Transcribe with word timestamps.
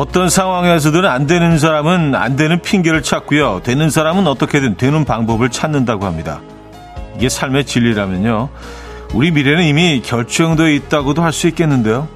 어떤 0.00 0.30
상황에서든 0.30 1.04
안 1.04 1.26
되는 1.26 1.58
사람은 1.58 2.14
안 2.14 2.34
되는 2.34 2.62
핑계를 2.62 3.02
찾고요. 3.02 3.60
되는 3.62 3.90
사람은 3.90 4.26
어떻게든 4.26 4.78
되는 4.78 5.04
방법을 5.04 5.50
찾는다고 5.50 6.06
합니다. 6.06 6.40
이게 7.18 7.28
삶의 7.28 7.66
진리라면요. 7.66 8.48
우리 9.12 9.30
미래는 9.30 9.62
이미 9.64 10.00
결정되어 10.00 10.70
있다고도 10.70 11.22
할 11.22 11.34
수 11.34 11.48
있겠는데요. 11.48 12.08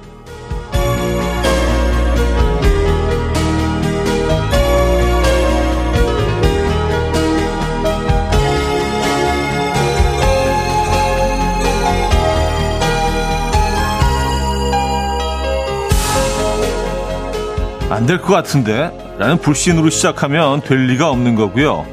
안 17.95 18.05
될 18.05 18.21
것 18.21 18.33
같은데? 18.33 18.91
라는 19.17 19.37
불신으로 19.37 19.89
시작하면 19.89 20.59
될 20.59 20.87
리가 20.87 21.09
없는 21.09 21.35
거고요. 21.35 21.85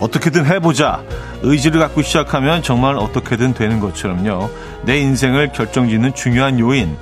어떻게든 0.00 0.44
해보자. 0.44 1.02
의지를 1.42 1.80
갖고 1.80 2.02
시작하면 2.02 2.62
정말 2.62 2.96
어떻게든 2.98 3.54
되는 3.54 3.80
것처럼요. 3.80 4.50
내 4.84 4.98
인생을 4.98 5.52
결정짓는 5.52 6.14
중요한 6.14 6.58
요인, 6.60 6.94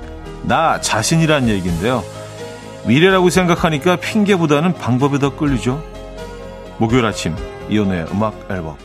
나 0.43 0.79
자신이란 0.79 1.49
얘기인데요. 1.49 2.01
미래라고 2.87 3.29
생각하니까 3.29 3.97
핑계보다는 3.97 4.75
방법이 4.75 5.19
더 5.19 5.35
끌리죠. 5.35 5.83
목요일 6.77 7.05
아침, 7.05 7.35
이연우의 7.69 8.05
음악 8.13 8.47
앨범. 8.49 8.77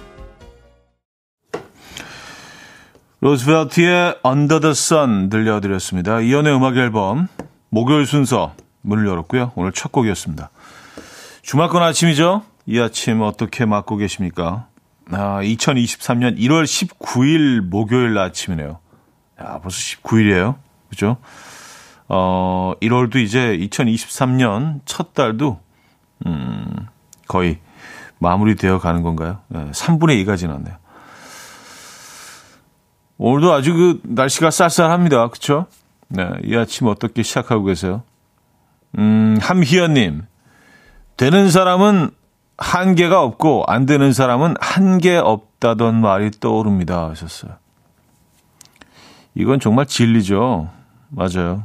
로즈벨트의 3.21 4.17
Under 4.27 4.59
the 4.61 4.73
Sun 4.73 5.29
들려드렸습니다. 5.29 6.19
이연우의 6.21 6.57
음악 6.57 6.77
앨범, 6.77 7.29
목요일 7.69 8.07
순서 8.07 8.55
문을 8.83 9.07
열었고요. 9.07 9.53
오늘 9.55 9.73
첫 9.73 9.93
곡이었습니다. 9.93 10.51
주말권 11.43 11.83
아침이죠? 11.83 12.43
이 12.67 12.79
아침 12.79 13.23
어떻게 13.23 13.65
맞고 13.65 13.97
계십니까? 13.97 14.69
아, 15.11 15.41
2023년 15.43 16.39
1월 16.39 16.65
19일 16.65 17.61
목요일 17.61 18.17
아침이네요. 18.17 18.79
야, 19.41 19.59
벌써 19.61 19.77
19일이에요. 19.77 20.57
그죠? 20.89 21.17
어, 22.09 22.75
1월도 22.81 23.17
이제 23.17 23.57
2023년 23.59 24.81
첫 24.85 25.15
달도, 25.15 25.61
음, 26.27 26.87
거의 27.27 27.59
마무리되어 28.19 28.79
가는 28.79 29.03
건가요? 29.03 29.39
네, 29.49 29.71
3분의 29.71 30.25
2가 30.25 30.37
지났네요. 30.37 30.77
오늘도 33.19 33.53
아주 33.53 33.75
그 33.75 34.01
날씨가 34.05 34.51
쌀쌀합니다. 34.51 35.29
그쵸? 35.29 35.67
네, 36.09 36.29
이 36.45 36.57
아침 36.57 36.87
어떻게 36.87 37.23
시작하고 37.23 37.65
계세요? 37.65 38.03
음, 38.99 39.39
함희연님. 39.41 40.23
되는 41.17 41.51
사람은 41.51 42.11
한계가 42.59 43.23
없고 43.23 43.65
안 43.67 43.87
되는 43.87 44.13
사람은 44.13 44.55
한계 44.61 45.17
없다던 45.17 46.01
말이 46.01 46.31
떠오릅니다 46.31 47.09
하셨어요. 47.11 47.53
이건 49.35 49.61
정말 49.61 49.87
진리죠. 49.87 50.71
맞아요. 51.09 51.65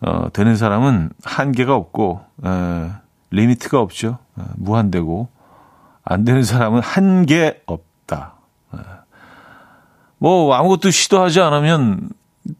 어, 0.00 0.28
되는 0.32 0.56
사람은 0.56 1.10
한계가 1.24 1.74
없고 1.74 2.20
에, 2.44 2.90
리미트가 3.30 3.80
없죠. 3.80 4.18
에, 4.38 4.42
무한대고 4.56 5.28
안 6.04 6.24
되는 6.24 6.44
사람은 6.44 6.80
한계 6.82 7.62
없다. 7.66 8.34
에. 8.74 8.78
뭐 10.18 10.54
아무것도 10.54 10.90
시도하지 10.90 11.40
않으면 11.40 12.10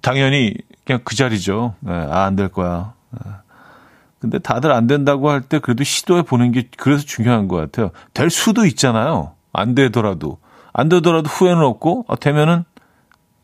당연히 0.01 0.55
그냥 0.85 1.01
그 1.05 1.15
자리죠. 1.15 1.75
아, 1.87 2.25
안 2.27 2.37
될 2.37 2.49
거야. 2.49 2.95
근데 4.25 4.39
다들 4.39 4.73
안 4.73 4.87
된다고 4.87 5.29
할 5.29 5.43
때 5.43 5.59
그래도 5.59 5.85
시도해 5.85 6.23
보는 6.23 6.51
게 6.53 6.69
그래서 6.79 7.05
중요한 7.05 7.47
것 7.47 7.57
같아요. 7.57 7.91
될 8.15 8.31
수도 8.31 8.65
있잖아요. 8.65 9.33
안 9.53 9.75
되더라도. 9.75 10.39
안 10.73 10.89
되더라도 10.89 11.29
후회는 11.29 11.63
없고, 11.63 12.07
아, 12.09 12.17
되면은, 12.17 12.65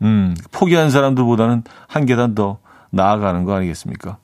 음, 0.03 0.35
포기한 0.51 0.91
사람들보다는 0.91 1.65
한 1.87 2.07
계단 2.07 2.35
더 2.35 2.59
나아가는 2.91 3.45
거 3.45 3.55
아니겠습니까? 3.55 4.17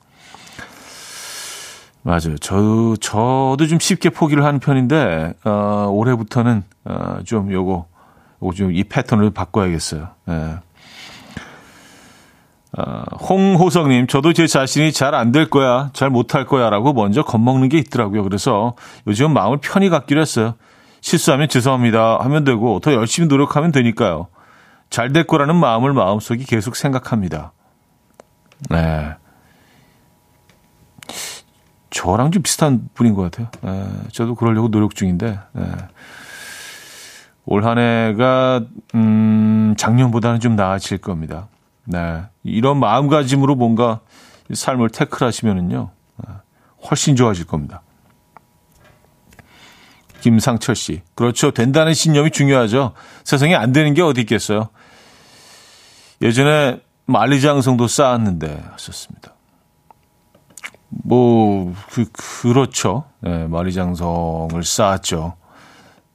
맞아요. 2.01 2.37
저, 2.39 2.95
저도 2.99 3.67
좀 3.67 3.79
쉽게 3.79 4.09
포기를 4.09 4.43
하는 4.43 4.59
편인데, 4.59 5.33
어, 5.45 5.87
올해부터는, 5.91 6.63
어, 6.85 7.17
좀 7.23 7.51
요거, 7.51 7.85
요거 8.41 8.53
좀 8.55 8.71
이 8.73 8.83
패턴을 8.83 9.29
바꿔야겠어요. 9.29 10.07
예. 10.29 10.55
어, 12.77 13.03
홍호성님, 13.17 14.05
저도 14.07 14.33
제 14.33 14.45
자신이 14.47 14.91
잘 14.93 15.15
안 15.15 15.31
될 15.31 15.49
거야, 15.49 15.89
잘 15.93 16.09
못할 16.11 16.45
거야 16.45 16.69
라고 16.69 16.93
먼저 16.93 17.23
겁먹는 17.23 17.69
게 17.69 17.77
있더라고요. 17.79 18.23
그래서 18.23 18.75
요즘 19.07 19.33
마음을 19.33 19.57
편히 19.61 19.89
갖기로 19.89 20.21
했어요. 20.21 20.55
실수하면 21.01 21.47
죄송합니다 21.49 22.19
하면 22.21 22.43
되고 22.43 22.79
더 22.79 22.93
열심히 22.93 23.27
노력하면 23.27 23.71
되니까요. 23.71 24.27
잘 24.89 25.11
될 25.11 25.25
거라는 25.25 25.55
마음을 25.55 25.93
마음속에 25.93 26.43
계속 26.47 26.75
생각합니다. 26.75 27.51
네. 28.69 29.15
저랑 31.89 32.31
좀 32.31 32.43
비슷한 32.43 32.89
분인 32.93 33.13
것 33.15 33.23
같아요. 33.23 33.47
네, 33.61 33.87
저도 34.11 34.35
그러려고 34.35 34.69
노력 34.69 34.93
중인데, 34.95 35.39
네. 35.53 35.63
올 37.45 37.65
한 37.65 37.79
해가, 37.79 38.61
음, 38.93 39.73
작년보다는 39.77 40.39
좀 40.39 40.55
나아질 40.55 40.97
겁니다. 40.99 41.47
네. 41.89 42.23
이런 42.43 42.79
마음가짐으로 42.79 43.55
뭔가 43.55 44.01
삶을 44.53 44.89
태클하시면은요, 44.89 45.89
네, 46.17 46.33
훨씬 46.89 47.15
좋아질 47.15 47.47
겁니다. 47.47 47.81
김상철 50.19 50.75
씨. 50.75 51.01
그렇죠. 51.15 51.51
된다는 51.51 51.93
신념이 51.93 52.31
중요하죠. 52.31 52.93
세상에 53.23 53.55
안 53.55 53.71
되는 53.71 53.93
게 53.93 54.01
어디 54.01 54.21
있겠어요. 54.21 54.67
예전에 56.21 56.81
만리장성도 57.05 57.87
쌓았는데 57.87 58.65
하셨습니다. 58.71 59.33
뭐, 60.89 61.73
그, 61.91 62.05
그렇죠. 62.11 63.05
네, 63.21 63.47
만리장성을 63.47 64.61
쌓았죠. 64.61 65.37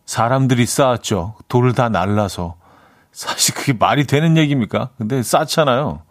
사람들이 0.05 0.67
쌓았죠. 0.67 1.37
돌을 1.49 1.73
다 1.73 1.89
날라서. 1.89 2.57
사실 3.13 3.55
그게 3.55 3.73
말이 3.73 4.05
되는 4.07 4.37
얘기입니까? 4.37 4.91
근데 4.99 5.23
쌓잖아요. 5.23 6.03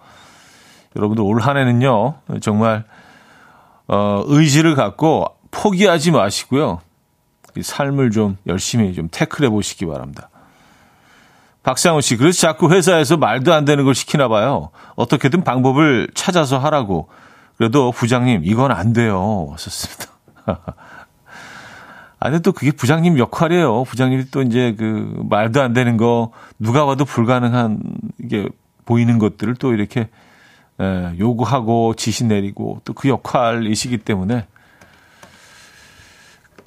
여러분들 0.95 1.23
올 1.23 1.41
한 1.41 1.57
해는요, 1.57 2.16
정말, 2.41 2.84
어, 3.88 4.23
의지를 4.25 4.75
갖고 4.75 5.25
포기하지 5.51 6.11
마시고요. 6.11 6.79
이 7.57 7.63
삶을 7.63 8.11
좀 8.11 8.38
열심히 8.47 8.94
좀 8.94 9.09
태클해 9.11 9.50
보시기 9.50 9.85
바랍니다. 9.85 10.29
박상우 11.63 12.01
씨, 12.01 12.16
그래서 12.17 12.40
자꾸 12.41 12.72
회사에서 12.72 13.17
말도 13.17 13.53
안 13.53 13.66
되는 13.66 13.84
걸 13.84 13.94
시키나 13.94 14.28
봐요. 14.28 14.69
어떻게든 14.95 15.44
방법을 15.44 16.09
찾아서 16.16 16.57
하라고. 16.57 17.09
그래도 17.57 17.91
부장님, 17.91 18.41
이건 18.45 18.72
안 18.72 18.94
돼요. 18.94 19.45
왔었습니다. 19.50 20.06
아니, 22.23 22.39
또 22.41 22.51
그게 22.51 22.71
부장님 22.71 23.17
역할이에요. 23.17 23.83
부장님이 23.83 24.25
또 24.29 24.43
이제 24.43 24.75
그 24.77 25.21
말도 25.27 25.59
안 25.61 25.73
되는 25.73 25.97
거, 25.97 26.31
누가 26.59 26.85
봐도 26.85 27.03
불가능한 27.03 27.79
이게 28.23 28.47
보이는 28.85 29.17
것들을 29.17 29.55
또 29.55 29.73
이렇게 29.73 30.07
에, 30.79 31.19
요구하고 31.19 31.95
지시 31.95 32.25
내리고 32.25 32.79
또 32.85 32.93
그 32.93 33.09
역할이시기 33.09 33.97
때문에 33.97 34.46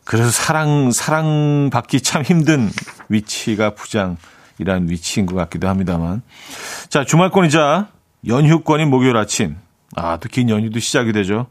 그래서 0.05 0.31
사랑, 0.31 0.91
사랑 0.91 1.71
받기 1.73 2.01
참 2.03 2.23
힘든 2.23 2.69
위치가 3.09 3.71
부장이라는 3.75 4.91
위치인 4.91 5.25
것 5.25 5.35
같기도 5.37 5.69
합니다만. 5.69 6.23
자, 6.89 7.05
주말권이자 7.05 7.89
연휴권인 8.27 8.91
목요일 8.91 9.17
아침. 9.17 9.57
아, 9.97 10.17
또 10.19 10.29
긴 10.29 10.51
연휴도 10.51 10.81
시작이 10.81 11.13
되죠. 11.13 11.47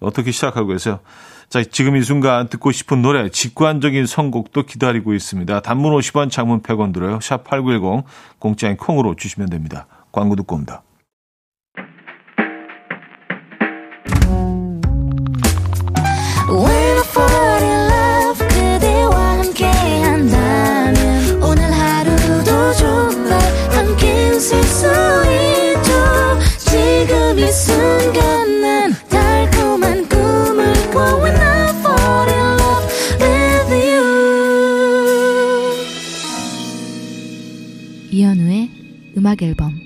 어떻게 0.00 0.30
시작하고 0.30 0.68
계세요? 0.68 1.00
자, 1.48 1.64
지금 1.64 1.96
이 1.96 2.02
순간 2.02 2.48
듣고 2.48 2.72
싶은 2.72 3.00
노래, 3.00 3.30
직관적인 3.30 4.04
선곡도 4.04 4.64
기다리고 4.64 5.14
있습니다. 5.14 5.60
단문 5.60 5.94
50원, 5.94 6.30
장문 6.30 6.60
100원 6.60 6.92
들어요. 6.92 7.20
샵 7.20 7.42
8910, 7.44 8.04
공짜인 8.38 8.76
콩으로 8.76 9.14
주시면 9.14 9.48
됩니다. 9.48 9.86
광고 10.12 10.36
듣고 10.36 10.56
옵니다. 10.56 10.82
음악 39.28 39.42
앨범 39.42 39.78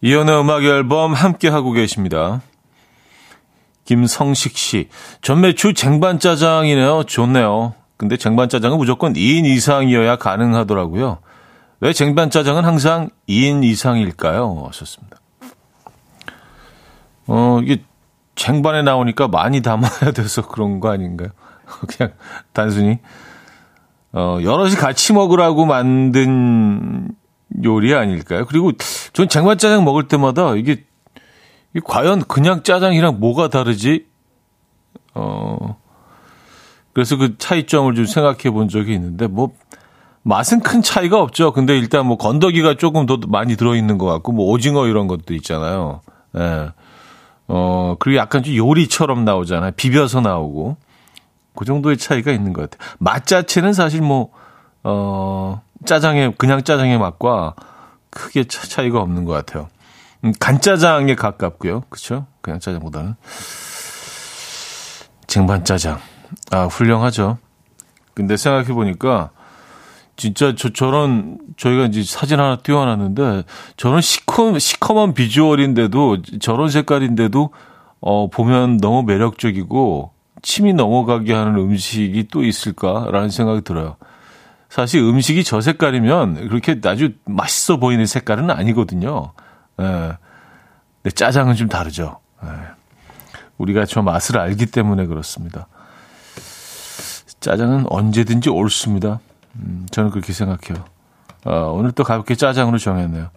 이연의 0.00 0.40
음악 0.40 0.64
앨범 0.64 1.12
함께 1.12 1.48
하고 1.48 1.72
계십니다. 1.72 2.40
김성식 3.84 4.56
씨, 4.56 4.88
전매추 5.20 5.74
쟁반 5.74 6.18
짜장이네요. 6.18 7.04
좋네요. 7.04 7.74
근데 7.98 8.16
쟁반 8.16 8.48
짜장은 8.48 8.78
무조건 8.78 9.12
2인 9.12 9.44
이상이어야 9.44 10.16
가능하더라고요. 10.16 11.18
왜 11.80 11.92
쟁반 11.92 12.30
짜장은 12.30 12.64
항상 12.64 13.10
2인 13.28 13.64
이상일까요? 13.64 14.64
하셨습니다. 14.68 15.18
어, 17.26 17.60
이게 17.62 17.82
쟁반에 18.34 18.82
나오니까 18.82 19.28
많이 19.28 19.60
담아야 19.60 20.12
돼서 20.14 20.46
그런 20.46 20.80
거 20.80 20.90
아닌가요? 20.90 21.30
그냥 21.86 22.14
단순히, 22.52 22.98
어, 24.12 24.38
여럿이 24.42 24.74
같이 24.74 25.12
먹으라고 25.12 25.66
만든 25.66 27.08
요리 27.64 27.94
아닐까요? 27.94 28.46
그리고 28.46 28.72
전 29.12 29.28
쟁반짜장 29.28 29.84
먹을 29.84 30.08
때마다 30.08 30.54
이게, 30.54 30.84
이게 31.74 31.80
과연 31.84 32.22
그냥 32.22 32.62
짜장이랑 32.62 33.20
뭐가 33.20 33.48
다르지? 33.48 34.06
어, 35.14 35.76
그래서 36.92 37.16
그 37.16 37.36
차이점을 37.38 37.94
좀 37.94 38.04
생각해 38.06 38.50
본 38.50 38.68
적이 38.68 38.94
있는데, 38.94 39.26
뭐, 39.26 39.52
맛은 40.22 40.60
큰 40.60 40.82
차이가 40.82 41.20
없죠. 41.20 41.52
근데 41.52 41.78
일단 41.78 42.06
뭐 42.06 42.16
건더기가 42.16 42.74
조금 42.74 43.06
더 43.06 43.18
많이 43.28 43.56
들어있는 43.56 43.98
것 43.98 44.06
같고, 44.06 44.32
뭐 44.32 44.46
오징어 44.50 44.86
이런 44.86 45.06
것도 45.06 45.34
있잖아요. 45.34 46.00
예. 46.36 46.70
어, 47.46 47.96
그리고 47.98 48.18
약간 48.18 48.42
좀 48.42 48.54
요리처럼 48.54 49.24
나오잖아요. 49.24 49.72
비벼서 49.76 50.20
나오고. 50.20 50.76
그 51.58 51.64
정도의 51.64 51.96
차이가 51.96 52.30
있는 52.30 52.52
것 52.52 52.70
같아요. 52.70 52.88
맛 53.00 53.26
자체는 53.26 53.72
사실 53.72 54.00
뭐, 54.00 54.30
어, 54.84 55.60
짜장의, 55.86 56.34
그냥 56.38 56.62
짜장의 56.62 57.00
맛과 57.00 57.56
크게 58.10 58.44
차이가 58.44 59.00
없는 59.00 59.24
것 59.24 59.32
같아요. 59.32 59.68
음, 60.22 60.32
간짜장에 60.38 61.16
가깝고요. 61.16 61.82
그쵸? 61.88 62.26
그냥 62.42 62.60
짜장보다는. 62.60 63.16
쟁반짜장. 65.26 65.98
아, 66.52 66.66
훌륭하죠. 66.66 67.38
근데 68.14 68.36
생각해보니까, 68.36 69.30
진짜 70.14 70.54
저, 70.56 70.68
저런, 70.68 71.38
저희가 71.56 71.86
이제 71.86 72.04
사진 72.04 72.38
하나 72.38 72.54
띄워놨는데, 72.54 73.42
저런 73.76 74.00
시커, 74.00 74.56
시커먼 74.60 75.12
비주얼인데도, 75.12 76.22
저런 76.38 76.68
색깔인데도, 76.68 77.52
어, 78.00 78.30
보면 78.30 78.76
너무 78.76 79.02
매력적이고, 79.02 80.17
침이 80.48 80.72
넘어가게 80.72 81.34
하는 81.34 81.56
음식이 81.56 82.28
또 82.30 82.42
있을까라는 82.42 83.28
생각이 83.28 83.60
들어요. 83.60 83.96
사실 84.70 85.02
음식이 85.02 85.44
저 85.44 85.60
색깔이면 85.60 86.48
그렇게 86.48 86.80
아주 86.84 87.12
맛있어 87.26 87.76
보이는 87.76 88.06
색깔은 88.06 88.50
아니거든요. 88.50 89.32
예. 89.78 90.16
짜장은 91.14 91.54
좀 91.54 91.68
다르죠. 91.68 92.20
예. 92.42 92.48
우리가 93.58 93.84
저 93.84 94.00
맛을 94.00 94.38
알기 94.38 94.64
때문에 94.64 95.04
그렇습니다. 95.04 95.68
짜장은 97.40 97.84
언제든지 97.90 98.48
옳습니다. 98.48 99.20
음, 99.56 99.86
저는 99.90 100.08
그렇게 100.08 100.32
생각해요. 100.32 100.82
어, 101.44 101.72
오늘 101.76 101.92
또 101.92 102.04
가볍게 102.04 102.34
짜장으로 102.36 102.78
정했네요. 102.78 103.28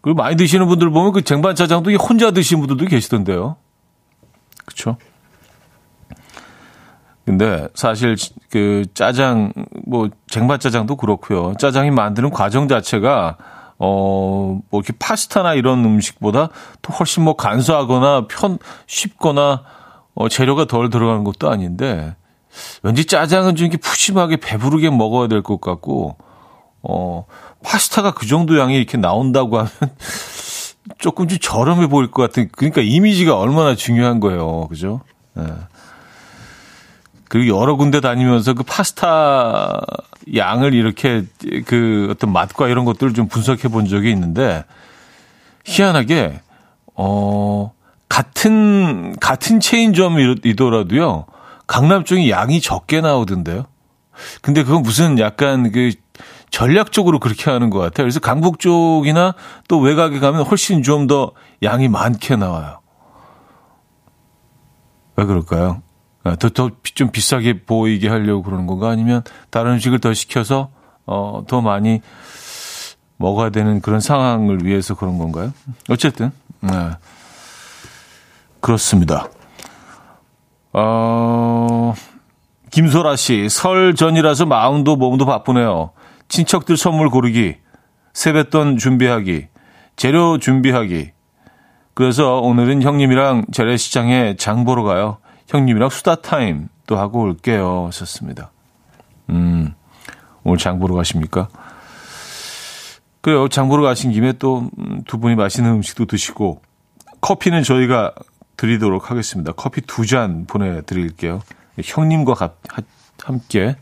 그리고 0.00 0.16
많이 0.16 0.36
드시는 0.36 0.66
분들 0.66 0.88
보면 0.88 1.12
그 1.12 1.20
쟁반 1.20 1.54
짜장도 1.54 1.92
혼자 1.92 2.30
드시는 2.30 2.66
분들도 2.66 2.88
계시던데요. 2.88 3.56
그쵸? 4.64 4.96
근데 7.26 7.68
사실 7.74 8.16
그 8.50 8.84
짜장, 8.94 9.52
뭐 9.84 10.08
쟁반 10.28 10.58
짜장도 10.60 10.96
그렇고요. 10.96 11.54
짜장이 11.58 11.90
만드는 11.90 12.30
과정 12.30 12.68
자체가 12.68 13.36
어, 13.78 14.60
뭐 14.70 14.80
이렇게 14.80 14.94
파스타나 14.98 15.52
이런 15.54 15.84
음식보다 15.84 16.48
또 16.80 16.92
훨씬 16.94 17.24
뭐 17.24 17.36
간소하거나 17.36 18.26
편, 18.28 18.58
쉽거나 18.86 19.64
어, 20.14 20.28
재료가 20.28 20.66
덜 20.66 20.88
들어가는 20.88 21.24
것도 21.24 21.50
아닌데 21.50 22.14
왠지 22.82 23.04
짜장은 23.04 23.56
좀 23.56 23.66
이렇게 23.66 23.76
푸짐하게 23.76 24.36
배부르게 24.38 24.88
먹어야 24.90 25.28
될 25.28 25.42
것 25.42 25.60
같고, 25.60 26.16
어, 26.82 27.26
파스타가 27.62 28.12
그 28.14 28.26
정도 28.26 28.58
양이 28.58 28.76
이렇게 28.76 28.96
나온다고 28.96 29.58
하면 29.58 29.70
조금 30.98 31.28
좀 31.28 31.38
저렴해 31.38 31.88
보일 31.88 32.10
것 32.10 32.22
같은, 32.22 32.48
그러니까 32.52 32.80
이미지가 32.80 33.36
얼마나 33.36 33.74
중요한 33.74 34.20
거예요. 34.20 34.68
그죠? 34.68 35.00
예. 35.36 35.42
그리고 37.28 37.60
여러 37.60 37.76
군데 37.76 38.00
다니면서 38.00 38.54
그 38.54 38.62
파스타 38.62 39.80
양을 40.34 40.74
이렇게 40.74 41.24
그 41.66 42.08
어떤 42.10 42.32
맛과 42.32 42.68
이런 42.68 42.84
것들을 42.84 43.14
좀 43.14 43.28
분석해 43.28 43.68
본 43.68 43.86
적이 43.86 44.10
있는데, 44.12 44.64
희한하게, 45.64 46.40
어, 46.94 47.72
같은, 48.08 49.16
같은 49.20 49.60
체인점이더라도요, 49.60 51.26
강남 51.66 52.04
쪽이 52.04 52.30
양이 52.30 52.60
적게 52.60 53.00
나오던데요. 53.00 53.66
근데 54.40 54.62
그건 54.62 54.82
무슨 54.82 55.18
약간 55.18 55.72
그 55.72 55.92
전략적으로 56.50 57.18
그렇게 57.18 57.50
하는 57.50 57.70
것 57.70 57.78
같아요. 57.80 58.04
그래서 58.04 58.20
강북 58.20 58.60
쪽이나 58.60 59.34
또 59.68 59.78
외곽에 59.80 60.20
가면 60.20 60.42
훨씬 60.44 60.82
좀 60.82 61.06
더 61.06 61.32
양이 61.62 61.88
많게 61.88 62.36
나와요. 62.36 62.80
왜 65.16 65.24
그럴까요? 65.24 65.82
아, 66.26 66.34
더, 66.34 66.48
더, 66.48 66.70
좀 66.82 67.10
비싸게 67.10 67.62
보이게 67.62 68.08
하려고 68.08 68.42
그러는 68.42 68.66
건가? 68.66 68.90
아니면 68.90 69.22
다른 69.50 69.74
음식을 69.74 70.00
더 70.00 70.12
시켜서, 70.12 70.70
어, 71.06 71.44
더 71.46 71.60
많이 71.60 72.00
먹어야 73.16 73.50
되는 73.50 73.80
그런 73.80 74.00
상황을 74.00 74.64
위해서 74.64 74.96
그런 74.96 75.18
건가요? 75.18 75.52
어쨌든, 75.88 76.32
네. 76.60 76.72
그렇습니다. 78.60 79.28
어, 80.72 81.94
김소라 82.72 83.14
씨, 83.14 83.48
설 83.48 83.94
전이라서 83.94 84.46
마음도 84.46 84.96
몸도 84.96 85.26
바쁘네요. 85.26 85.92
친척들 86.28 86.76
선물 86.76 87.08
고르기, 87.08 87.54
세뱃돈 88.14 88.78
준비하기, 88.78 89.46
재료 89.94 90.38
준비하기. 90.38 91.12
그래서 91.94 92.40
오늘은 92.40 92.82
형님이랑 92.82 93.46
재래시장에 93.52 94.34
장 94.36 94.64
보러 94.64 94.82
가요. 94.82 95.18
형님이랑 95.48 95.90
수다 95.90 96.16
타임 96.16 96.68
또 96.86 96.98
하고 96.98 97.22
올게요. 97.22 97.86
하셨습니다. 97.86 98.50
음, 99.30 99.74
오늘 100.44 100.58
장 100.58 100.78
보러 100.78 100.94
가십니까? 100.94 101.48
그래요. 103.20 103.48
장 103.48 103.68
보러 103.68 103.82
가신 103.82 104.12
김에 104.12 104.32
또 104.34 104.70
두 105.06 105.18
분이 105.18 105.34
맛있는 105.34 105.70
음식도 105.72 106.06
드시고, 106.06 106.62
커피는 107.20 107.62
저희가 107.64 108.12
드리도록 108.56 109.10
하겠습니다. 109.10 109.52
커피 109.52 109.80
두 109.82 110.04
잔 110.06 110.46
보내드릴게요. 110.46 111.42
형님과 111.82 112.34
가, 112.34 112.54
하, 112.68 112.82
함께 113.22 113.76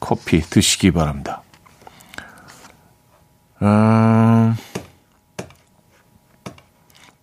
커피 0.00 0.40
드시기 0.40 0.90
바랍니다. 0.90 1.42
음, 3.62 4.54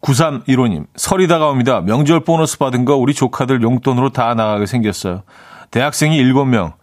9315님, 0.01 0.85
설이 0.95 1.27
다가옵니다. 1.27 1.81
명절 1.81 2.21
보너스 2.21 2.57
받은 2.57 2.85
거 2.85 2.95
우리 2.95 3.13
조카들 3.13 3.61
용돈으로 3.61 4.11
다 4.11 4.33
나가게 4.33 4.65
생겼어요. 4.65 5.23
대학생이 5.71 6.21
7명. 6.23 6.73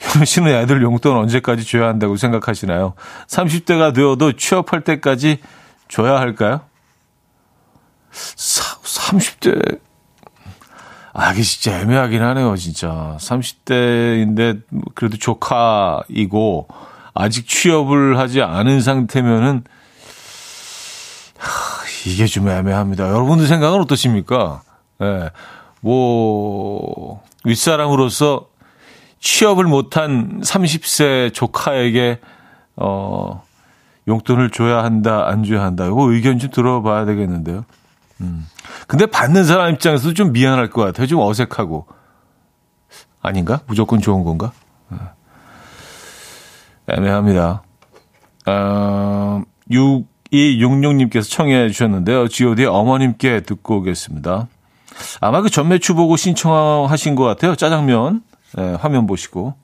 형 0.00 0.24
씨는 0.24 0.52
애들 0.52 0.82
용돈 0.82 1.16
언제까지 1.16 1.64
줘야 1.64 1.88
한다고 1.88 2.16
생각하시나요? 2.16 2.94
30대가 3.28 3.94
되어도 3.94 4.32
취업할 4.32 4.82
때까지 4.82 5.38
줘야 5.88 6.18
할까요? 6.18 6.62
30대, 8.12 9.80
아, 11.16 11.32
이게 11.32 11.42
진짜 11.42 11.78
애매하긴 11.80 12.22
하네요, 12.22 12.56
진짜. 12.56 13.16
30대인데, 13.20 14.62
그래도 14.96 15.16
조카이고, 15.16 16.66
아직 17.14 17.46
취업을 17.46 18.18
하지 18.18 18.42
않은 18.42 18.80
상태면은, 18.80 19.62
하, 21.38 21.83
이게 22.06 22.26
좀 22.26 22.48
애매합니다. 22.48 23.08
여러분들 23.08 23.46
생각은 23.46 23.80
어떠십니까? 23.80 24.62
예. 25.00 25.04
네, 25.04 25.30
뭐, 25.80 27.22
윗사람으로서 27.44 28.46
취업을 29.20 29.64
못한 29.64 30.40
30세 30.42 31.32
조카에게, 31.32 32.20
어, 32.76 33.42
용돈을 34.06 34.50
줘야 34.50 34.84
한다, 34.84 35.26
안 35.26 35.44
줘야 35.44 35.62
한다. 35.62 35.86
이거 35.86 36.10
의견 36.12 36.38
좀 36.38 36.50
들어봐야 36.50 37.04
되겠는데요. 37.06 37.64
음. 38.20 38.46
근데 38.86 39.06
받는 39.06 39.44
사람 39.44 39.72
입장에서도 39.72 40.14
좀 40.14 40.32
미안할 40.32 40.70
것 40.70 40.82
같아요. 40.82 41.06
좀 41.06 41.20
어색하고. 41.20 41.86
아닌가? 43.22 43.60
무조건 43.66 44.00
좋은 44.00 44.24
건가? 44.24 44.52
어. 44.90 44.98
애매합니다. 46.88 47.62
어, 48.46 49.42
6266님께서 50.34 51.30
청해 51.30 51.68
주셨는데요. 51.68 52.28
GOD의 52.28 52.66
어머님께 52.66 53.40
듣고 53.40 53.78
오겠습니다. 53.78 54.48
아마 55.20 55.40
그 55.40 55.50
전매추 55.50 55.94
보고 55.94 56.16
신청하신 56.16 57.14
것 57.14 57.24
같아요. 57.24 57.56
짜장면. 57.56 58.22
네, 58.56 58.74
화면 58.74 59.06
보시고. 59.06 59.54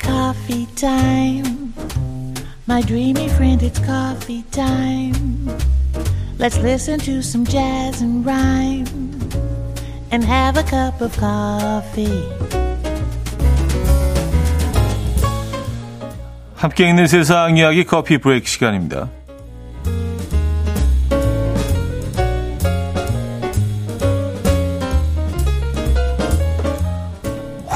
Coffee 0.00 0.66
time. 0.74 1.72
My 2.68 2.82
dreamy 2.82 3.26
friend, 3.26 3.64
it's 3.64 3.78
coffee 3.84 4.42
time. 4.50 5.48
Let's 6.38 6.58
listen 6.58 6.98
to 7.00 7.18
some 7.20 7.46
jazz 7.46 8.02
and 8.02 8.26
rhyme 8.26 8.86
and 10.10 10.24
have 10.24 10.58
a 10.58 10.64
cup 10.64 11.00
of 11.00 11.16
coffee. 11.16 12.65
함께 16.56 16.88
있는 16.88 17.06
세상 17.06 17.56
이야기 17.56 17.84
커피 17.84 18.18
브레이크 18.18 18.48
시간입니다. 18.48 19.08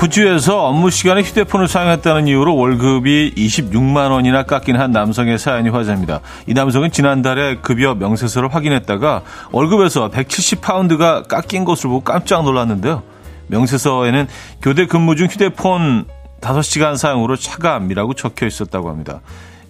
호주에서 0.00 0.66
업무 0.66 0.88
시간에 0.88 1.20
휴대폰을 1.20 1.68
사용했다는 1.68 2.26
이유로 2.26 2.56
월급이 2.56 3.34
26만 3.36 4.10
원이나 4.10 4.44
깎인 4.44 4.76
한 4.76 4.92
남성의 4.92 5.38
사연이 5.38 5.68
화제입니다. 5.68 6.20
이 6.46 6.54
남성은 6.54 6.90
지난달에 6.90 7.56
급여 7.56 7.94
명세서를 7.94 8.54
확인했다가 8.54 9.22
월급에서 9.52 10.10
170파운드가 10.10 11.28
깎인 11.28 11.66
것을 11.66 11.90
보고 11.90 12.00
깜짝 12.00 12.44
놀랐는데요. 12.44 13.02
명세서에는 13.48 14.26
교대 14.62 14.86
근무 14.86 15.16
중 15.16 15.26
휴대폰 15.26 16.06
5시간 16.40 16.96
사용으로 16.96 17.36
차감이라고 17.36 18.14
적혀 18.14 18.46
있었다고 18.46 18.88
합니다. 18.88 19.20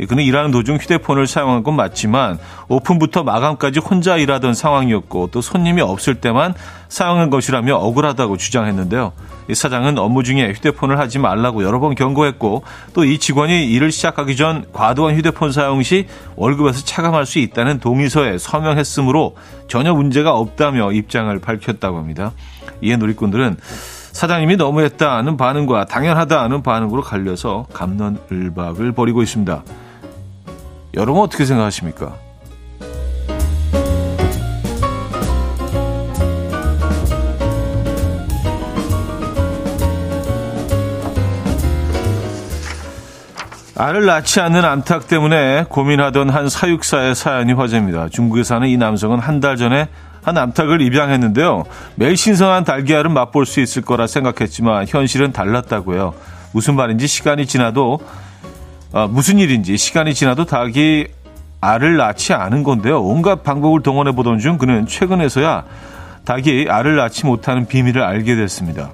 그는 0.08 0.24
일하는 0.24 0.50
도중 0.50 0.76
휴대폰을 0.76 1.26
사용한 1.26 1.62
건 1.62 1.76
맞지만 1.76 2.38
오픈부터 2.68 3.22
마감까지 3.22 3.80
혼자 3.80 4.16
일하던 4.16 4.54
상황이었고 4.54 5.28
또 5.30 5.42
손님이 5.42 5.82
없을 5.82 6.14
때만 6.14 6.54
사용한 6.88 7.28
것이라며 7.28 7.76
억울하다고 7.76 8.38
주장했는데요. 8.38 9.12
이 9.48 9.54
사장은 9.54 9.98
업무 9.98 10.22
중에 10.22 10.52
휴대폰을 10.52 10.98
하지 10.98 11.18
말라고 11.18 11.64
여러 11.64 11.80
번 11.80 11.94
경고했고 11.94 12.62
또 12.94 13.04
이 13.04 13.18
직원이 13.18 13.66
일을 13.72 13.92
시작하기 13.92 14.36
전 14.36 14.64
과도한 14.72 15.16
휴대폰 15.16 15.52
사용 15.52 15.82
시 15.82 16.06
월급에서 16.36 16.82
차감할 16.84 17.26
수 17.26 17.38
있다는 17.38 17.80
동의서에 17.80 18.38
서명했으므로 18.38 19.36
전혀 19.68 19.92
문제가 19.92 20.32
없다며 20.34 20.92
입장을 20.92 21.38
밝혔다고 21.40 21.98
합니다. 21.98 22.32
이에 22.80 22.96
누리꾼들은 22.96 23.58
사장님이 24.12 24.56
너무했다는 24.56 25.36
반응과 25.36 25.86
당연하다는 25.86 26.62
반응으로 26.62 27.02
갈려서 27.02 27.66
감론을박을 27.72 28.92
벌이고 28.92 29.22
있습니다. 29.22 29.62
여러분 30.94 31.22
어떻게 31.22 31.44
생각하십니까? 31.44 32.14
알을 43.76 44.04
낳지 44.04 44.40
않는 44.40 44.62
암탉 44.64 45.08
때문에 45.08 45.64
고민하던 45.70 46.28
한 46.28 46.48
사육사의 46.50 47.14
사연이 47.14 47.52
화제입니다. 47.54 48.08
중국에 48.10 48.42
사는 48.42 48.68
이 48.68 48.76
남성은 48.76 49.18
한 49.18 49.40
달 49.40 49.56
전에 49.56 49.88
한 50.30 50.38
암탉을 50.38 50.80
입양했는데요. 50.80 51.64
매일 51.96 52.16
신선한 52.16 52.62
달걀을 52.62 53.08
맛볼 53.08 53.46
수 53.46 53.60
있을 53.60 53.82
거라 53.82 54.06
생각했지만 54.06 54.87
현실은 54.88 55.32
달랐다고요. 55.32 56.14
무슨 56.52 56.76
말인지 56.76 57.08
시간이 57.08 57.46
지나도 57.46 57.99
아, 58.92 59.08
무슨 59.08 59.38
일인지 59.38 59.76
시간이 59.76 60.14
지나도 60.14 60.44
닭이 60.46 61.06
알을 61.60 61.96
낳지 61.96 62.32
않은 62.32 62.62
건데요. 62.62 63.02
온갖 63.02 63.42
방법을 63.42 63.82
동원해 63.82 64.12
보던 64.12 64.38
중 64.38 64.56
그는 64.56 64.87
최근에서야 64.87 65.64
닭이 66.25 66.66
알을 66.68 66.94
낳지 66.94 67.26
못하는 67.26 67.66
비밀을 67.66 68.00
알게 68.00 68.37
됐습니다. 68.37 68.90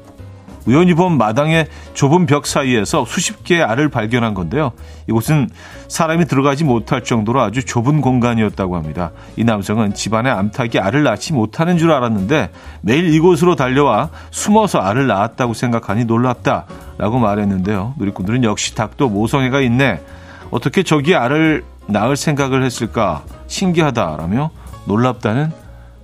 우연히 0.66 0.94
본 0.94 1.16
마당의 1.16 1.68
좁은 1.94 2.26
벽 2.26 2.46
사이에서 2.46 3.04
수십 3.04 3.44
개의 3.44 3.62
알을 3.62 3.88
발견한 3.88 4.34
건데요. 4.34 4.72
이곳은 5.08 5.48
사람이 5.88 6.26
들어가지 6.26 6.64
못할 6.64 7.04
정도로 7.04 7.40
아주 7.40 7.64
좁은 7.64 8.00
공간이었다고 8.00 8.76
합니다. 8.76 9.12
이 9.36 9.44
남성은 9.44 9.94
집안에 9.94 10.28
암탉이 10.28 10.78
알을 10.80 11.04
낳지 11.04 11.32
못하는 11.32 11.78
줄 11.78 11.92
알았는데 11.92 12.50
매일 12.80 13.14
이곳으로 13.14 13.54
달려와 13.54 14.10
숨어서 14.30 14.80
알을 14.80 15.06
낳았다고 15.06 15.54
생각하니 15.54 16.04
놀랍다 16.04 16.66
라고 16.98 17.18
말했는데요. 17.18 17.94
누리꾼들은 17.98 18.44
역시 18.44 18.74
닭도 18.74 19.08
모성애가 19.08 19.60
있네. 19.60 20.02
어떻게 20.50 20.82
저기 20.82 21.14
알을 21.14 21.64
낳을 21.86 22.16
생각을 22.16 22.64
했을까 22.64 23.22
신기하다라며 23.46 24.50
놀랍다는 24.86 25.52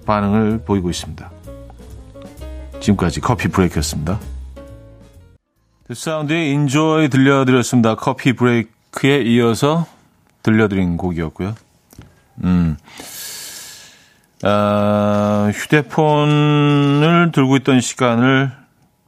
반응을 0.07 0.63
보이고 0.65 0.91
있습니다. 0.91 1.31
지금까지 2.81 3.21
coffee 3.21 3.49
break였습니다. 3.49 4.19
더 5.87 5.95
사운드의 5.95 6.53
enjoy 6.53 7.09
들려드렸습니다. 7.09 7.97
coffee 7.97 8.35
break에 8.35 9.23
이어서 9.23 9.87
들려드린 10.43 10.97
곡이었고요. 10.97 11.55
음, 12.45 12.77
아, 14.43 15.51
휴대폰을 15.53 17.31
들고 17.33 17.57
있던 17.59 17.81
시간을 17.81 18.53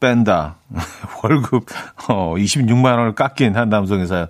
뺀다. 0.00 0.56
월급 1.22 1.66
어, 2.08 2.34
26만 2.36 2.98
원을 2.98 3.14
깎인 3.14 3.56
한 3.56 3.68
남성의 3.68 4.06
사연. 4.06 4.26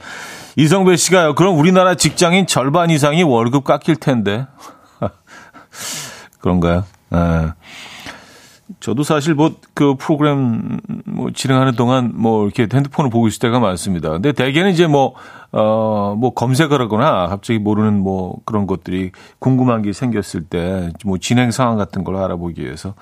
이성배 0.57 0.97
씨가요. 0.97 1.35
그럼 1.35 1.59
우리나라 1.59 1.95
직장인 1.95 2.47
절반 2.47 2.91
이상이 2.91 3.23
월급 3.23 3.65
깎일 3.65 3.97
텐데. 3.97 4.47
그런가요? 6.41 6.85
아. 7.11 7.55
저도 8.85 9.03
사실 9.03 9.33
뭐 9.33 9.55
그 9.73 9.95
프로그램 9.95 10.79
뭐 11.07 11.31
진행하는 11.31 11.75
동안 11.75 12.13
뭐 12.15 12.45
이렇게 12.45 12.69
핸드폰을 12.71 13.11
보고 13.11 13.27
있을 13.27 13.39
때가 13.39 13.59
많습니다. 13.59 14.11
근데 14.11 14.33
대개는 14.33 14.73
이제 14.73 14.87
뭐, 14.87 15.15
어, 15.53 16.15
뭐 16.19 16.35
검색을 16.35 16.83
하거나 16.83 17.27
갑자기 17.29 17.59
모르는 17.59 17.99
뭐 17.99 18.37
그런 18.45 18.67
것들이 18.67 19.13
궁금한 19.39 19.81
게 19.81 19.95
생겼을 19.95 20.43
때 20.45 20.91
뭐 21.03 21.17
진행 21.17 21.51
상황 21.51 21.79
같은 21.79 22.05
걸 22.05 22.17
알아보기 22.17 22.63
위해서 22.63 22.93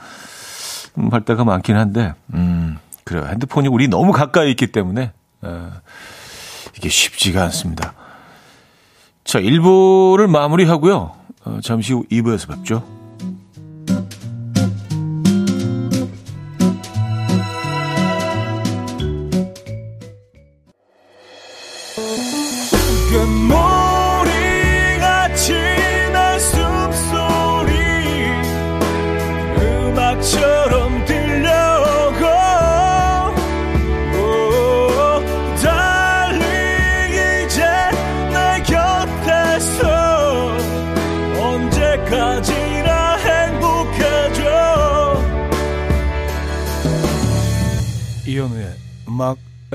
음, 0.99 1.13
할 1.13 1.23
때가 1.23 1.43
많긴 1.43 1.77
한데, 1.77 2.15
음, 2.33 2.79
그래요. 3.03 3.27
핸드폰이 3.29 3.67
우리 3.67 3.89
너무 3.89 4.13
가까이 4.13 4.51
있기 4.53 4.69
때문에, 4.69 5.11
어, 5.43 5.73
이게 6.77 6.89
쉽지가 6.89 7.43
않습니다. 7.45 7.93
자, 9.25 9.41
1부를 9.41 10.29
마무리하고요. 10.29 11.13
어, 11.45 11.59
잠시 11.63 11.93
후 11.93 12.05
2부에서 12.11 12.49
뵙죠. 12.49 13.02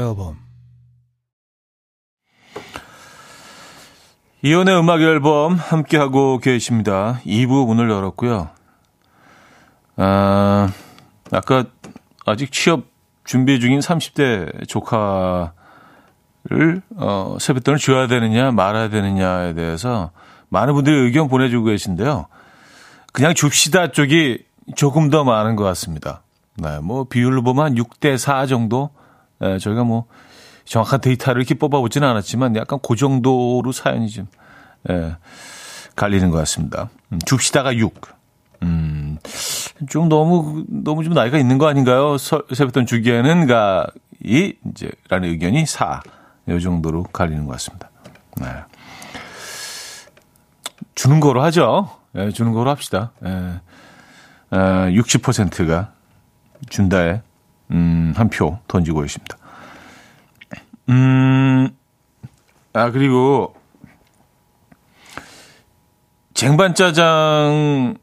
앨범 0.09 0.37
이연의 4.43 4.79
음악 4.79 5.01
앨범 5.01 5.55
함께하고 5.55 6.37
계십니다. 6.37 7.19
2부 7.25 7.65
문을 7.65 7.89
열었고요. 7.89 8.49
아, 9.97 10.69
아까 11.31 11.65
아직 12.25 12.51
취업 12.51 12.85
준비 13.25 13.59
중인 13.59 13.79
30대 13.79 14.67
조카를 14.67 15.51
어, 16.95 17.37
세뱃돈을 17.39 17.79
줘야 17.79 18.07
되느냐 18.07 18.51
말아야 18.51 18.89
되느냐에 18.89 19.53
대해서 19.53 20.11
많은 20.49 20.73
분들이 20.75 20.95
의견 20.95 21.27
보내주고 21.27 21.65
계신데요. 21.65 22.27
그냥 23.11 23.33
줍시다 23.33 23.91
쪽이 23.91 24.45
조금 24.75 25.09
더 25.09 25.23
많은 25.23 25.55
것 25.55 25.63
같습니다. 25.63 26.21
네, 26.55 26.79
뭐 26.79 27.05
비율로 27.05 27.43
보면 27.43 27.65
한 27.65 27.75
6대 27.75 28.17
4 28.17 28.45
정도 28.45 28.91
예, 29.41 29.58
저희가 29.58 29.84
뭐 29.84 30.06
정확한 30.65 31.01
데이터를 31.01 31.41
이렇게 31.41 31.56
뽑아보지는 31.56 32.08
않았지만 32.08 32.56
약간 32.56 32.79
그 32.86 32.96
정도로 32.96 33.72
사연이 33.72 34.10
좀 34.10 34.27
예, 34.89 35.15
갈리는 35.96 36.29
것 36.29 36.38
같습니다. 36.39 36.89
음, 37.12 37.20
줍시다가 37.25 37.75
6. 37.75 37.94
음, 38.63 39.17
좀 39.89 40.10
너무, 40.10 40.65
너무 40.67 41.03
좀 41.03 41.13
나이가 41.13 41.38
있는 41.38 41.58
거 41.58 41.67
아닌가요? 41.67 42.17
세뱃돈 42.17 42.86
주기에는, 42.86 43.48
가, 43.48 43.88
이, 44.24 44.56
이제, 44.72 44.89
라는 45.10 45.29
의견이 45.29 45.65
4. 45.65 46.01
이 46.50 46.60
정도로 46.62 47.03
갈리는 47.03 47.46
것 47.46 47.51
같습니다. 47.53 47.89
네. 48.39 48.48
주는 50.96 51.20
거로 51.20 51.44
하죠. 51.44 51.89
예, 52.15 52.32
주는 52.32 52.53
거로 52.53 52.70
합시다. 52.70 53.12
예. 53.25 53.60
어, 54.50 54.58
60%가 54.89 55.91
준다에 56.70 57.22
음, 57.71 58.13
한 58.15 58.29
표 58.29 58.57
던지고 58.67 59.03
있습니다. 59.05 59.38
음, 60.89 61.69
아, 62.74 62.91
그리고 62.91 63.55
쟁반짜장이 66.33 67.97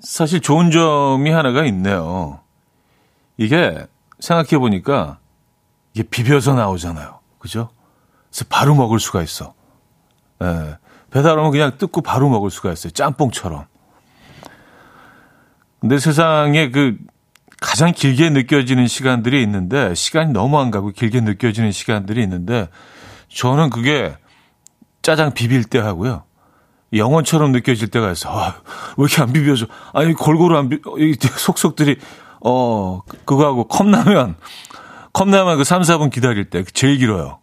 사실 0.00 0.40
좋은 0.40 0.70
점이 0.70 1.30
하나가 1.30 1.64
있네요. 1.66 2.40
이게 3.36 3.86
생각해 4.18 4.58
보니까 4.58 5.18
이게 5.94 6.02
비벼서 6.08 6.54
나오잖아요. 6.54 7.20
그죠? 7.38 7.70
그래서 8.30 8.44
바로 8.48 8.74
먹을 8.74 8.98
수가 9.00 9.22
있어. 9.22 9.54
예. 10.42 10.76
배달 11.10 11.38
오면 11.38 11.50
그냥 11.50 11.76
뜯고 11.78 12.02
바로 12.02 12.28
먹을 12.28 12.50
수가 12.50 12.72
있어요. 12.72 12.92
짬뽕처럼. 12.92 13.64
근데 15.80 15.98
세상에 15.98 16.70
그 16.70 16.96
가장 17.60 17.92
길게 17.92 18.30
느껴지는 18.30 18.86
시간들이 18.86 19.42
있는데 19.42 19.94
시간이 19.94 20.32
너무 20.32 20.58
안 20.58 20.70
가고 20.70 20.90
길게 20.90 21.20
느껴지는 21.20 21.72
시간들이 21.72 22.22
있는데 22.22 22.68
저는 23.28 23.70
그게 23.70 24.16
짜장 25.02 25.32
비빌 25.32 25.64
때 25.64 25.78
하고요. 25.78 26.24
영원처럼 26.92 27.52
느껴질 27.52 27.88
때가 27.88 28.10
있어. 28.12 28.30
아, 28.30 28.56
왜 28.96 29.04
이렇게 29.04 29.22
안 29.22 29.32
비벼져? 29.32 29.66
아니 29.92 30.12
골고루 30.14 30.56
안 30.56 30.68
비, 30.68 30.80
이 30.98 31.16
속속들이 31.20 31.98
어 32.44 33.02
그거하고 33.24 33.68
컵라면 33.68 34.36
컵라면 35.12 35.58
그 35.58 35.64
3, 35.64 35.82
4분 35.82 36.10
기다릴 36.10 36.50
때 36.50 36.64
제일 36.64 36.98
길어요. 36.98 37.38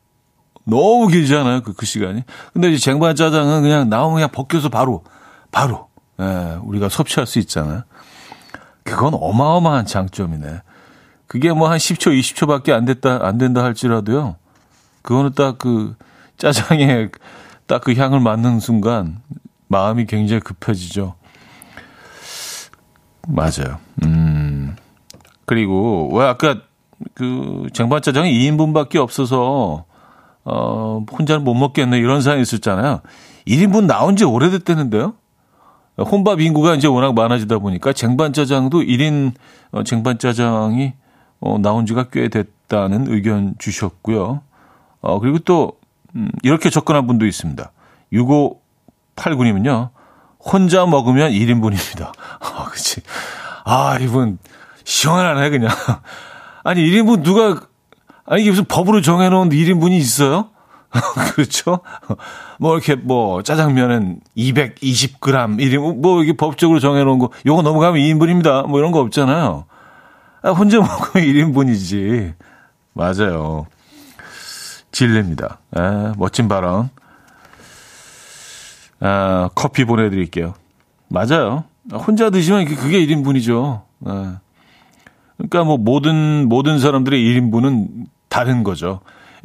너무 0.65 1.07
길잖아요. 1.07 1.61
그, 1.61 1.73
그 1.73 1.85
시간이. 1.85 2.23
근데 2.51 2.69
이제 2.69 2.77
쟁반 2.77 3.15
짜장은 3.15 3.61
그냥 3.61 3.89
나오면 3.89 4.15
그냥 4.15 4.29
벗겨서 4.31 4.67
바로 4.69 5.03
바로 5.51 5.87
예, 6.19 6.57
우리가 6.63 6.89
섭취할 6.89 7.25
수 7.25 7.39
있잖아요. 7.39 7.83
그건 8.87 9.13
어마어마한 9.15 9.85
장점이네. 9.85 10.61
그게 11.27 11.51
뭐 11.51 11.69
한 11.69 11.77
10초, 11.77 12.17
20초밖에 12.19 12.71
안 12.71 12.85
됐다, 12.85 13.19
안 13.21 13.37
된다 13.37 13.63
할지라도요. 13.63 14.37
그거는 15.01 15.33
딱 15.33 15.57
그 15.57 15.95
짜장에 16.37 17.09
딱 17.65 17.81
그 17.81 17.93
향을 17.95 18.19
맡는 18.21 18.59
순간 18.61 19.19
마음이 19.67 20.05
굉장히 20.05 20.39
급해지죠. 20.41 21.15
맞아요. 23.27 23.77
음. 24.03 24.75
그리고 25.45 26.09
왜 26.13 26.25
아까 26.25 26.61
그 27.13 27.67
쟁반 27.73 28.01
짜장이 28.01 28.31
2인분밖에 28.31 28.97
없어서 28.97 29.85
어 30.45 31.05
혼자는 31.11 31.43
못 31.43 31.53
먹겠네 31.53 31.97
이런 31.97 32.21
사연이 32.21 32.41
있었잖아요. 32.41 33.01
1인분 33.47 33.85
나온 33.85 34.15
지 34.15 34.23
오래됐다는데요. 34.23 35.13
혼밥 36.03 36.41
인구가 36.41 36.75
이제 36.75 36.87
워낙 36.87 37.13
많아지다 37.13 37.59
보니까 37.59 37.93
쟁반짜장도 37.93 38.81
1인 38.81 39.33
어, 39.71 39.83
쟁반짜장이 39.83 40.93
어, 41.39 41.57
나온 41.59 41.85
지가 41.85 42.05
꽤 42.11 42.29
됐다는 42.29 43.11
의견 43.11 43.55
주셨고요. 43.59 44.41
어, 45.01 45.19
그리고 45.19 45.39
또, 45.39 45.73
음, 46.15 46.29
이렇게 46.43 46.69
접근한 46.69 47.07
분도 47.07 47.25
있습니다. 47.25 47.71
6589님은요, 48.13 49.89
혼자 50.39 50.85
먹으면 50.85 51.31
1인분입니다. 51.31 52.11
아, 52.39 52.65
그치. 52.71 53.01
아, 53.65 53.97
이분, 53.99 54.39
시원하네, 54.83 55.49
그냥. 55.49 55.69
아니, 56.63 56.81
1인분 56.81 57.23
누가, 57.23 57.61
아니, 58.25 58.41
이게 58.41 58.49
무슨 58.49 58.65
법으로 58.65 59.01
정해놓은 59.01 59.49
1인분이 59.49 59.93
있어요? 59.93 60.49
그렇죠? 61.33 61.81
뭐 62.59 62.75
이렇게 62.75 62.95
뭐 62.95 63.43
짜장면은 63.43 64.19
220g 64.37 65.19
1인 65.19 66.01
뭐 66.01 66.23
이게 66.23 66.33
법적으로 66.33 66.79
정해 66.79 67.03
놓은 67.03 67.19
거 67.19 67.29
요거 67.45 67.61
넘어가면 67.61 68.01
2인분입니다. 68.01 68.67
뭐 68.67 68.79
이런 68.79 68.91
거 68.91 68.99
없잖아요. 69.01 69.65
아, 70.41 70.49
혼자 70.51 70.77
먹으면 70.81 71.27
1인분이지. 71.27 72.33
맞아요. 72.93 73.67
진례입니다. 74.91 75.59
아, 75.71 76.13
멋진 76.17 76.47
발언. 76.47 76.89
아, 78.99 79.49
커피 79.53 79.85
보내 79.85 80.09
드릴게요. 80.09 80.55
맞아요. 81.09 81.65
혼자 81.93 82.29
드시면 82.29 82.65
그게 82.65 83.05
1인분이죠. 83.05 83.83
아. 84.05 84.39
그러니까 85.37 85.63
뭐 85.63 85.77
모든, 85.77 86.49
모든 86.49 86.79
사람들의 86.79 87.21
1인분은 87.21 88.07
다른 88.27 88.63
거죠. 88.63 89.01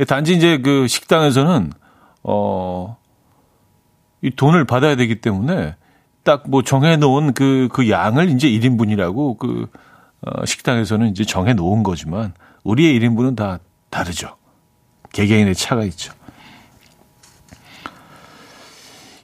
단지 0.06 0.34
이제 0.34 0.58
그 0.58 0.86
식당에서는 0.86 1.72
어, 2.22 2.96
이 4.22 4.30
돈을 4.30 4.64
받아야 4.64 4.96
되기 4.96 5.20
때문에 5.20 5.76
딱 6.24 6.44
뭐 6.48 6.62
정해 6.62 6.96
놓은 6.96 7.34
그, 7.34 7.68
그 7.72 7.90
양을 7.90 8.30
이제 8.30 8.48
1인분이라고 8.48 9.38
그, 9.38 9.66
어, 10.22 10.44
식당에서는 10.44 11.08
이제 11.08 11.24
정해 11.24 11.52
놓은 11.52 11.82
거지만 11.82 12.32
우리의 12.64 12.98
1인분은 13.00 13.36
다 13.36 13.58
다르죠. 13.90 14.36
개개인의 15.12 15.54
차가 15.54 15.84
있죠. 15.84 16.12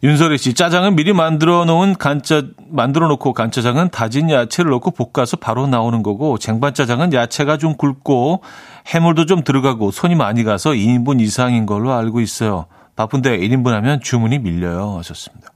윤설희 0.03 0.39
씨, 0.39 0.55
짜장은 0.55 0.95
미리 0.95 1.13
만들어 1.13 1.65
놓은 1.65 1.95
간짜, 1.95 2.43
만들어 2.69 3.09
놓고 3.09 3.33
간짜장은 3.33 3.91
다진 3.91 4.31
야채를 4.31 4.71
넣고 4.71 4.93
볶아서 4.93 5.37
바로 5.37 5.67
나오는 5.67 6.03
거고, 6.05 6.39
쟁반짜장은 6.39 7.13
야채가 7.13 7.57
좀 7.57 7.77
굵고, 7.77 8.43
해물도 8.87 9.27
좀 9.27 9.43
들어가고, 9.43 9.91
손이 9.91 10.15
많이 10.15 10.45
가서 10.45 10.71
2인분 10.71 11.21
이상인 11.21 11.67
걸로 11.67 11.93
알고 11.93 12.21
있어요. 12.21 12.67
바쁜데 12.95 13.39
1인분 13.39 13.71
하면 13.71 14.01
주문이 14.01 14.39
밀려요. 14.39 14.99
하셨습니다. 14.99 15.51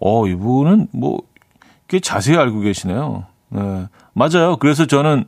어, 0.00 0.26
이분은 0.26 0.88
뭐, 0.92 1.18
꽤 1.88 1.98
자세히 1.98 2.36
알고 2.36 2.60
계시네요. 2.60 3.24
네. 3.48 3.86
맞아요. 4.12 4.56
그래서 4.56 4.86
저는 4.86 5.24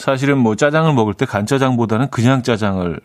사실은 0.00 0.38
뭐 0.38 0.56
짜장을 0.56 0.90
먹을 0.94 1.12
때 1.12 1.26
간짜장보다는 1.26 2.08
그냥 2.08 2.42
짜장을 2.42 3.00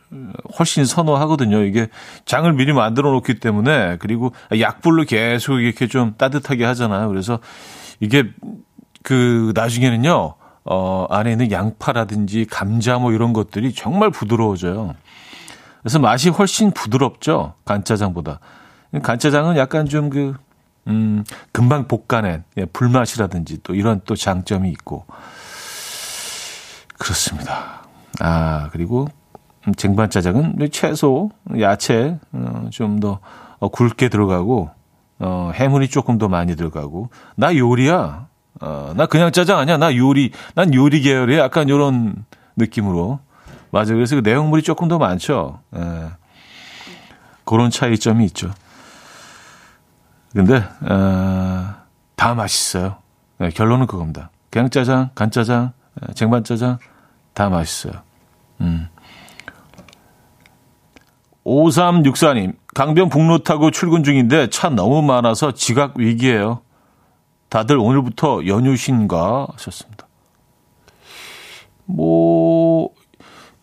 훨씬 0.58 0.86
선호하거든요. 0.86 1.64
이게 1.64 1.90
장을 2.24 2.52
미리 2.54 2.72
만들어 2.72 3.12
놓기 3.12 3.40
때문에 3.42 3.98
그리고 4.00 4.32
약불로 4.58 5.04
계속 5.04 5.60
이렇게 5.60 5.88
좀 5.88 6.14
따뜻하게 6.18 6.64
하잖아요. 6.64 7.10
그래서 7.10 7.40
이게 8.00 8.24
그 9.04 9.52
나중에는요. 9.56 10.36
어, 10.68 11.06
안에 11.10 11.34
있는 11.34 11.52
양파라든지 11.52 12.48
감자 12.50 12.98
뭐 12.98 13.12
이런 13.12 13.34
것들이 13.34 13.74
정말 13.74 14.10
부드러워져요. 14.10 14.96
그래서 15.82 16.00
맛이 16.00 16.30
훨씬 16.30 16.72
부드럽죠. 16.72 17.54
간짜장보다. 17.66 18.40
간짜장은 19.04 19.58
약간 19.58 19.86
좀 19.86 20.10
그, 20.10 20.34
음, 20.88 21.24
금방 21.52 21.88
볶아낸 21.88 22.46
예, 22.58 22.66
불맛이라든지 22.66 23.60
또 23.64 23.76
이런 23.76 24.02
또 24.06 24.16
장점이 24.16 24.70
있고. 24.72 25.06
그렇습니다. 26.98 27.84
아, 28.20 28.70
그리고 28.72 29.08
쟁반 29.78 30.10
짜장은 30.10 30.58
채소, 30.72 31.32
야채 31.60 32.18
어, 32.32 32.68
좀더 32.72 33.20
어, 33.60 33.70
굵게 33.70 34.10
들어가고 34.10 34.70
어, 35.20 35.52
해물이 35.54 35.88
조금 35.90 36.18
더 36.18 36.28
많이 36.28 36.56
들어가고 36.56 37.10
나 37.36 37.56
요리야. 37.56 38.28
어, 38.62 38.94
나 38.96 39.06
그냥 39.06 39.32
짜장 39.32 39.60
아니야. 39.60 39.78
나 39.78 39.96
요리. 39.96 40.32
난 40.54 40.74
요리 40.74 41.02
계열의 41.02 41.40
약간 41.40 41.68
요런 41.70 42.26
느낌으로. 42.56 43.20
맞아. 43.72 43.94
그래서 43.94 44.16
그 44.16 44.22
내용물이 44.22 44.64
조금 44.64 44.88
더 44.88 44.98
많죠. 44.98 45.60
예. 45.76 46.10
그런 47.44 47.70
차이점이 47.70 48.26
있죠. 48.26 48.52
근데 50.34 50.64
어, 50.82 51.76
다 52.16 52.34
맛있어요. 52.34 52.98
네, 53.38 53.50
결론은 53.50 53.88
그겁니다. 53.88 54.30
그냥 54.50 54.70
짜장, 54.70 55.10
간짜장, 55.16 55.74
쟁반짜장 56.14 56.78
다 57.34 57.50
맛있어요. 57.50 57.94
음. 58.62 58.88
5364님, 61.46 62.56
강변 62.74 63.10
북로 63.10 63.40
타고 63.40 63.70
출근 63.70 64.04
중인데 64.04 64.50
차 64.50 64.70
너무 64.70 65.02
많아서 65.02 65.52
지각 65.52 65.98
위기예요. 65.98 66.62
다들 67.50 67.78
오늘부터 67.78 68.48
연휴신가 68.48 69.48
하셨습니다. 69.54 70.08
뭐 71.86 72.90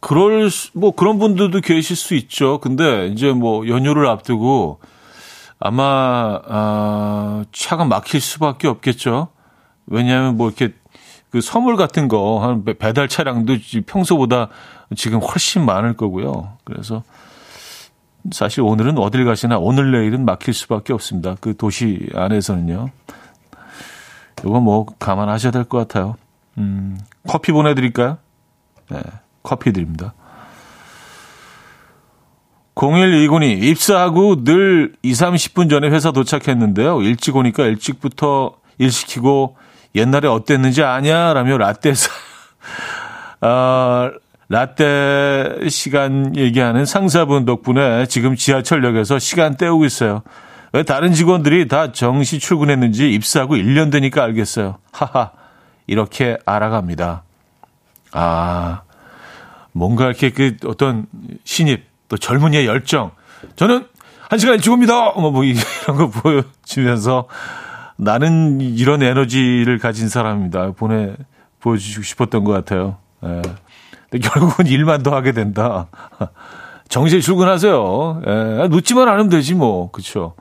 그럴 0.00 0.48
뭐 0.74 0.92
그런 0.92 1.18
분들도 1.18 1.60
계실 1.60 1.96
수 1.96 2.14
있죠. 2.14 2.58
근데 2.58 3.08
이제 3.08 3.32
뭐 3.32 3.66
연휴를 3.66 4.06
앞두고 4.06 4.80
아마 5.58 6.40
아, 6.44 7.44
차가 7.52 7.84
막힐 7.84 8.20
수밖에 8.20 8.68
없겠죠. 8.68 9.28
왜냐하면 9.86 10.36
뭐 10.36 10.48
이렇게 10.48 10.74
그 11.32 11.40
선물 11.40 11.76
같은 11.76 12.08
거, 12.08 12.40
한 12.40 12.62
배달 12.78 13.08
차량도 13.08 13.56
평소보다 13.86 14.48
지금 14.94 15.18
훨씬 15.20 15.64
많을 15.64 15.94
거고요. 15.96 16.58
그래서 16.64 17.02
사실 18.30 18.60
오늘은 18.60 18.98
어딜 18.98 19.24
가시나 19.24 19.58
오늘 19.58 19.90
내일은 19.92 20.26
막힐 20.26 20.52
수밖에 20.52 20.92
없습니다. 20.92 21.36
그 21.40 21.56
도시 21.56 22.06
안에서는요. 22.14 22.90
이거 24.40 24.60
뭐 24.60 24.84
감안하셔야 24.98 25.52
될 25.52 25.64
것 25.64 25.78
같아요. 25.78 26.16
음, 26.58 26.98
커피 27.26 27.50
보내드릴까요? 27.52 28.18
네, 28.90 29.00
커피 29.42 29.72
드립니다. 29.72 30.12
0129님, 32.74 33.62
입사하고 33.62 34.44
늘 34.44 34.94
2, 35.02 35.12
30분 35.12 35.70
전에 35.70 35.88
회사 35.88 36.10
도착했는데요. 36.10 37.00
일찍 37.02 37.36
오니까 37.36 37.64
일찍부터 37.64 38.52
일 38.78 38.90
시키고 38.90 39.56
옛날에 39.94 40.28
어땠는지 40.28 40.82
아냐? 40.82 41.32
라며 41.32 41.58
라떼 41.58 41.94
사, 41.94 42.10
아, 43.40 44.10
라떼 44.48 45.68
시간 45.68 46.36
얘기하는 46.36 46.84
상사분 46.84 47.44
덕분에 47.44 48.06
지금 48.06 48.36
지하철역에서 48.36 49.18
시간 49.18 49.56
때우고 49.56 49.84
있어요. 49.84 50.22
왜 50.72 50.82
다른 50.82 51.12
직원들이 51.12 51.68
다 51.68 51.92
정시 51.92 52.38
출근했는지 52.38 53.12
입사하고 53.12 53.56
1년 53.56 53.90
되니까 53.90 54.22
알겠어요. 54.22 54.78
하하. 54.92 55.32
이렇게 55.86 56.38
알아갑니다. 56.46 57.22
아, 58.12 58.82
뭔가 59.72 60.06
이렇게 60.06 60.30
그 60.30 60.56
어떤 60.66 61.06
신입, 61.44 61.84
또 62.08 62.16
젊은이의 62.16 62.66
열정. 62.66 63.10
저는 63.56 63.86
한 64.28 64.38
시간 64.38 64.54
일찍 64.54 64.70
옵니다! 64.70 65.12
뭐, 65.12 65.30
뭐, 65.30 65.44
이런 65.44 65.96
거 65.96 66.08
보여주면서 66.08 67.26
나는 68.02 68.60
이런 68.60 69.00
에너지를 69.02 69.78
가진 69.78 70.08
사람입니다. 70.08 70.72
보내, 70.72 71.14
보여주고 71.60 72.02
싶었던 72.02 72.42
것 72.42 72.52
같아요. 72.52 72.96
예. 73.24 73.42
근데 74.10 74.28
결국은 74.28 74.66
일만 74.66 75.04
더 75.04 75.14
하게 75.14 75.30
된다. 75.32 75.86
정시에 76.88 77.20
출근하세요. 77.20 78.22
예. 78.26 78.68
놓지만 78.68 79.08
않으면 79.08 79.28
되지 79.28 79.54
뭐. 79.54 79.90
그쵸. 79.92 80.34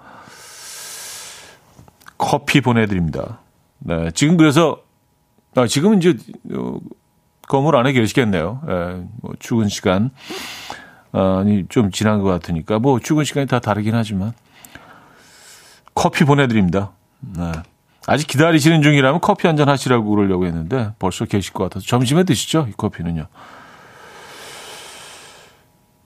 커피 2.17 2.61
보내드립니다. 2.61 3.39
네. 3.79 4.09
지금 4.11 4.37
그래서, 4.37 4.79
아, 5.55 5.67
지금은 5.67 5.99
이제, 5.99 6.17
어, 6.55 6.79
건물 7.47 7.75
안에 7.75 7.93
계시겠네요. 7.93 8.61
예. 8.69 9.03
뭐, 9.21 9.33
출근 9.39 9.69
시간. 9.69 10.09
아니, 11.11 11.65
좀 11.67 11.91
지난 11.91 12.21
것 12.21 12.29
같으니까. 12.29 12.79
뭐, 12.79 12.99
출근 12.99 13.23
시간이 13.23 13.45
다 13.45 13.59
다르긴 13.59 13.93
하지만. 13.93 14.33
커피 15.93 16.23
보내드립니다. 16.25 16.93
네. 17.21 17.51
아직 18.07 18.27
기다리시는 18.27 18.81
중이라면 18.81 19.21
커피 19.21 19.47
한 19.47 19.55
잔 19.55 19.69
하시라고 19.69 20.09
그러려고 20.09 20.45
했는데 20.45 20.91
벌써 20.99 21.25
계실 21.25 21.53
것 21.53 21.63
같아서 21.65 21.85
점심에 21.85 22.23
드시죠, 22.23 22.65
이 22.69 22.73
커피는요. 22.75 23.27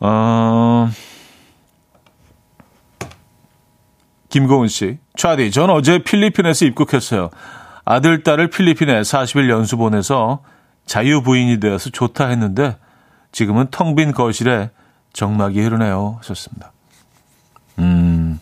어, 0.01 0.89
김고은 4.30 4.67
씨. 4.67 4.97
차디, 5.17 5.51
전 5.51 5.69
어제 5.69 5.99
필리핀에서 5.99 6.65
입국했어요. 6.65 7.30
아들, 7.86 8.23
딸을 8.23 8.49
필리핀에 8.49 9.01
40일 9.01 9.49
연수 9.49 9.78
보내서 9.78 10.43
자유 10.86 11.21
부인이 11.21 11.60
되어서 11.60 11.89
좋다 11.89 12.28
했는데 12.28 12.78
지금은 13.32 13.67
텅 13.71 13.95
빈 13.95 14.12
거실에 14.12 14.71
정막이 15.13 15.62
흐르네요. 15.62 16.15
하셨습니다. 16.19 16.73
음, 17.80 18.39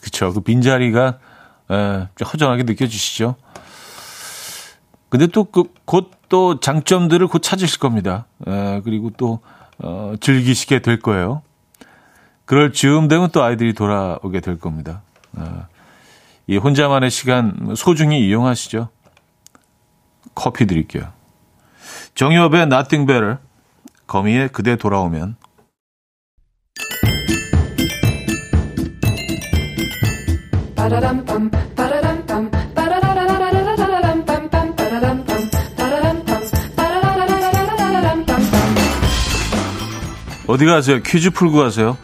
그쵸. 0.00 0.32
그 0.32 0.40
빈자리가 0.40 1.18
에, 1.72 2.08
허전하게 2.24 2.64
느껴지시죠? 2.64 3.36
근데 5.08 5.26
또 5.26 5.44
그, 5.44 5.64
곧 5.84 6.22
또 6.32 6.60
장점들을 6.60 7.26
곧 7.26 7.40
찾으실 7.40 7.78
겁니다. 7.78 8.24
에, 8.46 8.80
그리고 8.84 9.10
또, 9.18 9.40
어, 9.76 10.14
즐기시게 10.18 10.78
될 10.78 10.98
거예요. 10.98 11.42
그럴 12.46 12.72
즈음 12.72 13.06
되면 13.06 13.28
또 13.32 13.42
아이들이 13.42 13.74
돌아오게 13.74 14.40
될 14.40 14.58
겁니다. 14.58 15.02
어, 15.34 15.66
이 16.46 16.56
혼자만의 16.56 17.10
시간 17.10 17.74
소중히 17.76 18.26
이용하시죠. 18.26 18.88
커피 20.34 20.66
드릴게요. 20.66 21.12
정유업의 22.14 22.62
Nothing 22.62 23.06
Better, 23.06 23.36
거미의 24.06 24.48
그대 24.48 24.76
돌아오면 24.76 25.36
어디 40.46 40.66
가세요? 40.66 41.00
퀴즈 41.02 41.30
풀고 41.30 41.58
가세요. 41.58 41.96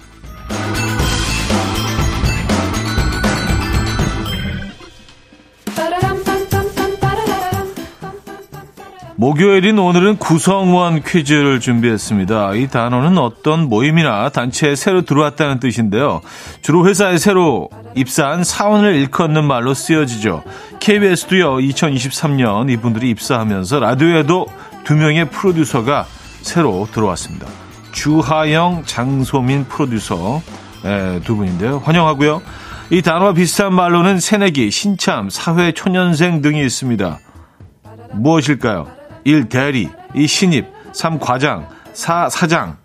목요일인 9.20 9.80
오늘은 9.80 10.18
구성원 10.18 11.02
퀴즈를 11.02 11.58
준비했습니다. 11.58 12.54
이 12.54 12.68
단어는 12.68 13.18
어떤 13.18 13.68
모임이나 13.68 14.28
단체에 14.28 14.76
새로 14.76 15.02
들어왔다는 15.02 15.58
뜻인데요. 15.58 16.20
주로 16.62 16.86
회사에 16.86 17.18
새로 17.18 17.68
입사한 17.96 18.44
사원을 18.44 18.94
일컫는 18.94 19.44
말로 19.44 19.74
쓰여지죠. 19.74 20.44
KBS도요, 20.78 21.56
2023년 21.56 22.70
이분들이 22.70 23.10
입사하면서 23.10 23.80
라디오에도 23.80 24.46
두 24.84 24.94
명의 24.94 25.28
프로듀서가 25.28 26.06
새로 26.42 26.86
들어왔습니다. 26.92 27.48
주하영, 27.90 28.84
장소민 28.86 29.64
프로듀서 29.64 30.40
네, 30.84 31.20
두 31.24 31.34
분인데요. 31.34 31.82
환영하고요. 31.84 32.40
이 32.90 33.02
단어와 33.02 33.32
비슷한 33.32 33.74
말로는 33.74 34.20
새내기, 34.20 34.70
신참, 34.70 35.28
사회 35.28 35.72
초년생 35.72 36.40
등이 36.40 36.64
있습니다. 36.64 37.18
무엇일까요? 38.12 38.97
1. 39.24 39.48
대리, 39.48 39.88
2. 40.14 40.26
신입, 40.26 40.66
3. 40.92 41.18
과장, 41.18 41.68
4. 41.92 42.28
사장. 42.30 42.76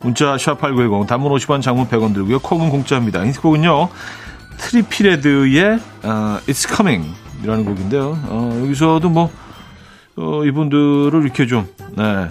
문자 0.00 0.36
샵8910 0.36 1.06
단문 1.06 1.32
50원 1.32 1.62
장문 1.62 1.88
100원 1.88 2.12
들고요. 2.12 2.38
콕은 2.40 2.68
공짜입니다. 2.68 3.24
힌트곡은요. 3.24 3.88
트리피레드의 4.58 5.62
uh, 5.64 5.80
It's 6.46 6.68
Coming 6.68 7.14
이라는 7.42 7.64
곡인데요. 7.64 8.18
어, 8.26 8.60
여기서도 8.62 9.08
뭐 9.08 9.30
어, 10.16 10.44
이분들을 10.44 11.22
이렇게 11.22 11.46
좀 11.46 11.66
네, 11.96 12.28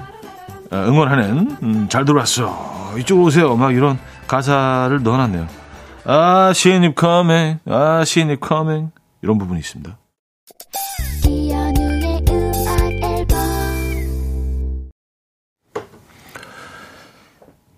응원하는 0.71 1.57
음, 1.61 1.87
잘 1.89 2.05
들어왔어. 2.05 2.93
이쪽으로 2.99 3.27
오세요. 3.27 3.55
막 3.55 3.73
이런 3.73 3.97
가사를 4.27 5.01
넣어놨네요. 5.01 5.47
아, 6.05 6.51
신입 6.53 6.95
coming, 6.99 7.59
아, 7.65 8.03
신입 8.05 8.39
coming 8.45 8.91
이런 9.21 9.37
부분이 9.37 9.59
있습니다. 9.59 9.97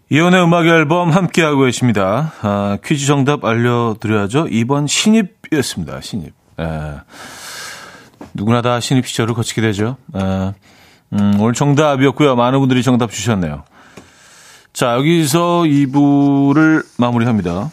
이혼의 0.09 0.43
음악 0.43 0.67
앨범 0.67 1.09
함께하고 1.09 1.63
계십니다. 1.63 2.33
아, 2.41 2.77
퀴즈 2.83 3.07
정답 3.07 3.43
알려드려야죠. 3.43 4.45
2번 4.45 4.87
신입이었습니다. 4.87 6.01
신입. 6.01 6.33
에, 6.59 6.63
누구나 8.35 8.61
다 8.61 8.79
신입 8.79 9.07
시절을 9.07 9.33
거치게 9.33 9.61
되죠. 9.61 9.97
에, 10.15 10.53
음, 11.13 11.39
오늘 11.39 11.53
정답이었고요. 11.53 12.35
많은 12.35 12.59
분들이 12.59 12.83
정답 12.83 13.09
주셨네요. 13.09 13.63
자, 14.73 14.93
여기서 14.93 15.63
2부를 15.63 16.85
마무리합니다. 16.99 17.71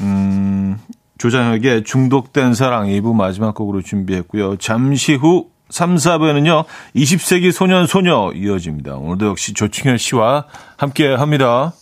음, 0.00 0.78
조장혁의 1.16 1.84
중독된 1.84 2.52
사랑 2.52 2.88
2부 2.88 3.14
마지막 3.14 3.54
곡으로 3.54 3.80
준비했고요. 3.80 4.56
잠시 4.56 5.14
후 5.14 5.46
3, 5.74 5.96
4부에는요, 5.96 6.66
20세기 6.94 7.50
소년, 7.50 7.88
소녀 7.88 8.30
이어집니다. 8.32 8.94
오늘도 8.94 9.26
역시 9.26 9.54
조충현 9.54 9.98
씨와 9.98 10.46
함께 10.76 11.12
합니다. 11.12 11.72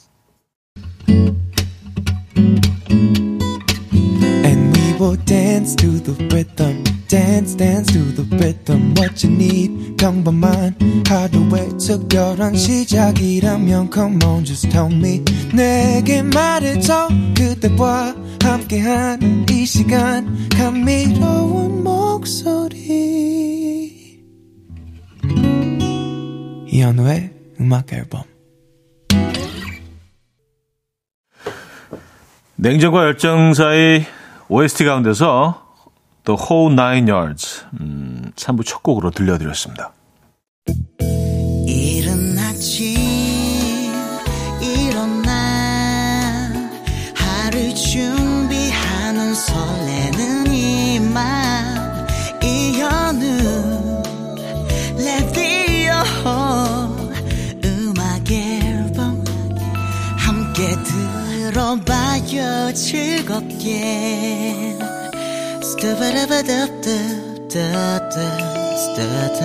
시작이라면 12.55 13.91
come 13.93 14.19
on 14.25 14.45
just 14.45 14.69
tell 14.71 14.93
me 14.93 15.23
내게 15.55 16.23
말해줘 16.23 17.09
그대와 17.37 18.15
함께한 18.43 19.47
이 19.51 19.67
시간 19.67 20.49
감미로운 20.51 21.83
목소리 21.83 23.82
이현우의 26.73 27.31
음악 27.61 27.93
앨범 27.93 28.23
냉정과 32.57 33.05
열정 33.05 33.53
사이 33.53 34.05
OST 34.49 34.87
가운데서 34.87 35.67
The 36.25 36.39
Whole 36.41 36.73
Nine 36.73 37.13
Yards 37.13 37.67
음, 37.79 38.33
3부 38.37 38.65
첫 38.65 38.83
곡으로 38.83 39.11
들려드렸습니다. 39.11 39.93
뜨겁게 63.33 64.77
스타바라바답답답답 65.63 68.13
스타다 68.77 69.41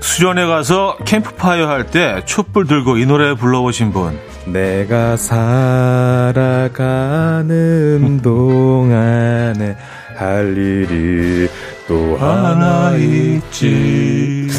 수련회 0.00 0.46
가서 0.46 0.96
캠프파이어 1.06 1.68
할 1.68 1.84
때 1.84 2.22
촛불 2.26 2.66
들고 2.66 2.98
이 2.98 3.06
노래 3.06 3.34
불러오신 3.34 3.92
분. 3.92 4.18
내가 4.52 5.16
살아가는 5.16 6.70
동안에 8.22 9.76
할 10.16 10.56
일이 10.56 11.48
또 11.86 12.16
하나 12.16 12.94
있지. 12.96 14.48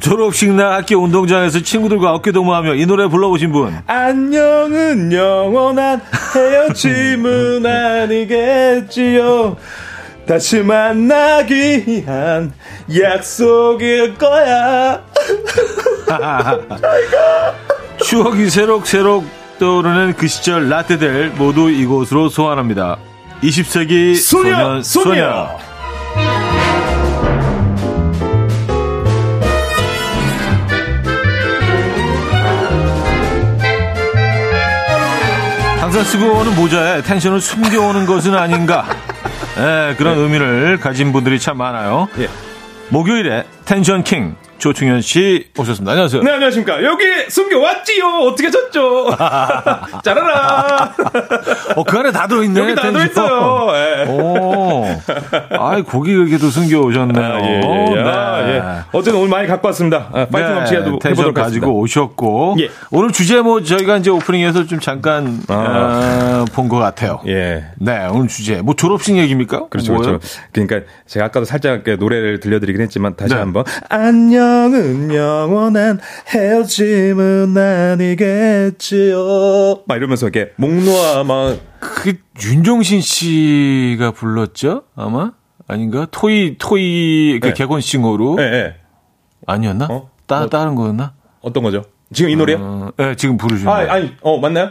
졸업식 0.00 0.52
날 0.52 0.72
학교 0.74 0.96
운동장에서 0.98 1.60
친구들과 1.62 2.12
어깨동무하며 2.14 2.74
이 2.74 2.84
노래 2.84 3.06
불러보신 3.08 3.52
분. 3.52 3.74
안녕은 3.86 5.12
영원한 5.12 6.02
헤어짐은 6.34 7.64
아니겠지요. 7.64 9.56
다시 10.26 10.58
만나기 10.60 11.84
위한 11.86 12.52
약속일 12.94 14.14
거야. 14.16 15.02
추억이 18.02 18.50
새록새록 18.50 19.24
떠오르는 19.58 20.14
그 20.16 20.26
시절 20.26 20.68
라떼들 20.68 21.30
모두 21.36 21.70
이곳으로 21.70 22.28
소환합니다. 22.28 22.96
20세기 23.42 24.16
소년, 24.16 24.82
소녀. 24.82 25.14
소녀. 25.14 25.58
항상 35.80 36.02
쓰고 36.02 36.40
오는 36.40 36.56
모자에 36.56 37.02
텐션을 37.02 37.40
숨겨오는 37.40 38.06
것은 38.06 38.34
아닌가. 38.34 38.84
네, 39.56 39.94
그런 39.96 40.16
네. 40.16 40.22
의미를 40.22 40.78
가진 40.80 41.12
분들이 41.12 41.38
참 41.38 41.58
많아요. 41.58 42.08
예. 42.18 42.28
목요일에 42.88 43.44
텐션 43.64 44.02
킹 44.02 44.34
조충현 44.64 45.02
씨 45.02 45.48
오셨습니다. 45.58 45.90
안녕하세요. 45.92 46.22
네, 46.22 46.30
안녕하십니까. 46.30 46.82
여기 46.84 47.04
숨겨왔지요. 47.28 48.06
어떻게 48.22 48.50
졌죠? 48.50 49.10
짜라라. 50.02 50.94
어, 51.76 51.84
그 51.84 51.98
안에 51.98 52.10
다 52.10 52.26
들어있네. 52.26 52.58
여기 52.58 52.74
다 52.74 52.90
들어있어요. 52.90 53.72
네. 53.72 54.10
오. 54.10 54.86
아이, 55.60 55.82
고기 55.82 56.12
이렇게도 56.12 56.48
숨겨오셨네요. 56.48 57.22
아, 57.22 57.40
예, 57.42 57.60
예, 57.90 58.02
네. 58.02 58.56
예. 58.56 58.62
어쨌든 58.92 59.20
오늘 59.20 59.28
많이 59.28 59.46
갖고 59.46 59.68
왔습니다. 59.68 60.08
아, 60.14 60.24
파이팅 60.32 60.48
네, 60.48 60.54
넘치게 60.54 60.80
네, 60.80 61.10
해보도록 61.10 61.34
가지고 61.34 61.80
오셨고. 61.80 62.56
예. 62.60 62.70
오늘 62.90 63.12
주제 63.12 63.42
뭐 63.42 63.62
저희가 63.62 63.98
이제 63.98 64.08
오프닝에서 64.08 64.64
좀 64.64 64.80
잠깐 64.80 65.42
아. 65.48 66.40
어, 66.40 66.44
본것 66.54 66.80
같아요. 66.80 67.20
예. 67.26 67.66
네, 67.76 68.06
오늘 68.10 68.28
주제. 68.28 68.62
뭐 68.62 68.74
졸업식 68.74 69.14
얘기입니까? 69.18 69.68
그렇죠, 69.68 69.92
뭐예요? 69.92 70.20
그렇죠. 70.20 70.40
그러니까 70.52 70.90
제가 71.06 71.26
아까도 71.26 71.44
살짝 71.44 71.82
노래를 71.98 72.40
들려드리긴 72.40 72.80
했지만 72.80 73.14
다시 73.14 73.34
네. 73.34 73.40
한번. 73.40 73.64
안녕. 73.90 74.53
사랑은 74.54 75.12
영원한 75.12 75.98
헤어짐은 76.28 77.56
아니겠지요. 77.56 79.16
막 79.84 79.96
이러면서 79.96 80.28
이렇게 80.28 80.52
목 80.56 80.72
놓아 80.72 81.24
막. 81.24 81.58
그 81.80 82.14
윤종신 82.40 83.00
씨가 83.00 84.12
불렀죠? 84.12 84.84
아마? 84.94 85.32
아닌가? 85.66 86.06
토이, 86.10 86.56
토이, 86.58 87.40
그 87.42 87.48
네. 87.48 87.54
개건싱어로? 87.54 88.36
네, 88.36 88.50
네. 88.50 88.76
아니었나? 89.44 89.88
어? 89.90 90.10
따, 90.26 90.38
뭐, 90.40 90.48
다른 90.48 90.76
거였나? 90.76 91.14
어떤 91.40 91.64
거죠? 91.64 91.82
지금 92.12 92.30
이 92.30 92.36
노래요? 92.36 92.58
어, 92.60 92.90
네, 92.96 93.16
지금 93.16 93.36
부르시는 93.36 93.70
아, 93.70 93.78
아니, 93.92 94.14
어, 94.22 94.38
맞나요? 94.38 94.70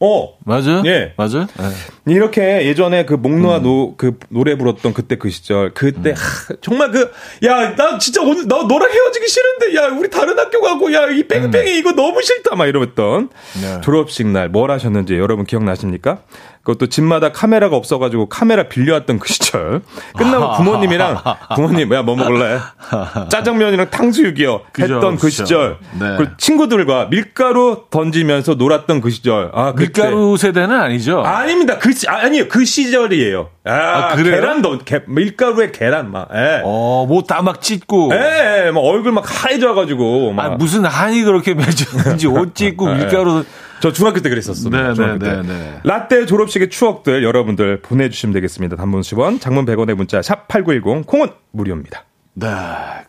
어. 0.00 0.38
맞아요? 0.44 0.82
예. 0.86 1.12
맞아요? 1.18 1.46
네. 1.58 1.64
이렇게 2.06 2.66
예전에 2.66 3.04
그 3.04 3.14
목노아 3.14 3.58
음. 3.58 3.62
노, 3.62 3.96
그 3.96 4.18
노래 4.28 4.56
불었던 4.56 4.94
그때 4.94 5.16
그 5.16 5.28
시절, 5.28 5.74
그때, 5.74 6.10
음. 6.10 6.14
하, 6.14 6.54
정말 6.60 6.90
그, 6.92 7.10
야, 7.44 7.74
나 7.74 7.98
진짜 7.98 8.22
오늘, 8.22 8.46
나 8.46 8.62
너랑 8.62 8.90
헤어지기 8.90 9.26
싫은데, 9.28 9.74
야, 9.76 9.88
우리 9.88 10.08
다른 10.08 10.38
학교 10.38 10.60
가고, 10.60 10.92
야, 10.92 11.06
이 11.10 11.26
뺑뺑이 11.26 11.68
음. 11.72 11.76
이거 11.78 11.92
너무 11.92 12.22
싫다, 12.22 12.54
막 12.54 12.66
이러던 12.66 13.30
네. 13.60 13.80
졸업식 13.82 14.26
날 14.28 14.48
뭘 14.48 14.70
하셨는지 14.70 15.14
여러분 15.16 15.44
기억나십니까? 15.44 16.18
그것도 16.62 16.88
집마다 16.88 17.30
카메라가 17.30 17.76
없어가지고 17.76 18.26
카메라 18.28 18.64
빌려왔던 18.64 19.20
그 19.20 19.28
시절. 19.32 19.82
끝나고 20.18 20.56
부모님이랑 20.56 21.18
부모님 21.54 21.92
야 21.92 22.02
뭐 22.02 22.16
먹을래? 22.16 22.58
짜장면이랑 23.30 23.90
탕수육이요. 23.90 24.62
했던 24.80 25.16
그 25.16 25.30
시절. 25.30 25.78
네. 26.00 26.16
그리고 26.16 26.32
친구들과 26.38 27.06
밀가루 27.08 27.84
던지면서 27.90 28.54
놀았던 28.54 29.00
그 29.00 29.10
시절. 29.10 29.50
아 29.54 29.74
그때. 29.74 30.02
밀가루 30.02 30.36
세대는 30.36 30.74
아니죠? 30.80 31.20
아닙니다. 31.22 31.78
그 31.78 31.92
시, 31.96 32.08
아니요 32.08 32.46
그 32.48 32.64
시절이에요. 32.64 33.48
아, 33.64 33.72
아 34.12 34.16
계란 34.16 34.62
던 34.62 34.80
밀가루에 35.08 35.72
계란 35.72 36.12
막. 36.12 36.28
예. 36.34 36.60
어 36.64 37.06
뭐 37.08 37.22
다 37.26 37.42
막 37.42 37.60
찢고. 37.60 38.10
예, 38.12 38.66
예, 38.66 38.70
막 38.70 38.80
얼굴 38.80 39.12
막 39.12 39.24
하얘져가지고. 39.26 40.32
막. 40.32 40.44
아, 40.44 40.48
무슨 40.50 40.84
한이 40.84 41.22
그렇게 41.22 41.54
맺었는지 41.54 42.26
옷 42.28 42.54
찢고 42.54 42.90
예. 42.90 42.94
밀가루. 42.94 43.44
저 43.80 43.92
중학교 43.92 44.20
때 44.20 44.28
그랬었어요. 44.30 44.70
네네네. 44.70 45.18
네, 45.18 45.36
네, 45.36 45.42
네. 45.42 45.80
라떼 45.84 46.24
졸업식의 46.26 46.70
추억들 46.70 47.22
여러분들 47.24 47.82
보내주시면 47.82 48.32
되겠습니다. 48.32 48.76
단문 48.76 49.02
10원, 49.02 49.40
장문 49.40 49.66
100원의 49.66 49.94
문자 49.94 50.22
샵 50.22 50.48
#8910 50.48 51.06
콩은 51.06 51.28
무료입니다. 51.52 52.04
네, 52.34 52.48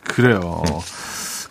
그래요. 0.04 0.62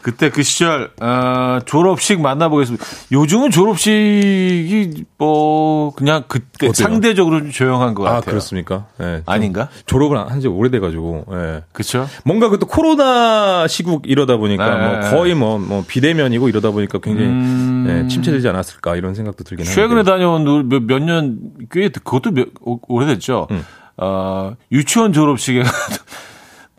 그때 0.07 0.29
그 0.29 0.41
시절 0.41 0.89
어, 1.01 1.59
졸업식 1.65 2.21
만나보겠습니다. 2.21 2.85
요즘은 3.11 3.51
졸업식이 3.51 5.03
뭐 5.17 5.93
그냥 5.95 6.23
그때 6.29 6.69
어때요? 6.69 6.71
상대적으로 6.71 7.39
좀 7.39 7.51
조용한 7.51 7.93
것 7.93 8.03
아, 8.03 8.11
같아요. 8.11 8.19
아 8.19 8.21
그렇습니까? 8.21 8.85
네, 8.97 9.21
아닌가? 9.25 9.67
졸업을 9.85 10.17
한 10.17 10.39
지 10.39 10.47
오래돼가지고. 10.47 11.25
네. 11.29 11.63
그렇죠. 11.73 12.07
뭔가 12.23 12.47
그때 12.47 12.65
코로나 12.69 13.67
시국 13.67 14.03
이러다 14.07 14.37
보니까 14.37 14.77
네. 14.77 14.87
뭐 14.87 15.09
거의 15.09 15.35
뭐, 15.35 15.59
뭐 15.59 15.83
비대면이고 15.85 16.47
이러다 16.47 16.71
보니까 16.71 16.99
굉장히 16.99 17.27
음... 17.27 17.83
네, 17.85 18.07
침체되지 18.07 18.47
않았을까 18.47 18.95
이런 18.95 19.13
생각도 19.13 19.43
들긴 19.43 19.65
하는데. 19.65 19.75
최근에 19.75 20.03
다녀온 20.03 20.69
몇 20.69 21.03
년꽤 21.03 21.89
그것도 21.89 22.31
몇, 22.31 22.47
오래됐죠. 22.61 23.47
음. 23.51 23.65
어, 23.97 24.53
유치원 24.71 25.11
졸업식에 25.11 25.63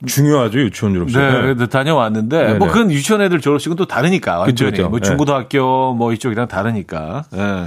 중요하죠 0.06 0.60
유치원 0.60 0.94
졸업식. 0.94 1.18
네, 1.18 1.54
네. 1.54 1.66
다녀왔는데 1.66 2.38
네네. 2.38 2.58
뭐 2.58 2.68
그건 2.68 2.90
유치원 2.90 3.20
애들 3.22 3.40
졸업식은 3.40 3.76
또 3.76 3.86
다르니까 3.86 4.38
완전히 4.38 4.70
그쵸, 4.70 4.88
뭐 4.88 5.00
네. 5.00 5.06
중고등학교 5.06 5.94
뭐 5.94 6.12
이쪽이랑 6.12 6.48
다르니까. 6.48 7.24
네. 7.32 7.66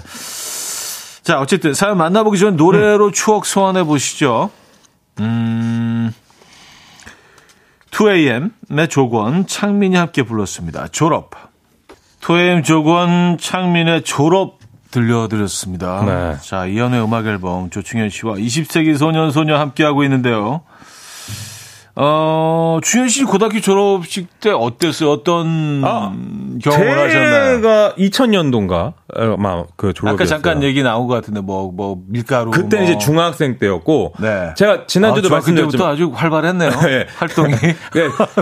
자 1.23 1.39
어쨌든 1.39 1.73
사연 1.73 1.97
만나보기 1.97 2.39
전 2.39 2.55
노래로 2.55 3.07
음. 3.07 3.11
추억 3.11 3.45
소환해 3.45 3.83
보시죠. 3.83 4.49
음. 5.19 6.13
2AM의 7.91 8.89
조건 8.89 9.45
창민이 9.45 9.95
함께 9.95 10.23
불렀습니다. 10.23 10.87
졸업. 10.87 11.31
2AM 12.21 12.63
조건 12.63 13.37
창민의 13.39 14.03
졸업 14.03 14.59
들려드렸습니다. 14.91 16.03
네. 16.05 16.37
자, 16.41 16.65
이연의 16.65 17.03
음악 17.03 17.25
앨범 17.25 17.69
조충현 17.69 18.09
씨와 18.09 18.35
20세기 18.35 18.97
소년 18.97 19.31
소녀 19.31 19.57
함께 19.57 19.83
하고 19.83 20.03
있는데요. 20.03 20.61
어, 21.95 22.79
주현 22.81 23.09
씨 23.09 23.23
고등학교 23.23 23.59
졸업식 23.59 24.39
때 24.39 24.49
어땠어요? 24.49 25.11
어떤 25.11 25.81
아, 25.83 26.13
경험을 26.61 26.97
하셨나요? 26.97 27.55
제가 27.57 27.95
2000년도인가 27.97 28.93
아마 29.13 29.65
그 29.75 29.93
졸업 29.93 30.13
아까 30.13 30.25
잠깐 30.25 30.63
얘기 30.63 30.83
나온 30.83 31.07
것 31.07 31.15
같은데 31.15 31.41
뭐뭐 31.41 31.71
뭐 31.73 31.97
밀가루 32.07 32.51
그때 32.51 32.77
뭐. 32.77 32.85
이제 32.85 32.97
중학생 32.97 33.57
때였고 33.57 34.13
네. 34.19 34.53
제가 34.55 34.87
지난주도 34.87 35.27
아, 35.27 35.31
말씀드렸지만 35.31 35.89
아주 35.89 36.11
활발했네요. 36.13 36.69
네. 36.81 37.07
활동이. 37.17 37.53
네. 37.59 37.75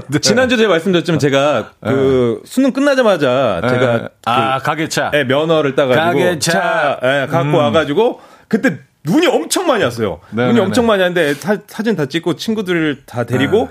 네. 0.10 0.20
지난주 0.20 0.56
제가 0.58 0.70
말씀드렸지만 0.70 1.20
제가 1.20 1.72
그 1.82 2.42
네. 2.44 2.50
수능 2.50 2.72
끝나자마자 2.72 3.62
제가 3.68 3.98
네. 3.98 4.08
아 4.26 4.60
그, 4.60 4.66
가게차 4.66 5.12
네, 5.12 5.24
면허를 5.24 5.76
따 5.76 5.88
가지고 5.88 6.06
가게차 6.06 6.52
차, 6.52 7.00
네, 7.02 7.28
갖고 7.28 7.50
음. 7.50 7.56
와 7.56 7.72
가지고 7.72 8.22
그때 8.48 8.78
눈이 9.06 9.28
엄청 9.28 9.66
많이 9.68 9.84
왔어요. 9.84 10.20
네네네. 10.32 10.48
눈이 10.50 10.60
네, 10.60 10.66
엄청 10.66 10.84
네. 10.84 10.88
많이 10.90 11.02
왔는데 11.04 11.34
사, 11.36 11.58
사진 11.68 11.96
다 11.96 12.06
찍고 12.06 12.36
친구들 12.36 13.04
다 13.06 13.24
데리고 13.24 13.64
네. 13.66 13.70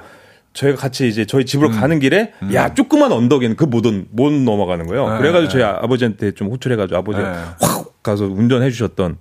저희가 0.54 0.78
같이 0.78 1.06
이제 1.08 1.24
저희 1.26 1.44
집으로 1.44 1.68
음. 1.68 1.80
가는 1.80 1.98
길에 2.00 2.32
음. 2.42 2.52
야 2.54 2.72
조그만 2.74 3.12
언덕에는 3.12 3.54
그못못 3.56 4.06
못 4.10 4.32
넘어가는 4.32 4.86
거예요. 4.86 5.12
네. 5.12 5.18
그래가지고 5.18 5.52
저희 5.52 5.62
아버지한테 5.62 6.32
좀 6.32 6.48
호출해가지고 6.48 6.98
아버지가 6.98 7.30
네. 7.30 7.38
확 7.60 7.88
가서 8.02 8.24
운전해 8.24 8.70
주셨던 8.70 9.18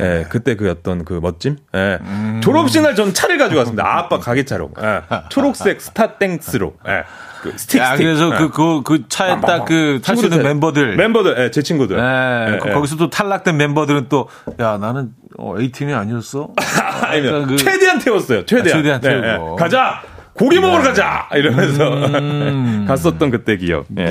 예, 0.00 0.26
그때 0.28 0.56
그 0.56 0.68
어떤 0.68 1.04
그 1.04 1.14
멋짐. 1.22 1.56
예. 1.74 1.98
음. 2.02 2.40
졸업식 2.42 2.82
날 2.82 2.94
저는 2.94 3.14
차를 3.14 3.38
가지고 3.38 3.60
왔습니다. 3.60 3.86
아, 3.86 3.98
아빠 4.04 4.18
가게 4.18 4.44
차로. 4.44 4.70
예. 4.82 5.00
초록색 5.30 5.80
스타땡스로. 5.80 6.74
예. 6.88 7.04
그 7.42 7.52
스틱, 7.56 7.78
야, 7.80 7.92
스틱. 7.92 8.02
그래서 8.04 8.30
그, 8.36 8.50
그, 8.50 8.82
그 8.82 9.08
차에 9.08 9.40
딱 9.40 9.64
그 9.64 10.00
탈 10.04 10.16
수 10.16 10.26
있는 10.26 10.42
멤버들. 10.42 10.96
멤버들, 10.96 11.36
예, 11.38 11.50
제 11.50 11.62
친구들. 11.62 11.98
예, 11.98 12.54
예, 12.54 12.72
거기서 12.72 12.96
또 12.96 13.08
탈락된 13.10 13.56
멤버들은 13.56 14.06
또, 14.08 14.28
야, 14.58 14.76
나는 14.76 15.10
어, 15.38 15.54
A팀이 15.58 15.92
아니었어? 15.92 16.48
아니면 17.02 17.46
그 17.46 17.56
최대한 17.56 17.98
태웠어요. 17.98 18.46
최대한. 18.46 18.68
아, 18.68 18.76
최대한 18.78 19.00
태우고. 19.00 19.26
네, 19.26 19.32
네. 19.32 19.56
가자! 19.58 20.02
고기 20.36 20.60
먹으러 20.60 20.82
가자 20.82 21.28
이러면서 21.32 21.94
음. 21.94 22.84
갔었던 22.88 23.30
그때 23.30 23.56
기억. 23.56 23.86
예. 23.98 24.04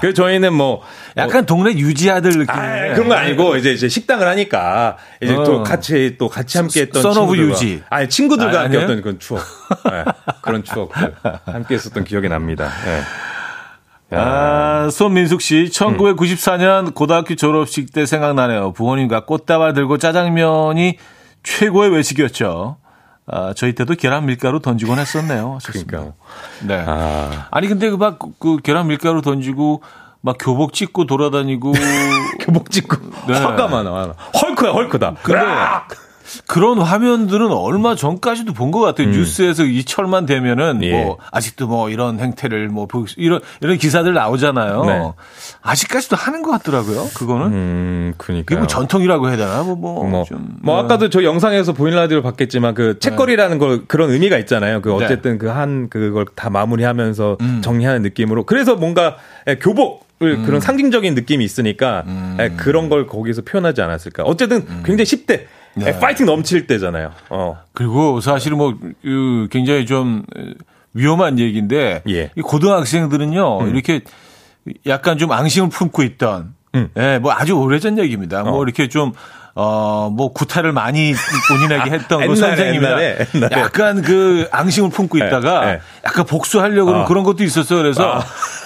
그래서 0.00 0.14
저희는 0.14 0.52
뭐 0.52 0.82
약간 1.16 1.44
어, 1.44 1.46
동네 1.46 1.72
유지아들 1.72 2.32
느낌. 2.32 2.50
아, 2.50 2.94
그런 2.94 3.08
거 3.08 3.14
아니고 3.14 3.56
이제 3.56 3.70
이제 3.72 3.88
식당을 3.88 4.26
하니까 4.26 4.96
이제 5.20 5.34
어. 5.34 5.44
또 5.44 5.62
같이 5.62 6.16
또 6.18 6.28
같이 6.28 6.58
함께 6.58 6.82
했던 6.82 7.02
친구들 7.12 7.38
유지. 7.50 7.82
아니 7.90 8.08
친구들과 8.08 8.58
아, 8.58 8.62
함께 8.64 8.80
했던 8.80 9.00
그런 9.02 9.18
추억. 9.20 9.40
네, 9.84 10.04
그런 10.42 10.64
추억들 10.64 11.14
함께 11.46 11.74
했었던 11.74 12.02
기억이 12.04 12.28
납니다. 12.28 12.68
네. 12.84 13.00
아, 14.18 14.88
손민숙 14.90 15.40
씨, 15.40 15.64
1994년 15.72 16.88
음. 16.88 16.92
고등학교 16.92 17.34
졸업식 17.34 17.92
때 17.92 18.06
생각나네요. 18.06 18.72
부모님과 18.72 19.24
꽃다발 19.24 19.74
들고 19.74 19.98
짜장면이 19.98 20.98
최고의 21.42 21.90
외식이었죠. 21.92 22.76
아, 23.26 23.52
저희 23.54 23.74
때도 23.74 23.94
계란 23.94 24.26
밀가루 24.26 24.60
던지곤 24.60 24.98
했었네요. 24.98 25.58
그러니까. 25.64 26.12
네. 26.66 26.82
아. 26.86 27.48
아니, 27.50 27.68
근데 27.68 27.90
그 27.90 27.96
막, 27.96 28.18
그 28.38 28.58
계란 28.58 28.88
밀가루 28.88 29.22
던지고 29.22 29.82
막 30.20 30.36
교복 30.38 30.72
찍고 30.72 31.06
돌아다니고. 31.06 31.72
교복 32.40 32.70
찍고. 32.70 32.96
네. 33.28 33.34
화가 33.38 33.68
많아, 33.68 34.14
헐크야, 34.40 34.72
헐크다. 34.72 35.14
근데 35.22 35.40
그런 36.46 36.80
화면들은 36.80 37.52
얼마 37.52 37.94
전까지도 37.94 38.52
본 38.54 38.72
것 38.72 38.80
같아요. 38.80 39.08
음. 39.08 39.12
뉴스에서 39.12 39.64
이 39.64 39.84
철만 39.84 40.24
되면은 40.26 40.80
예. 40.82 41.04
뭐 41.04 41.18
아직도 41.30 41.66
뭐 41.66 41.90
이런 41.90 42.18
행태를 42.20 42.68
뭐 42.68 42.88
이런 43.18 43.40
이런 43.60 43.76
기사들 43.76 44.14
나오잖아요. 44.14 44.84
네. 44.86 45.12
아직까지도 45.60 46.16
하는 46.16 46.42
것 46.42 46.50
같더라고요. 46.52 47.08
그거는. 47.14 47.46
음, 47.48 48.14
그니까. 48.16 48.56
뭐 48.56 48.66
전통이라고 48.66 49.28
해야 49.28 49.36
되나? 49.36 49.62
뭐 49.62 49.76
뭐. 49.76 50.04
뭐, 50.04 50.24
좀, 50.24 50.56
뭐 50.62 50.76
네. 50.76 50.82
아까도 50.84 51.08
저 51.10 51.22
영상에서 51.22 51.72
보인 51.72 51.94
라디오를 51.94 52.22
봤겠지만 52.22 52.74
그 52.74 52.98
책거리라는 52.98 53.58
네. 53.58 53.66
걸 53.66 53.84
그런 53.86 54.10
의미가 54.10 54.38
있잖아요. 54.38 54.80
그 54.82 54.88
네. 54.88 55.04
어쨌든 55.04 55.38
그 55.38 55.52
한 55.52 55.90
그걸 55.90 56.24
다 56.34 56.48
마무리하면서 56.48 57.36
음. 57.42 57.60
정리하는 57.62 58.00
느낌으로. 58.02 58.44
그래서 58.44 58.74
뭔가 58.74 59.16
예, 59.46 59.56
교복 59.56 60.06
음. 60.22 60.44
그런 60.44 60.60
상징적인 60.60 61.14
느낌이 61.14 61.44
있으니까 61.44 62.04
음. 62.06 62.36
예, 62.40 62.50
그런 62.50 62.88
걸 62.88 63.06
거기서 63.06 63.42
표현하지 63.42 63.82
않았을까. 63.82 64.22
어쨌든 64.24 64.58
음. 64.68 64.82
굉장히 64.84 65.04
10대 65.04 65.46
네. 65.74 65.98
파이팅 65.98 66.26
넘칠 66.26 66.66
때잖아요. 66.66 67.12
어. 67.30 67.58
그리고 67.72 68.20
사실은 68.20 68.58
뭐 68.58 68.76
굉장히 69.50 69.86
좀 69.86 70.24
위험한 70.94 71.38
얘기인데 71.38 72.02
예. 72.08 72.30
이 72.36 72.40
고등학생들은요 72.40 73.60
음. 73.60 73.68
이렇게 73.74 74.02
약간 74.86 75.18
좀 75.18 75.32
앙심을 75.32 75.70
품고 75.70 76.02
있던 76.02 76.54
음. 76.74 76.88
예, 76.96 77.18
뭐 77.18 77.32
아주 77.32 77.54
오래전 77.54 77.98
얘기입니다. 77.98 78.42
뭐 78.42 78.52
어. 78.52 78.54
뭐 78.56 78.64
이렇게 78.64 78.88
좀 78.88 79.12
어, 79.54 80.10
뭐, 80.12 80.32
구타를 80.32 80.72
많이 80.72 81.12
본인에게 81.48 81.90
했던 81.98 82.26
그 82.26 82.34
선생님이나 82.36 82.88
옛날에, 82.88 83.26
옛날에. 83.34 83.60
약간 83.60 84.00
그 84.02 84.48
앙심을 84.50 84.90
품고 84.90 85.18
네, 85.18 85.26
있다가 85.26 85.60
네, 85.60 85.66
네. 85.72 85.80
약간 86.06 86.24
복수하려고 86.24 86.90
어. 86.92 87.04
그런 87.04 87.22
것도 87.22 87.44
있었어요. 87.44 87.78
그래서 87.82 88.18
어. 88.18 88.20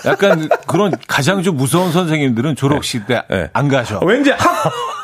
약간 0.07 0.49
그런 0.67 0.93
가장 1.09 1.43
좀 1.43 1.57
무서운 1.57 1.91
선생님들은 1.91 2.55
졸업식 2.57 3.07
때안 3.07 3.25
네. 3.29 3.49
네. 3.53 3.69
가셔. 3.69 3.99
왠지 4.05 4.31
학, 4.31 4.39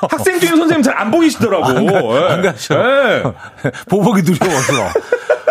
학생 0.08 0.38
중에 0.38 0.50
선생님 0.50 0.82
잘 0.82 0.92
안 1.02 1.10
보이시더라고. 1.10 1.64
안, 1.66 1.86
가, 1.86 2.32
안 2.34 2.42
가셔. 2.42 2.76
보복이 3.88 4.22
두려워서. 4.22 4.72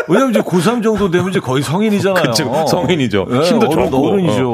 왜냐면 0.07 0.31
이제 0.31 0.39
고3 0.39 0.81
정도 0.81 1.11
되면 1.11 1.29
이제 1.29 1.39
거의 1.39 1.61
성인이잖아요. 1.61 2.23
그쵸, 2.23 2.65
성인이죠. 2.67 3.27
힘도 3.43 3.67
어른, 3.69 3.85
좋고. 3.91 4.07
어른이죠. 4.07 4.51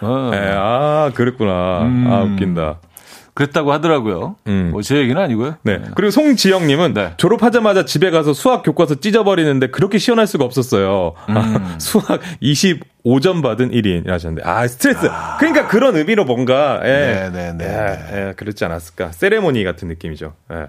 어. 0.00 0.30
아, 0.56 1.10
그랬구나. 1.14 1.80
음. 1.82 2.06
아, 2.10 2.22
웃긴다. 2.22 2.76
그랬다고 3.34 3.72
하더라고요. 3.72 4.36
음. 4.46 4.70
뭐제 4.72 4.96
얘기는 4.96 5.20
아니고요. 5.20 5.56
네. 5.62 5.78
네. 5.78 5.84
그리고 5.94 6.10
송지영님은 6.10 6.92
네. 6.92 7.14
졸업하자마자 7.16 7.86
집에 7.86 8.10
가서 8.10 8.34
수학 8.34 8.62
교과서 8.62 8.96
찢어버리는데 8.96 9.68
그렇게 9.68 9.96
시원할 9.98 10.26
수가 10.26 10.44
없었어요. 10.44 11.14
음. 11.30 11.36
아, 11.36 11.78
수학 11.78 12.20
25점 12.42 13.42
받은 13.42 13.70
1인 13.70 14.06
하셨는데 14.08 14.46
아 14.46 14.66
스트레스. 14.68 15.06
아. 15.10 15.38
그러니까 15.38 15.66
그런 15.66 15.96
의미로 15.96 16.26
뭔가 16.26 16.80
예, 16.84 17.30
네네네. 17.32 17.52
네, 17.52 17.64
네. 17.64 18.08
예, 18.12 18.28
예, 18.28 18.32
그렇지 18.34 18.64
않았을까. 18.66 19.12
세레모니 19.12 19.64
같은 19.64 19.88
느낌이죠. 19.88 20.34
예. 20.52 20.68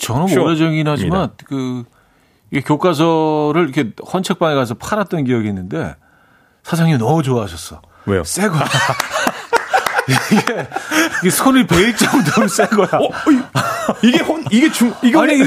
저는 0.00 0.38
오래전이긴 0.38 0.86
하지만 0.86 1.30
그 1.46 1.84
이게 2.50 2.60
교과서를 2.60 3.70
이렇게 3.70 3.92
헌책방에 4.12 4.54
가서 4.54 4.74
팔았던 4.74 5.24
기억이 5.24 5.48
있는데 5.48 5.94
사장님 6.62 6.98
너무 6.98 7.22
좋아하셨어. 7.22 7.80
왜요? 8.06 8.22
새 8.24 8.48
거. 8.48 8.54
이게, 10.08 10.68
이게 11.22 11.30
손이 11.30 11.66
베일 11.66 11.96
정도로 11.96 12.48
센 12.48 12.66
거야. 12.68 12.88
어, 12.92 13.08
이게 14.02 14.20
혼, 14.20 14.44
이게 14.50 14.70
중, 14.70 14.94
이거. 15.02 15.22
아니, 15.22 15.34
이게, 15.34 15.44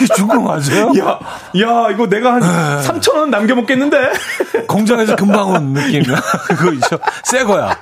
이게 0.00 0.14
중국 0.14 0.42
맞아요? 0.42 0.92
야, 0.98 1.18
야, 1.60 1.90
이거 1.90 2.06
내가 2.08 2.34
한 2.34 2.40
3,000원 2.40 3.28
남겨 3.30 3.54
먹겠는데? 3.54 3.96
공장에서 4.68 5.16
금방 5.16 5.50
온 5.50 5.72
느낌이야. 5.72 6.16
그거 6.48 6.72
있죠. 6.74 6.98
새 7.24 7.44
거야. 7.44 7.76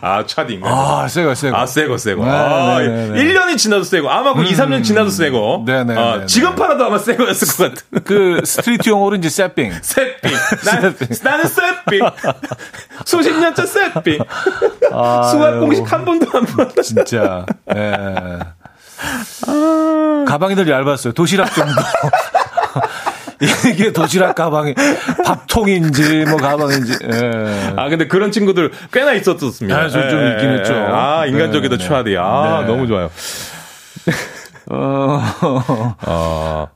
아, 0.00 0.24
차딩. 0.26 0.60
아, 0.64 1.06
새거, 1.08 1.34
새거. 1.34 1.56
아, 1.56 1.66
새거, 1.66 1.96
새거. 1.96 2.24
네, 2.24 2.30
아, 2.30 2.78
네, 2.80 3.08
네, 3.10 3.24
1년이 3.24 3.56
지나도 3.56 3.84
새거. 3.84 4.08
아마 4.08 4.34
그 4.34 4.40
음, 4.40 4.46
2, 4.46 4.52
3년 4.52 4.82
지나도 4.82 5.10
새거. 5.10 5.62
네네. 5.64 5.96
아, 5.96 6.18
네, 6.18 6.26
지금 6.26 6.54
팔아도 6.56 6.84
아마 6.86 6.98
새거였을 6.98 7.48
것 7.56 7.74
같은. 7.74 8.02
그, 8.04 8.40
street 8.44 8.88
용어로 8.88 9.16
이제 9.16 9.28
새삥. 9.28 9.72
새삥. 9.80 10.32
나는, 10.66 10.96
나는 11.22 11.44
새삥. 11.46 12.00
수십 13.06 13.30
년째 13.32 13.66
새삥. 13.66 14.18
아, 14.92 15.22
수학 15.30 15.60
공식 15.60 15.90
한 15.92 16.04
번도 16.04 16.26
안 16.36 16.44
봤다. 16.46 16.82
진짜. 16.82 17.46
예. 17.74 17.92
아. 19.46 20.24
가방이 20.26 20.54
들 20.54 20.68
얇았어요. 20.68 21.12
도시락 21.12 21.52
정도. 21.54 21.72
이게 23.72 23.92
도시락 23.92 24.34
가방이 24.34 24.74
밥통인지 25.24 26.24
뭐 26.26 26.36
가방인지. 26.36 26.98
예. 27.02 27.74
아 27.76 27.88
근데 27.88 28.06
그런 28.06 28.30
친구들 28.30 28.70
꽤나 28.92 29.12
있었었습니다. 29.14 29.76
아, 29.76 29.88
좀, 29.88 30.08
좀 30.08 30.20
예, 30.22 30.30
있긴 30.32 30.50
했죠. 30.50 30.74
아 30.74 31.26
인간적이다 31.26 31.76
네, 31.76 31.84
추하디. 31.84 32.16
아 32.16 32.60
네. 32.60 32.66
너무 32.66 32.86
좋아요. 32.86 33.10
어. 34.70 35.20
어. 36.06 36.68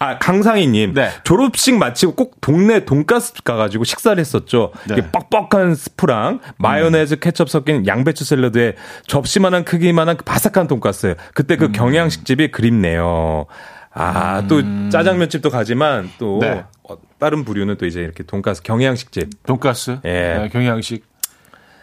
아, 0.00 0.18
강상희님. 0.18 0.92
네. 0.92 1.10
졸업식 1.22 1.76
마치고 1.76 2.14
꼭 2.14 2.40
동네 2.40 2.84
돈가스 2.84 3.32
가가지고 3.42 3.84
식사를 3.84 4.18
했었죠. 4.18 4.72
네. 4.88 4.96
뻑뻑한 5.10 5.74
스프랑 5.76 6.40
마요네즈, 6.58 7.20
케첩 7.20 7.48
섞인 7.48 7.86
양배추 7.86 8.24
샐러드에 8.24 8.74
접시만한 9.06 9.64
크기만한 9.64 10.16
그 10.16 10.24
바삭한 10.24 10.66
돈가스. 10.66 11.14
그때 11.32 11.56
그 11.56 11.66
음. 11.66 11.72
경양식집이 11.72 12.50
그립네요. 12.50 13.46
아, 13.94 14.40
음. 14.40 14.48
또 14.48 14.90
짜장면집도 14.90 15.50
가지만 15.50 16.10
또 16.18 16.38
네. 16.40 16.64
어, 16.82 16.96
다른 17.18 17.44
부류는 17.44 17.76
또 17.78 17.86
이제 17.86 18.00
이렇게 18.00 18.24
돈가스 18.24 18.62
경양식집. 18.62 19.44
돈가스? 19.46 19.98
예. 20.04 20.10
네, 20.10 20.48
경양식. 20.52 21.04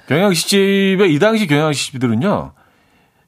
경양식집에 0.07 1.07
이 1.07 1.19
당시 1.19 1.47
경양식집들은요. 1.47 2.51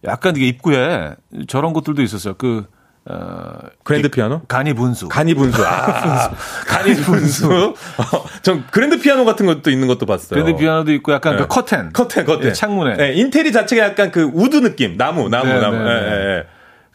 약간 0.06 0.36
이게 0.36 0.48
입구에 0.48 1.16
저런 1.48 1.72
것들도 1.72 2.02
있었어요. 2.02 2.34
그 2.34 2.66
어, 3.06 3.54
그랜드 3.84 4.10
피아노? 4.10 4.42
간이 4.50 4.74
분수. 4.74 5.08
간이 5.08 5.34
분수. 5.34 5.66
아, 5.66 6.32
간이 6.68 6.94
분수. 6.96 7.54
어, 7.54 8.26
전 8.42 8.66
그랜드 8.70 9.00
피아노 9.00 9.24
같은 9.24 9.46
것도 9.46 9.72
있는 9.72 9.88
것도 9.88 10.06
봤어요. 10.06 10.42
그랜드 10.42 10.60
피아노도 10.60 10.92
있고 10.94 11.14
약간 11.14 11.38
네. 11.38 11.42
그 11.44 11.48
커튼. 11.48 11.92
커튼, 11.94 12.26
커튼. 12.26 12.48
네, 12.48 12.54
창문에. 12.54 12.98
네, 12.98 13.14
인테리어 13.14 13.54
자체가 13.54 13.84
약간 13.86 14.12
그 14.12 14.24
우드 14.34 14.58
느낌. 14.58 14.98
나무, 14.98 15.30
나무, 15.30 15.48
네, 15.48 15.60
나무. 15.60 15.78
네, 15.78 15.84
네. 15.84 16.10
네. 16.10 16.44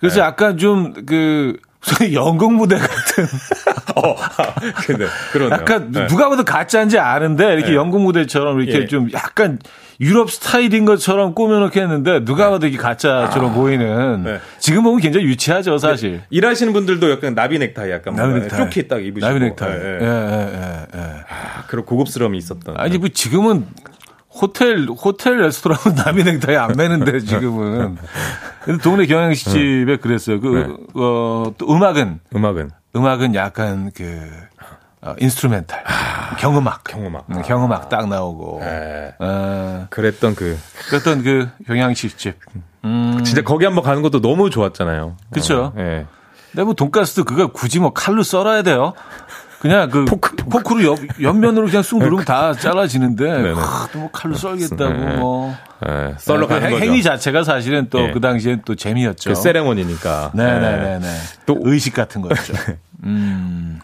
그래서 0.01 0.20
약간 0.20 0.59
좀 0.59 0.92
그 1.07 1.57
소위 1.88 2.14
연극 2.14 2.53
무대 2.53 2.77
같은. 2.77 3.24
어, 3.96 4.16
근데 4.87 5.07
그런 5.33 5.51
약간 5.51 5.91
네. 5.91 6.07
누가 6.07 6.28
봐도 6.28 6.45
가짜인지 6.45 6.99
아는데 6.99 7.55
이렇게 7.55 7.70
네. 7.70 7.74
연극 7.74 8.01
무대처럼 8.03 8.61
이렇게 8.61 8.82
예. 8.82 8.86
좀 8.86 9.11
약간 9.12 9.59
유럽 10.01 10.30
스타일인 10.30 10.84
것처럼 10.84 11.34
꾸며놓게 11.34 11.80
했는데 11.80 12.24
누가 12.24 12.45
네. 12.45 12.51
봐도 12.51 12.66
이게 12.66 12.76
가짜처럼 12.76 13.51
아. 13.51 13.55
보이는. 13.55 14.22
네. 14.22 14.39
지금 14.61 14.82
보면 14.84 15.01
굉장히 15.01 15.26
유치하죠 15.26 15.78
사실. 15.78 16.12
네. 16.12 16.20
일하시는 16.30 16.72
분들도 16.72 17.11
약간 17.11 17.34
나비 17.34 17.59
넥타이 17.59 17.91
약간 17.91 18.14
나비 18.14 18.41
넥타이. 18.41 18.59
조끼 18.59 18.86
딱 18.86 19.05
입으시고. 19.05 19.26
나비 19.26 19.41
넥타이. 19.41 19.70
예, 19.72 19.99
예, 20.01 20.07
예. 20.07 20.86
예. 20.95 21.01
아, 21.01 21.64
그런 21.66 21.84
고급스러움이 21.84 22.39
있었던. 22.39 22.76
아니 22.76 22.99
뭐 22.99 23.09
지금은 23.09 23.66
호텔 24.41 24.86
호텔 24.86 25.39
레스토랑은 25.39 25.97
나비 26.05 26.24
넥타이 26.24 26.57
안 26.57 26.72
매는데 26.76 27.20
지금은. 27.20 27.99
근데 28.64 28.82
동네 28.82 29.07
경양식집에 29.07 29.97
그랬어요. 29.97 30.41
그 30.41 30.49
네. 30.49 30.76
어, 30.95 31.53
또 31.59 31.72
음악은 31.72 32.20
음악은 32.34 32.70
음악은 32.95 33.34
약간 33.34 33.91
그 33.95 34.30
어, 35.01 35.14
instrumental 35.18 35.84
아, 35.86 36.36
경음악 36.36 36.84
경음악 36.84 37.26
음, 37.30 37.43
경음악 37.43 37.89
딱 37.89 38.09
나오고 38.09 38.61
네. 38.62 39.14
어, 39.18 39.86
그랬던 39.91 40.34
그 40.34 40.59
그랬던 40.89 41.22
그 41.22 41.49
경양식집 41.66 42.34
음. 42.84 43.20
진짜 43.24 43.43
거기 43.43 43.64
한번 43.64 43.84
가는 43.84 44.03
것도 44.03 44.20
너무 44.20 44.51
좋았잖아요. 44.51 45.16
그렇죠. 45.30 45.64
어, 45.64 45.72
네. 45.76 46.07
근데 46.53 46.64
뭐 46.64 46.74
돈가스도 46.74 47.24
그거 47.24 47.49
굳이 47.49 47.78
뭐 47.78 47.93
칼로 47.93 48.22
썰어야 48.22 48.62
돼요. 48.62 48.95
그냥 49.59 49.90
그 49.90 50.04
포크, 50.04 50.36
포크. 50.36 50.74
로 50.74 50.84
옆, 50.84 50.98
옆면으로 51.20 51.66
그냥 51.66 51.82
쑥 51.82 51.98
누르면 51.98 52.24
다 52.24 52.52
잘라지는데 52.59 53.54
아, 53.56 53.88
또뭐 53.92 54.11
칼로 54.12 54.34
썰겠다고 54.34 54.92
네. 54.92 55.16
뭐 55.16 55.54
네. 55.84 56.14
썰러 56.18 56.46
가는 56.46 56.70
그. 56.70 56.78
행위 56.78 57.02
자체가 57.02 57.42
사실은 57.42 57.88
또그 57.90 58.14
네. 58.14 58.20
당시엔 58.20 58.62
또 58.64 58.74
재미였죠. 58.74 59.30
그 59.30 59.34
세레모니니까. 59.34 60.32
네네네네. 60.34 60.98
네. 61.00 61.16
또 61.46 61.56
의식 61.62 61.94
같은 61.94 62.20
거였죠. 62.22 62.54
음. 63.04 63.80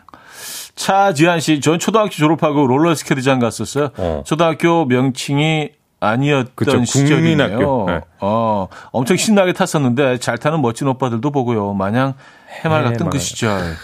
차지한 0.77 1.41
씨, 1.41 1.61
전 1.61 1.79
초등학교 1.79 2.11
졸업하고 2.11 2.67
롤러스케이트장 2.67 3.39
갔었어요. 3.39 3.91
어. 3.97 4.23
초등학교 4.27 4.85
명칭이 4.85 5.71
아니었던 6.01 6.53
그쵸, 6.55 6.85
시절이네요. 6.85 7.85
네. 7.87 8.01
어, 8.21 8.69
엄청 8.91 9.17
신나게 9.17 9.53
탔었는데 9.53 10.19
잘 10.19 10.37
타는 10.37 10.61
멋진 10.61 10.87
오빠들도 10.89 11.31
보고요. 11.31 11.73
마냥 11.75 12.15
해맑았던 12.63 13.11
그 13.11 13.19
시절. 13.19 13.77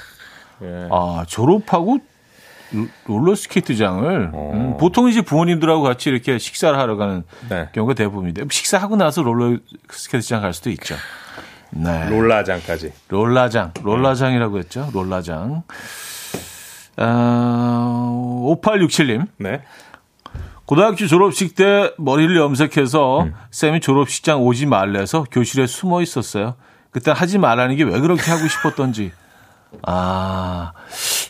예. 0.63 0.89
아, 0.91 1.25
졸업하고 1.29 1.99
롤러스케이트장을 3.07 4.31
어. 4.33 4.51
음, 4.55 4.77
보통 4.79 5.09
이제 5.09 5.23
부모님들하고 5.23 5.83
같이 5.83 6.09
이렇게 6.11 6.39
식사를 6.39 6.79
하러 6.79 6.97
가는 6.97 7.25
네. 7.49 7.69
경우가 7.73 7.95
대부분인데 7.95 8.45
식사하고 8.51 8.97
나서 8.97 9.23
롤러스케이트장 9.23 10.41
갈 10.43 10.53
수도 10.53 10.71
있죠. 10.71 10.95
네. 11.71 12.09
롤라장까지. 12.09 12.93
롤라장, 13.09 13.73
롤라장이라고 13.83 14.59
했죠. 14.59 14.89
롤라장. 14.93 15.63
어, 16.97 18.57
5867님. 18.63 19.27
네. 19.39 19.63
고등학교 20.67 21.07
졸업식 21.07 21.57
때 21.57 21.93
머리를 21.99 22.37
염색해서 22.37 23.23
음. 23.23 23.35
쌤이 23.51 23.81
졸업식장 23.81 24.43
오지 24.43 24.67
말래서 24.67 25.25
교실에 25.31 25.67
숨어 25.67 26.03
있었어요. 26.03 26.55
그때 26.93 27.11
하지 27.11 27.39
말라는 27.39 27.77
게 27.77 27.85
왜 27.85 27.99
그렇게 28.01 28.31
하고 28.31 28.47
싶었던지. 28.47 29.13
아, 29.83 30.73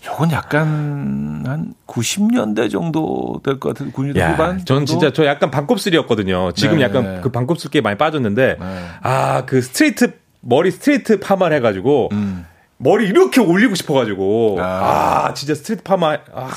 요건 0.07 0.31
약간 0.33 1.43
한 1.47 1.75
90년대 1.87 2.71
정도 2.71 3.41
될 3.45 3.59
것 3.61 3.75
같은 3.75 3.93
90년대 3.93 4.19
야, 4.19 4.33
후반? 4.33 4.65
전 4.65 4.87
진짜 4.87 5.13
저 5.13 5.25
약간 5.27 5.51
반곱슬이었거든요. 5.51 6.53
지금 6.53 6.79
네. 6.79 6.85
약간 6.85 7.21
그 7.21 7.31
반곱슬기에 7.31 7.81
많이 7.81 7.97
빠졌는데 7.99 8.57
네. 8.59 8.87
아, 9.03 9.45
그 9.47 9.61
스트레이트 9.63 10.13
머리 10.41 10.71
스트레이트 10.71 11.21
파마를 11.21 11.57
해 11.57 11.61
가지고 11.61 12.09
음. 12.13 12.47
머리 12.79 13.07
이렇게 13.07 13.41
올리고 13.43 13.75
싶어가지고 13.75 14.57
아, 14.61 15.27
아 15.27 15.35
진짜 15.35 15.55
스트레이트 15.55 15.83
파마 15.83 16.17
아, 16.35 16.51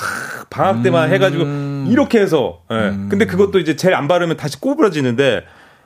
방학 0.50 0.82
때만 0.82 1.10
음. 1.10 1.14
해가지고 1.14 1.44
이렇게 1.92 2.22
해서 2.22 2.62
예. 2.72 2.76
음. 2.76 3.08
근데 3.10 3.26
그것도 3.26 3.60
이제 3.60 3.76
젤 3.76 3.95
안 3.95 4.08
바르면 4.08 4.38
다시 4.38 4.60
꼬부러지는데 4.60 5.44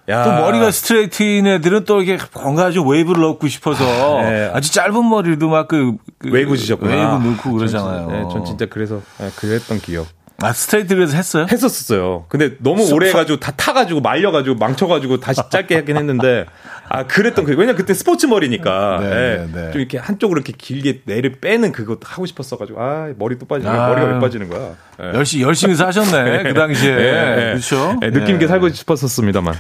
야. 0.10 0.24
또 0.24 0.32
머리가 0.32 0.72
스트레이트인 0.72 1.48
애들은 1.48 1.84
또 1.84 2.02
이게 2.02 2.18
뭔가 2.34 2.72
좀 2.72 2.88
웨이브를 2.88 3.22
넣고 3.22 3.48
싶어서 3.48 3.84
네. 4.22 4.50
아주 4.54 4.72
짧은 4.72 5.10
머리도 5.10 5.50
막그 5.50 5.96
그 6.18 6.30
웨이브 6.32 6.56
지셨구나. 6.56 6.92
웨이브 6.92 7.28
넣고 7.28 7.54
그러잖아요. 7.54 8.08
전, 8.08 8.12
네, 8.12 8.28
전 8.32 8.46
진짜 8.46 8.66
그래서 8.68 9.02
네, 9.18 9.30
그랬던 9.36 9.80
기억. 9.82 10.08
아 10.40 10.54
스트레이트 10.54 10.96
그래서 10.96 11.16
했어요? 11.18 11.48
했었었어요. 11.52 12.26
근데 12.30 12.58
너무 12.60 12.88
오래 12.94 13.10
해가지고 13.10 13.40
다 13.40 13.52
타가지고 13.52 14.02
말려가지고 14.02 14.56
망쳐가지고 14.56 15.20
다시 15.20 15.42
짧게 15.50 15.76
하긴 15.76 15.98
했는데 15.98 16.46
아 16.90 17.08
그랬던 17.08 17.44
그 17.46 17.56
왜냐 17.56 17.74
그때 17.74 17.96
스포츠 17.96 18.28
머리니까 18.28 19.00
네, 19.02 19.10
네, 19.10 19.48
네. 19.52 19.72
좀 19.72 19.82
이렇게 19.82 19.98
한쪽으로 19.98 20.40
이렇게 20.40 20.54
길게 20.56 21.02
내를 21.06 21.34
빼는 21.42 21.72
그거 21.72 21.98
하고 22.04 22.28
싶었어가지고 22.28 22.80
아 22.80 23.10
머리 23.18 23.40
또 23.40 23.48
빠지는 23.48 23.72
아, 23.72 23.90
머리가 23.90 24.14
왜 24.14 24.20
빠지는 24.20 24.48
거야? 24.50 24.76
네. 25.00 25.12
열심히 25.16 25.44
열심히 25.44 25.76
사셨네 25.76 26.44
그 26.54 26.54
당시에 26.54 26.96
그렇죠. 26.96 28.00
느낌 28.00 28.36
있게 28.36 28.48
살고 28.48 28.70
싶었었습니다만. 28.70 29.56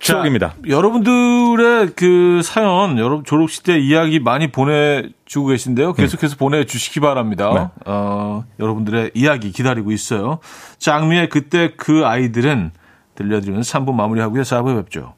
추억입니다. 0.00 0.48
자, 0.48 0.54
여러분들의 0.66 1.90
그 1.94 2.40
사연, 2.42 2.98
여러분 2.98 3.24
졸업식 3.24 3.62
때 3.62 3.78
이야기 3.78 4.18
많이 4.18 4.50
보내주고 4.50 5.48
계신데요. 5.48 5.92
계속해서 5.92 6.36
음. 6.36 6.38
보내주시기 6.38 7.00
바랍니다. 7.00 7.50
네. 7.54 7.82
어, 7.86 8.44
여러분들의 8.58 9.12
이야기 9.14 9.52
기다리고 9.52 9.92
있어요. 9.92 10.38
장미의 10.78 11.28
그때 11.28 11.72
그 11.76 12.06
아이들은 12.06 12.72
들려드리면서 13.14 13.78
3부 13.78 13.92
마무리하고요. 13.92 14.42
4부에 14.42 14.76
뵙죠. 14.84 15.14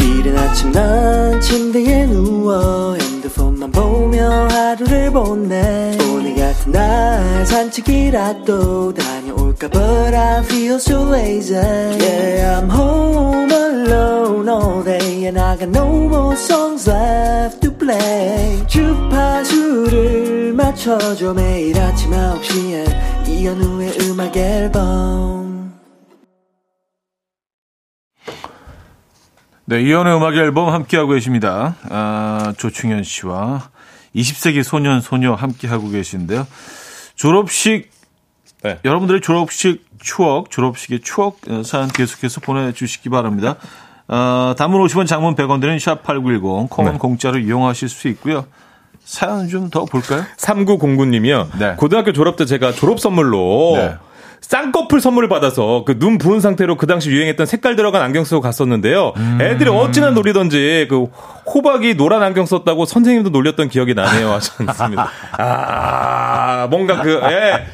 이른 0.00 0.38
아침 0.38 0.72
난 0.72 1.40
침대에 1.40 2.06
누워 2.06 2.94
핸드폰만 2.96 3.70
보며 3.72 4.48
하루를 4.50 5.10
보내 5.10 5.96
오늘 6.12 6.34
같은 6.36 6.72
날 6.72 7.46
산책이라도 7.46 8.94
다 8.94 9.23
볼까 9.23 9.23
But 9.70 10.14
I 10.14 10.42
feel 10.42 10.78
so 10.78 11.04
lazy 11.04 11.54
Yeah 11.54 12.60
I'm 12.60 12.68
home 12.68 13.50
alone 13.50 14.48
all 14.48 14.82
day 14.82 15.26
And 15.26 15.38
I 15.38 15.56
got 15.56 15.68
no 15.68 15.86
more 16.08 16.36
songs 16.36 16.88
left 16.88 17.62
to 17.62 17.70
play 17.72 18.66
주파수를 18.66 20.52
맞춰줘 20.52 21.32
매일 21.32 21.78
아침 21.78 22.10
9시에 22.10 23.28
이현우의 23.28 23.98
음악 24.02 24.36
앨범 24.36 25.72
네, 29.66 29.80
이현우의 29.80 30.16
음악 30.16 30.36
앨범 30.36 30.68
함께하고 30.68 31.12
계십니다. 31.12 31.76
아, 31.88 32.52
조충현 32.58 33.02
씨와 33.02 33.70
20세기 34.14 34.62
소년, 34.62 35.00
소녀 35.00 35.34
함께하고 35.34 35.88
계신데요. 35.88 36.46
졸업식 37.14 37.93
네. 38.64 38.78
여러분들의 38.84 39.20
졸업식 39.20 39.84
추억, 40.00 40.50
졸업식의 40.50 41.00
추억 41.00 41.38
어, 41.48 41.62
사연 41.62 41.88
계속해서 41.88 42.40
보내주시기 42.40 43.10
바랍니다. 43.10 43.56
어, 44.08 44.54
단문 44.56 44.84
50원, 44.86 45.06
장문 45.06 45.34
100원 45.34 45.60
드는 45.60 45.76
샵8910, 45.76 46.68
콩은 46.70 46.92
네. 46.92 46.98
공짜로 46.98 47.38
이용하실 47.38 47.88
수 47.88 48.08
있고요. 48.08 48.46
사연 49.04 49.48
좀 49.48 49.68
더 49.70 49.84
볼까요? 49.84 50.24
3909님이요. 50.38 51.58
네. 51.58 51.74
고등학교 51.76 52.12
졸업 52.12 52.36
때 52.36 52.46
제가 52.46 52.72
졸업 52.72 53.00
선물로 53.00 53.74
네. 53.76 53.94
쌍꺼풀 54.48 55.00
선물을 55.00 55.28
받아서 55.28 55.84
그 55.86 55.94
눈 55.98 56.18
부은 56.18 56.40
상태로 56.40 56.76
그 56.76 56.86
당시 56.86 57.08
유행했던 57.10 57.46
색깔 57.46 57.76
들어간 57.76 58.02
안경 58.02 58.24
쓰고 58.24 58.40
갔었는데요. 58.42 59.14
음. 59.16 59.38
애들이 59.40 59.70
어찌나 59.70 60.10
노리던지 60.10 60.86
그 60.90 61.04
호박이 61.46 61.96
노란 61.96 62.22
안경 62.22 62.44
썼다고 62.44 62.84
선생님도 62.84 63.30
놀렸던 63.30 63.68
기억이 63.70 63.94
나네요. 63.94 64.30
하셨습니다. 64.32 65.08
아, 65.38 66.66
뭔가 66.70 67.00
그, 67.00 67.20
예. 67.30 67.64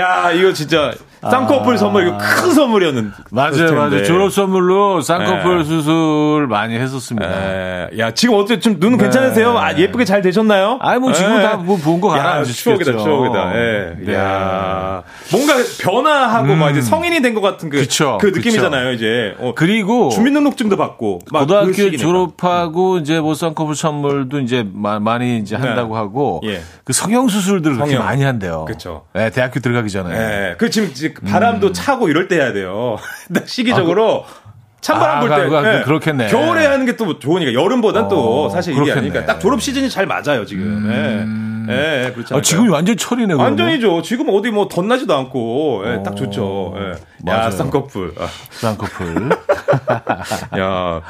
야, 0.00 0.32
이거 0.32 0.52
진짜 0.52 0.92
쌍꺼풀 1.30 1.74
아. 1.74 1.76
선물 1.76 2.06
이거 2.08 2.18
큰 2.18 2.52
선물이었는데. 2.52 3.16
맞아요, 3.30 3.74
맞아요. 3.74 4.04
졸업 4.04 4.32
선물로 4.32 5.00
쌍꺼풀 5.00 5.58
네. 5.58 5.64
수술 5.64 6.46
많이 6.48 6.76
했었습니다. 6.76 7.28
네. 7.28 7.88
야, 7.98 8.10
지금 8.12 8.34
어때 8.36 8.58
좀 8.60 8.76
눈은 8.78 8.98
네. 8.98 9.04
괜찮으세요? 9.04 9.56
아, 9.58 9.74
예쁘게 9.76 10.04
잘 10.04 10.22
되셨나요? 10.22 10.78
아니 10.80 10.98
뭐 11.00 11.12
지금 11.12 11.40
다뭐 11.42 11.76
본거 11.78 12.08
가라. 12.08 12.42
추억이다, 12.44 12.96
추억이다. 12.98 13.56
예. 13.56 13.96
네. 14.00 14.14
야. 14.14 15.02
뭔가 15.32 15.54
변화하고 15.80 16.52
음. 16.52 16.58
막 16.58 16.70
이제 16.70 16.80
성인이 16.80 17.20
된 17.22 17.36
것 17.36 17.40
같은 17.42 17.68
그, 17.68 17.78
그쵸, 17.78 18.16
그 18.20 18.28
느낌이잖아요, 18.28 18.92
그쵸. 18.92 18.94
이제. 18.94 19.34
어, 19.38 19.52
그리고 19.54 20.08
주민등록증도 20.08 20.76
받고 20.76 21.18
고등학교 21.30 21.72
그 21.72 21.96
졸업하고 21.98 22.98
이제 22.98 23.20
뭐 23.20 23.34
쌍꺼풀 23.34 23.74
선물도 23.76 24.40
이제 24.40 24.66
많이 24.72 25.38
이제 25.38 25.56
네. 25.58 25.66
한다고 25.66 25.96
하고 25.96 26.40
예. 26.44 26.62
그 26.84 26.92
성형 26.92 27.28
수술들을 27.28 27.76
성형. 27.76 27.88
그렇게 27.88 28.04
많이 28.04 28.22
한대요. 28.24 28.64
그렇죠. 28.66 29.04
네, 29.12 29.30
대학교 29.30 29.60
들어가기 29.60 29.90
전에. 29.90 30.16
네. 30.16 30.54
그 30.56 30.70
지금 30.70 30.92
바람도 31.24 31.68
음. 31.68 31.72
차고 31.72 32.08
이럴 32.08 32.28
때 32.28 32.36
해야 32.36 32.52
돼요. 32.52 32.96
시기적으로 33.46 34.24
아, 34.26 34.30
그, 34.30 34.80
찬바람 34.80 35.16
아, 35.16 35.20
불 35.20 35.28
때. 35.30 35.56
아, 35.56 35.62
네. 35.62 35.82
그렇겠네. 35.82 36.26
겨울에 36.28 36.66
하는 36.66 36.86
게 36.86 36.96
또 36.96 37.18
좋으니까 37.18 37.52
여름보단 37.54 38.04
어, 38.04 38.08
또 38.08 38.48
사실 38.48 38.72
이게 38.72 38.82
그렇겠네. 38.82 39.00
아니니까 39.10 39.26
딱 39.26 39.40
졸업 39.40 39.60
시즌이 39.60 39.90
잘 39.90 40.06
맞아요 40.06 40.44
지금. 40.46 40.62
음. 40.64 41.66
예, 41.68 41.72
네. 42.06 42.12
그렇죠. 42.12 42.36
아, 42.36 42.40
지금 42.40 42.70
완전 42.70 42.96
철이네. 42.96 43.26
그러면. 43.26 43.44
완전이죠. 43.44 44.02
지금 44.02 44.28
어디 44.30 44.50
뭐 44.50 44.68
덧나지도 44.68 45.12
않고 45.16 45.82
예, 45.86 46.02
딱 46.04 46.14
좋죠. 46.14 46.74
예. 46.76 47.30
야 47.32 47.50
쌍꺼풀. 47.50 48.14
아. 48.20 48.28
쌍꺼풀. 48.50 49.30
야 50.58 51.00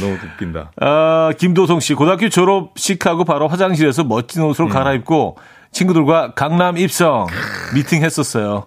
너무 0.00 0.12
웃긴다. 0.34 0.70
아, 0.80 1.32
김도성 1.36 1.80
씨 1.80 1.94
고등학교 1.94 2.28
졸업식하고 2.28 3.24
바로 3.24 3.48
화장실에서 3.48 4.04
멋진 4.04 4.42
옷으로 4.42 4.68
음. 4.68 4.70
갈아입고 4.72 5.36
친구들과 5.72 6.34
강남 6.34 6.78
입성 6.78 7.26
미팅했었어요. 7.74 8.66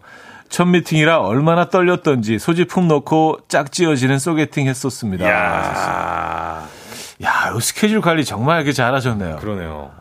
첫 0.50 0.66
미팅이라 0.66 1.20
얼마나 1.20 1.70
떨렸던지 1.70 2.40
소지품 2.40 2.88
넣고 2.88 3.40
짝지어지는 3.48 4.20
소개팅 4.20 4.68
했었습니다. 4.68 5.26
야, 5.30 6.68
야, 7.24 7.54
스케줄 7.60 8.02
관리 8.02 8.24
정말 8.24 8.58
이렇게 8.58 8.72
잘하셨네요. 8.72 9.38
그러네요. 9.38 9.92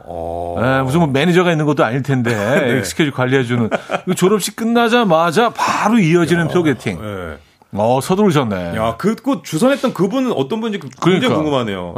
네, 0.61 0.83
무슨 0.83 1.01
뭐 1.01 1.09
매니저가 1.09 1.51
있는 1.51 1.67
것도 1.67 1.85
아닐 1.85 2.03
텐데 2.03 2.31
네. 2.35 2.85
스케줄 2.85 3.13
관리해주는 3.13 3.71
졸업식 4.17 4.57
끝나자마자 4.57 5.51
바로 5.51 5.99
이어지는 5.99 6.47
야, 6.47 6.49
소개팅. 6.51 7.01
네. 7.01 7.37
어, 7.73 8.01
서두르셨네. 8.01 8.77
야, 8.77 8.95
그, 8.97 9.17
그 9.17 9.41
주선했던 9.43 9.93
그분은 9.93 10.33
어떤 10.33 10.61
분인지 10.61 10.79
굉장히 11.03 11.21
그러니까. 11.21 11.35
궁금하네요. 11.35 11.95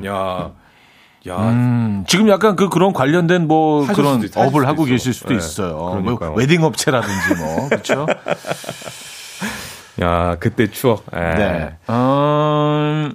네. 0.00 0.08
야. 0.08 0.50
야, 1.26 1.36
음, 1.36 2.04
지금 2.06 2.28
약간 2.28 2.54
그 2.56 2.68
그런 2.68 2.92
관련된 2.92 3.48
뭐 3.48 3.86
그런 3.86 4.20
수도, 4.20 4.40
업을 4.40 4.66
하고 4.66 4.84
있어. 4.84 4.92
계실 4.92 5.12
수도 5.12 5.30
네. 5.30 5.36
있어요. 5.36 6.00
뭐 6.02 6.18
웨딩 6.36 6.62
업체라든지 6.62 7.34
뭐 7.36 7.68
그렇죠. 7.70 8.06
야, 10.00 10.36
그때 10.38 10.70
추억. 10.70 11.04
에. 11.12 11.18
네. 11.34 11.76
음, 11.90 13.14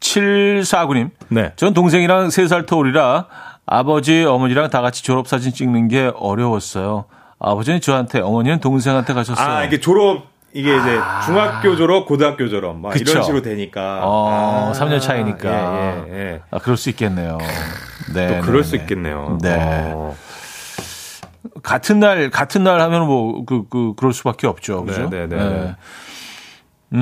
9749님. 0.00 1.10
네. 1.28 1.52
전 1.56 1.74
동생이랑 1.74 2.28
3살 2.28 2.66
터울이라 2.66 3.26
아버지, 3.66 4.24
어머니랑 4.24 4.68
다 4.70 4.80
같이 4.80 5.04
졸업사진 5.04 5.52
찍는 5.52 5.88
게 5.88 6.10
어려웠어요. 6.16 7.04
아버지는 7.38 7.80
저한테, 7.80 8.20
어머니는 8.20 8.58
동생한테 8.58 9.14
가셨어요. 9.14 9.46
아, 9.46 9.64
이게 9.64 9.78
졸업 9.78 10.24
이게 10.52 10.76
이제 10.76 10.98
아. 11.00 11.20
중학교 11.22 11.76
졸업, 11.76 12.06
고등학교 12.06 12.48
졸업 12.48 12.78
막 12.80 12.90
그쵸. 12.92 13.10
이런 13.12 13.22
식으로 13.22 13.42
되니까. 13.42 14.00
어, 14.02 14.72
아. 14.74 14.78
3년 14.78 15.00
차이니까. 15.00 16.06
예, 16.08 16.12
예, 16.12 16.18
예. 16.18 16.40
아, 16.50 16.58
그럴 16.58 16.76
수 16.76 16.90
있겠네요. 16.90 17.38
네, 18.14 18.26
또 18.40 18.40
그럴 18.46 18.62
네, 18.62 18.68
수 18.68 18.76
네. 18.76 18.82
있겠네요. 18.82 19.38
네. 19.40 19.56
어. 19.94 20.16
같은 21.62 22.00
날 22.00 22.30
같은 22.30 22.64
날 22.64 22.80
하면 22.80 23.06
뭐그그 23.06 23.64
그, 23.70 23.94
그 23.94 24.02
럴 24.04 24.12
수밖에 24.12 24.46
없죠. 24.46 24.84
그죠? 24.84 25.08
네, 25.08 25.26
네, 25.26 25.36
네. 25.36 25.48
네. 25.48 25.74
음. 26.94 26.96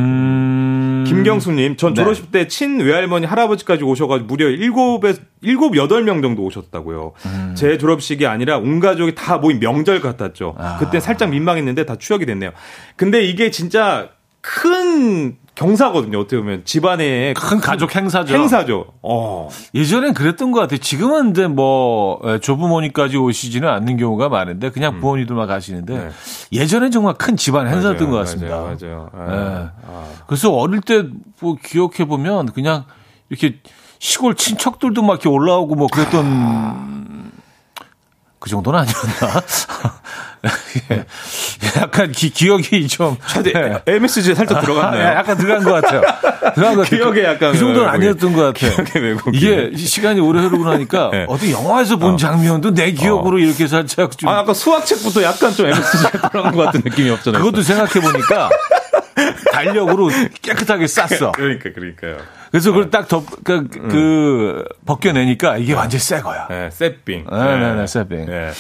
김경수님, 1.09 1.77
전 1.77 1.95
네. 1.95 2.03
졸업식 2.03 2.31
때친 2.31 2.81
외할머니, 2.81 3.27
할아버지까지 3.27 3.85
오셔가지고 3.85 4.27
무려 4.27 4.49
일곱에, 4.49 5.15
일곱, 5.41 5.77
여덟 5.77 6.05
명 6.05 6.23
정도 6.23 6.43
오셨다고요. 6.45 7.13
음. 7.27 7.55
제 7.57 7.79
졸업식이 7.79 8.27
아니라 8.27 8.59
온 8.59 8.81
가족이 8.81 9.15
다 9.15 9.39
모인 9.39 9.61
명절 9.61 10.01
같았죠. 10.01 10.55
아. 10.59 10.77
그때 10.79 11.01
살짝 11.01 11.31
민망했는데 11.31 11.87
다 11.87 11.97
추억이 11.97 12.27
됐네요. 12.27 12.51
근데 12.97 13.25
이게 13.25 13.51
진짜 13.51 14.11
큰 14.41 15.37
경사거든요. 15.55 16.21
어떻게 16.21 16.37
보면 16.37 16.65
집안의 16.65 17.35
큰 17.35 17.59
가족 17.59 17.97
행사죠. 17.97 18.33
행사죠. 18.35 18.87
어. 19.03 19.49
예전엔 19.75 20.15
그랬던 20.15 20.53
것 20.53 20.61
같아요. 20.61 20.79
지금은 20.79 21.33
근데 21.33 21.49
뭐 21.49 22.21
예, 22.25 22.39
조부모님까지 22.39 23.17
오시지는 23.17 23.69
않는 23.69 23.97
경우가 23.97 24.29
많은데 24.29 24.71
그냥 24.71 24.95
음. 24.95 25.01
부모님들만 25.01 25.49
가시는데 25.49 25.99
네. 25.99 26.09
예전엔 26.53 26.93
정말 26.93 27.15
큰 27.15 27.37
집안 27.37 27.67
행사였던 27.67 28.09
것 28.09 28.17
같습니다. 28.19 28.55
맞아요. 28.57 28.77
맞아요. 28.81 29.11
네. 29.15 29.71
아. 29.89 30.05
그래서 30.27 30.53
어릴 30.53 30.81
때 30.81 31.03
뭐 31.41 31.57
기억해 31.63 32.05
보면 32.07 32.47
그냥 32.53 32.85
이렇게 33.31 33.61
시골 33.99 34.35
친척들도 34.35 35.03
막 35.03 35.15
이렇게 35.15 35.29
올라오고 35.29 35.75
뭐 35.75 35.87
그랬던 35.89 36.25
아. 36.27 36.89
그 38.39 38.49
정도는 38.51 38.81
아니었나? 38.81 39.43
예. 40.93 41.05
약간 41.81 42.13
기, 42.13 42.31
기억이 42.31 42.87
좀. 42.87 43.17
네. 43.43 43.83
MSG에 43.87 44.35
살짝 44.35 44.61
들어갔네요. 44.61 45.07
아, 45.09 45.15
약간 45.17 45.37
들어간 45.37 45.65
것 45.65 45.73
같아요. 45.73 46.01
들어간 46.55 46.77
것 46.77 46.83
같아요. 46.83 47.11
기억에 47.11 47.25
약간. 47.25 47.53
그 47.53 47.59
정도는 47.59 47.89
아니었던 47.89 48.33
것 48.33 48.55
같아요. 48.55 48.73
이게 49.33 49.77
시간이 49.77 50.21
오래 50.21 50.41
흐르고 50.41 50.65
나니까 50.65 51.11
네. 51.13 51.27
어디 51.29 51.53
영화에서 51.53 51.97
본 51.97 52.15
어. 52.15 52.17
장면도 52.17 52.75
내 52.75 52.93
기억으로 52.93 53.37
어. 53.37 53.41
이렇게 53.41 53.67
살짝 53.67 54.17
좀. 54.17 54.29
아, 54.29 54.39
아까 54.39 54.55
수학책부터 54.55 55.23
약간 55.25 55.53
좀 55.53 55.67
MSG에 55.67 56.11
들어간 56.31 56.55
것 56.55 56.65
같은 56.67 56.83
느낌이 56.85 57.11
없잖아요. 57.11 57.43
그것도 57.43 57.63
생각해보니까 57.63 58.49
달력으로 59.53 60.11
깨끗하게 60.43 60.87
쌌어. 60.87 61.33
그러니까, 61.33 61.71
그러니까요. 61.75 62.19
그래서 62.51 62.71
그걸 62.71 62.91
딱 62.91 63.09
덮, 63.09 63.25
그, 63.45 63.69
음. 63.77 63.89
그, 63.89 64.65
벗겨내니까 64.87 65.59
이게 65.59 65.75
완전 65.75 66.01
새 66.01 66.21
거야. 66.21 66.47
네, 66.49 66.71
새빙. 66.71 67.27
네네네, 67.31 67.75
네, 67.75 67.87
새빙. 67.87 68.27
네. 68.27 68.51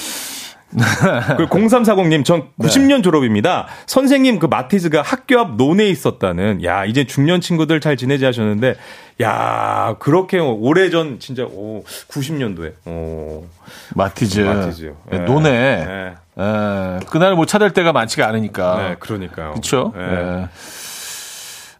그 1.39 1.47
0340님, 1.47 2.27
전 2.27 2.49
90년 2.61 2.97
네. 2.97 3.03
졸업입니다. 3.03 3.69
선생님 3.87 4.39
그 4.39 4.47
마티즈가 4.47 5.01
학교 5.01 5.39
앞 5.41 5.57
논에 5.57 5.89
있었다는, 5.89 6.63
야, 6.63 6.85
이제 6.85 7.05
중년 7.05 7.41
친구들 7.41 7.81
잘 7.81 7.97
지내지 7.97 8.27
하셨는데, 8.27 8.75
야, 9.23 9.97
그렇게 9.99 10.39
오래 10.39 10.91
전, 10.91 11.19
진짜, 11.21 11.45
오, 11.45 11.85
90년도에, 12.09 12.87
오. 12.87 13.47
마티즈. 13.95 14.41
마티즈. 14.41 14.95
네. 15.11 15.19
논에. 15.21 15.51
네. 15.51 16.15
네. 16.37 17.01
그날 17.09 17.35
뭐 17.35 17.47
찾을 17.47 17.73
때가 17.73 17.93
많지가 17.93 18.29
않으니까. 18.29 18.77
네, 18.77 18.97
그러니까요. 19.01 19.55
그쵸? 19.55 19.93
네. 19.97 20.49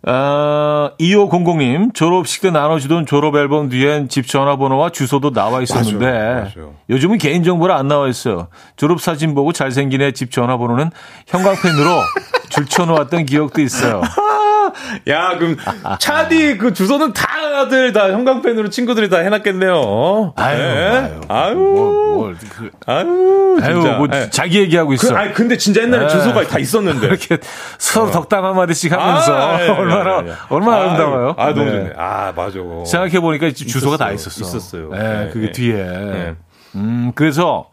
어, 0.07 0.91
2500님, 1.01 1.93
졸업식 1.95 2.43
때 2.43 2.51
나눠주던 2.51 3.05
졸업 3.07 3.37
앨범 3.37 3.69
뒤엔 3.69 4.09
집 4.09 4.27
전화번호와 4.29 4.91
주소도 4.91 5.33
나와 5.33 5.61
있었는데, 5.61 6.07
맞아요, 6.07 6.35
맞아요. 6.57 6.75
요즘은 6.89 7.19
개인정보를 7.19 7.75
안 7.75 7.89
나와 7.89 8.09
있어요. 8.09 8.49
졸업 8.77 9.01
사진 9.01 9.35
보고 9.35 9.53
잘생긴 9.53 10.01
애 10.03 10.13
집 10.13 10.31
전화번호는 10.31 10.91
형광펜으로 11.27 11.91
줄쳐놓았던 12.49 13.27
기억도 13.27 13.61
있어요. 13.61 14.01
야, 15.09 15.37
그럼 15.39 15.57
차디 15.99 16.59
그 16.59 16.73
주소는 16.73 17.13
다 17.13 17.28
들 17.67 17.93
다 17.93 18.13
형광펜으로 18.13 18.71
친구들이 18.71 19.09
다 19.09 19.19
해놨겠네요. 19.19 20.35
아유, 20.37 20.57
네? 20.59 20.97
아유, 20.97 21.21
아유, 21.29 21.55
뭘, 21.57 22.15
뭘, 22.15 22.37
그, 22.51 22.71
아유, 22.87 23.59
아유, 23.61 23.97
뭐 23.97 24.07
네. 24.07 24.31
자기 24.31 24.61
얘기하고 24.61 24.93
있어. 24.93 25.09
그, 25.09 25.19
아니, 25.19 25.33
근데 25.33 25.57
진짜 25.57 25.83
옛날에 25.83 26.07
네. 26.07 26.09
주소가 26.09 26.47
다 26.47 26.59
있었는데 26.61 27.07
이렇게 27.09 27.39
서로 27.79 28.07
어. 28.07 28.11
덕담 28.13 28.45
한 28.45 28.55
마디씩 28.55 28.93
하면서 28.93 29.35
아, 29.35 29.61
예, 29.61 29.65
예, 29.67 29.69
얼마나 29.71 30.23
예, 30.25 30.29
예. 30.29 30.33
얼마나 30.51 30.77
아, 30.77 30.81
아름다워요. 30.83 31.35
아, 31.37 31.47
너무 31.49 31.65
네. 31.65 31.71
좋네. 31.73 31.93
아, 31.97 32.33
맞아. 32.37 32.59
생각해 32.87 33.19
보니까 33.21 33.51
주소가 33.51 33.97
다 33.97 34.13
있었어. 34.13 34.45
있었어요. 34.45 34.91
네, 34.91 35.31
그게 35.33 35.51
뒤에. 35.51 36.35
음, 36.77 37.11
그래서. 37.17 37.71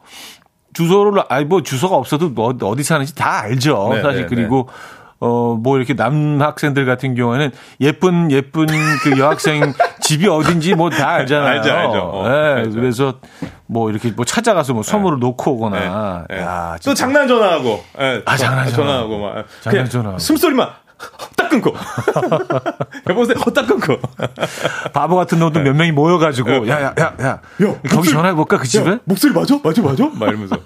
주소를 0.74 1.24
아니 1.30 1.46
뭐 1.46 1.64
주소가 1.64 1.96
없어도 1.96 2.28
뭐 2.32 2.54
어디 2.64 2.84
사는지 2.84 3.16
다 3.16 3.40
알죠. 3.44 3.92
네, 3.94 4.02
사실 4.02 4.24
네, 4.24 4.28
그리고 4.28 4.68
네. 4.68 4.74
어, 5.20 5.58
뭐 5.60 5.78
이렇게 5.78 5.94
남학생들 5.94 6.86
같은 6.86 7.16
경우에는 7.16 7.52
예쁜, 7.82 8.32
예쁜 8.32 8.68
그 9.02 9.18
여학생 9.18 9.74
집이 10.02 10.28
어딘지 10.28 10.76
뭐 10.76 10.90
다 10.90 11.10
알잖아요. 11.10 11.48
알죠, 11.58 11.72
알죠. 11.72 12.00
어, 12.14 12.28
네, 12.30 12.36
알죠. 12.36 12.72
그래서 12.72 13.14
뭐 13.66 13.90
이렇게 13.90 14.12
뭐 14.12 14.26
찾아가서 14.26 14.74
뭐 14.74 14.84
선물을 14.84 15.20
네. 15.20 15.26
놓고 15.26 15.52
오거나. 15.54 16.26
네. 16.30 16.40
야, 16.42 16.78
또 16.84 16.94
장난 16.94 17.28
전화하고. 17.28 17.84
네, 17.98 18.22
아, 18.26 18.38
장난 18.38 18.70
전화하고 18.70 19.18
막. 19.20 19.46
장난 19.62 19.90
전화. 19.90 20.18
숨소리만. 20.18 20.70
딱 21.36 21.50
끊고. 21.50 21.74
여보세요? 23.10 23.36
딱 23.54 23.68
끊고. 23.68 23.98
바보 24.94 25.16
같은 25.18 25.40
놈도 25.40 25.60
몇 25.60 25.76
명이 25.76 25.92
모여가지고, 25.92 26.68
야, 26.70 26.82
야, 26.82 26.94
야, 27.00 27.14
야. 27.22 27.26
야 27.26 27.42
거기 27.90 28.10
전화해볼까, 28.10 28.58
그 28.58 28.66
집에? 28.66 28.92
야, 28.92 29.00
목소리 29.04 29.34
맞아? 29.34 29.60
맞아, 29.62 29.82
맞아? 29.82 30.10
막 30.14 30.30
이러면서. 30.30 30.58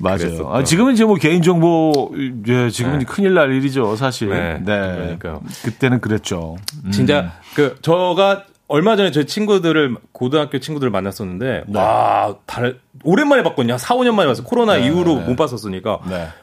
맞아요. 0.00 0.48
아, 0.50 0.64
지금은 0.64 0.94
이제 0.94 1.04
뭐 1.04 1.16
개인정보, 1.16 2.12
예, 2.48 2.70
지금은 2.70 3.00
네. 3.00 3.04
큰일 3.04 3.34
날 3.34 3.52
일이죠, 3.52 3.96
사실. 3.96 4.30
네. 4.30 4.58
네. 4.58 4.64
그러니까요. 4.64 5.42
그때는 5.62 6.00
그랬죠. 6.00 6.56
음. 6.84 6.90
진짜, 6.90 7.32
그, 7.54 7.76
저가 7.82 8.44
얼마 8.66 8.96
전에 8.96 9.10
저희 9.10 9.26
친구들을, 9.26 9.96
고등학교 10.12 10.58
친구들을 10.58 10.90
만났었는데, 10.90 11.64
네. 11.66 11.78
와, 11.78 12.34
달, 12.46 12.78
오랜만에 13.04 13.42
봤거든요. 13.42 13.76
4, 13.78 13.96
5년 13.96 14.14
만에 14.14 14.28
봤어요. 14.28 14.46
코로나 14.46 14.76
네, 14.76 14.86
이후로 14.86 15.20
네. 15.20 15.26
못 15.26 15.36
봤었으니까. 15.36 16.00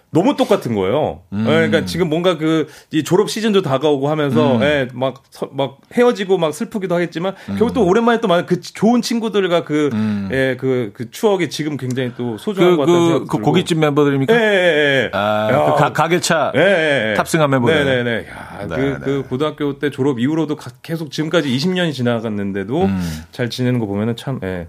네. 0.10 0.20
너무 0.20 0.36
똑같은 0.36 0.74
거예요. 0.74 1.22
음. 1.34 1.44
네, 1.46 1.52
그러니까 1.52 1.86
지금 1.86 2.10
뭔가 2.10 2.38
그 2.38 2.68
졸업 3.04 3.30
시즌도 3.30 3.62
다가오고 3.62 4.10
하면서 4.10 4.58
음. 4.58 4.64
예, 4.64 4.88
막, 4.94 5.24
막 5.52 5.78
헤어지고 5.94 6.38
막 6.38 6.54
슬프기도 6.54 6.96
하겠지만 6.96 7.36
음. 7.50 7.56
결국 7.58 7.74
또 7.74 7.86
오랜만에 7.86 8.22
또 8.22 8.28
많은 8.28 8.46
그 8.46 8.62
좋은 8.62 9.02
친구들과 9.02 9.64
그, 9.64 9.90
음. 9.94 10.30
예, 10.32 10.56
그, 10.60 10.92
그 10.94 11.12
추억이 11.12 11.50
지금 11.50 11.78
굉장히 11.78 12.14
또 12.18 12.38
소중한 12.38 12.72
그, 12.72 12.78
것 12.78 12.86
같아요. 12.86 13.20
그, 13.20 13.26
그 13.26 13.38
고깃집 13.40 13.80
멤버들입니까? 13.80 14.34
예, 14.34 14.40
예, 14.40 14.44
예. 14.44 15.10
아, 15.14 15.48
그 15.74 15.80
가, 15.80 15.94
가게차 15.94 16.54
예, 16.56 16.60
예, 16.60 17.10
예. 17.12 17.14
탑승한 17.16 17.50
멤버들. 17.50 17.76
네네네. 17.76 18.04
네, 18.04 18.22
네. 18.22 18.30
야, 18.30 18.68
그, 18.68 18.74
네, 18.74 18.94
그, 18.94 19.00
그 19.00 19.24
고등학교 19.30 19.78
때 19.80 19.90
졸업 19.90 20.20
이후로도 20.20 20.58
계속 20.82 21.12
지금까지 21.12 21.50
20년이 21.50 21.94
지나갔는데도 21.94 22.84
음. 22.86 23.24
잘 23.32 23.50
지내는 23.50 23.80
거 23.80 23.86
보면은 23.86 24.16
참, 24.16 24.40
예. 24.44 24.68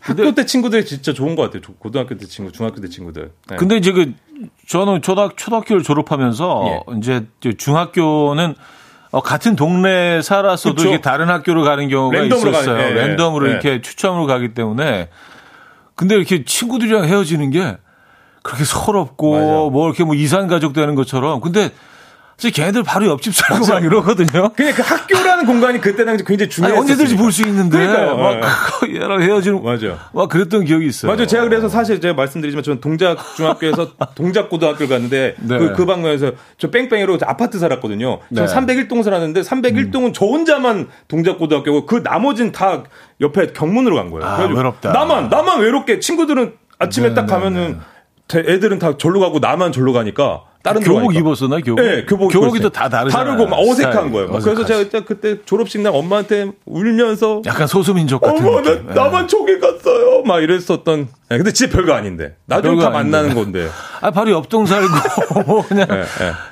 학교 0.00 0.32
때 0.34 0.46
친구들이 0.46 0.84
진짜 0.86 1.12
좋은 1.12 1.36
것 1.36 1.42
같아요. 1.42 1.60
고등학교 1.78 2.16
때 2.16 2.26
친구, 2.26 2.50
중학교 2.50 2.80
때 2.80 2.88
친구들. 2.88 3.32
네. 3.48 3.56
근데 3.56 3.76
이제 3.76 3.92
그 3.92 4.12
저는 4.66 5.02
초등 5.02 5.30
초등학교를 5.36 5.82
졸업하면서 5.82 6.64
예. 6.66 6.96
이제 6.98 7.26
중학교는 7.58 8.54
어, 9.12 9.20
같은 9.20 9.56
동네에 9.56 10.22
살았어도 10.22 10.76
그쵸? 10.76 10.88
이게 10.88 11.00
다른 11.00 11.28
학교로 11.28 11.64
가는 11.64 11.88
경우가 11.88 12.16
랜덤으로 12.16 12.50
있었어요. 12.50 12.76
가는, 12.76 12.90
예, 12.90 12.94
랜덤으로 12.94 13.48
예. 13.48 13.50
이렇게 13.52 13.80
추첨으로 13.82 14.26
가기 14.26 14.54
때문에 14.54 15.08
근데 15.94 16.14
이렇게 16.14 16.44
친구들이랑 16.44 17.04
헤어지는 17.04 17.50
게 17.50 17.76
그렇게 18.42 18.64
서럽고 18.64 19.32
맞아. 19.32 19.46
뭐 19.70 19.88
이렇게 19.88 20.04
뭐 20.04 20.14
이산 20.14 20.46
가족 20.46 20.72
되는 20.72 20.94
것처럼 20.94 21.40
근데 21.40 21.70
걔네들 22.48 22.82
바로 22.82 23.06
옆집 23.08 23.34
살고 23.34 23.66
막 23.66 23.84
이러거든요. 23.84 24.50
그냥 24.54 24.72
그 24.74 24.80
학교라는 24.82 25.44
공간이 25.44 25.80
그때 25.80 26.06
당시 26.06 26.24
굉장히 26.24 26.48
중요했어요. 26.48 26.80
언제든지 26.80 27.16
볼 27.16 27.30
수 27.30 27.42
있는데 27.42 27.76
그러니까요. 27.76 28.16
막 28.16 28.40
네. 28.86 28.94
얘랑 28.94 29.20
헤어지는 29.20 29.62
맞아. 29.62 29.98
막 30.14 30.28
그랬던 30.30 30.64
기억이 30.64 30.86
있어요. 30.86 31.12
맞아요. 31.12 31.26
제가 31.26 31.44
그래서 31.44 31.68
사실 31.68 32.00
제가 32.00 32.14
말씀드리지만 32.14 32.62
저는 32.62 32.80
동작 32.80 33.18
중학교에서 33.36 33.90
동작 34.16 34.48
고등학교를 34.48 34.88
갔는데 34.88 35.34
네. 35.38 35.58
그, 35.58 35.72
그 35.74 35.84
방면에서 35.84 36.32
저 36.56 36.70
뺑뺑이로 36.70 37.18
아파트 37.26 37.58
살았거든요. 37.58 38.20
저 38.34 38.46
네. 38.46 38.54
301동 38.54 39.02
살았는데 39.02 39.42
301동은 39.42 40.04
음. 40.06 40.12
저 40.14 40.24
혼자만 40.24 40.88
동작 41.08 41.38
고등학교고 41.38 41.84
그 41.84 42.00
나머지는 42.02 42.52
다 42.52 42.84
옆에 43.20 43.48
경문으로 43.52 43.96
간 43.96 44.10
거예요. 44.10 44.24
아, 44.26 44.38
외롭다. 44.46 44.92
나만 44.92 45.28
나만 45.28 45.60
외롭게 45.60 45.98
친구들은 46.00 46.54
아침에 46.78 47.08
네, 47.10 47.14
딱 47.14 47.26
네, 47.26 47.32
가면은 47.32 47.80
네. 48.28 48.38
애들은 48.40 48.78
다 48.78 48.96
절로 48.96 49.20
가고 49.20 49.40
나만 49.40 49.72
절로 49.72 49.92
가니까 49.92 50.44
다른 50.62 50.82
교복 50.82 51.14
입었었나 51.14 51.56
교복? 51.60 51.82
네, 51.84 52.04
교복 52.04 52.30
교복이 52.32 52.60
또 52.60 52.68
다 52.68 52.88
다르잖아요. 52.88 53.36
다르고 53.36 53.48
막 53.48 53.58
어색한 53.58 54.12
거예요. 54.12 54.28
막 54.28 54.42
그래서 54.42 54.64
제가 54.64 55.04
그때 55.06 55.36
졸업식 55.44 55.80
날 55.80 55.92
엄마한테 55.94 56.50
울면서 56.66 57.42
약간 57.46 57.66
소수민족 57.66 58.20
같은 58.20 58.46
어머, 58.46 58.60
나, 58.60 58.74
네. 58.74 58.94
나만 58.94 59.26
저기 59.26 59.58
갔어요. 59.58 60.22
막 60.22 60.40
이랬었던. 60.42 61.08
네, 61.30 61.36
근데 61.38 61.52
진짜 61.52 61.74
별거 61.74 61.94
아닌데. 61.94 62.36
나중에 62.46 62.80
다 62.80 62.90
만나는 62.90 63.34
건데. 63.34 63.68
아, 64.02 64.10
바로 64.10 64.32
옆동 64.32 64.66
살고 64.66 64.88
뭐 65.46 65.64
그냥 65.66 65.86
네, 65.88 66.02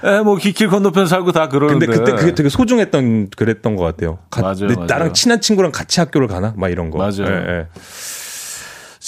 네. 0.03 0.11
네, 0.11 0.21
뭐길 0.23 0.69
건너편 0.69 1.07
살고 1.07 1.33
다 1.33 1.49
그러는데. 1.49 1.87
근데 1.87 1.99
그때 1.99 2.13
그게 2.17 2.35
되게 2.35 2.49
소중했던 2.49 3.29
그랬던 3.37 3.77
것 3.77 3.85
같아요. 3.85 4.19
가, 4.31 4.41
맞아요, 4.41 4.69
맞아요. 4.75 4.87
나랑 4.87 5.13
친한 5.13 5.41
친구랑 5.41 5.71
같이 5.73 6.01
학교를 6.01 6.29
가나? 6.29 6.55
막 6.57 6.71
이런 6.71 6.91
거. 6.91 6.99
맞아요. 6.99 7.67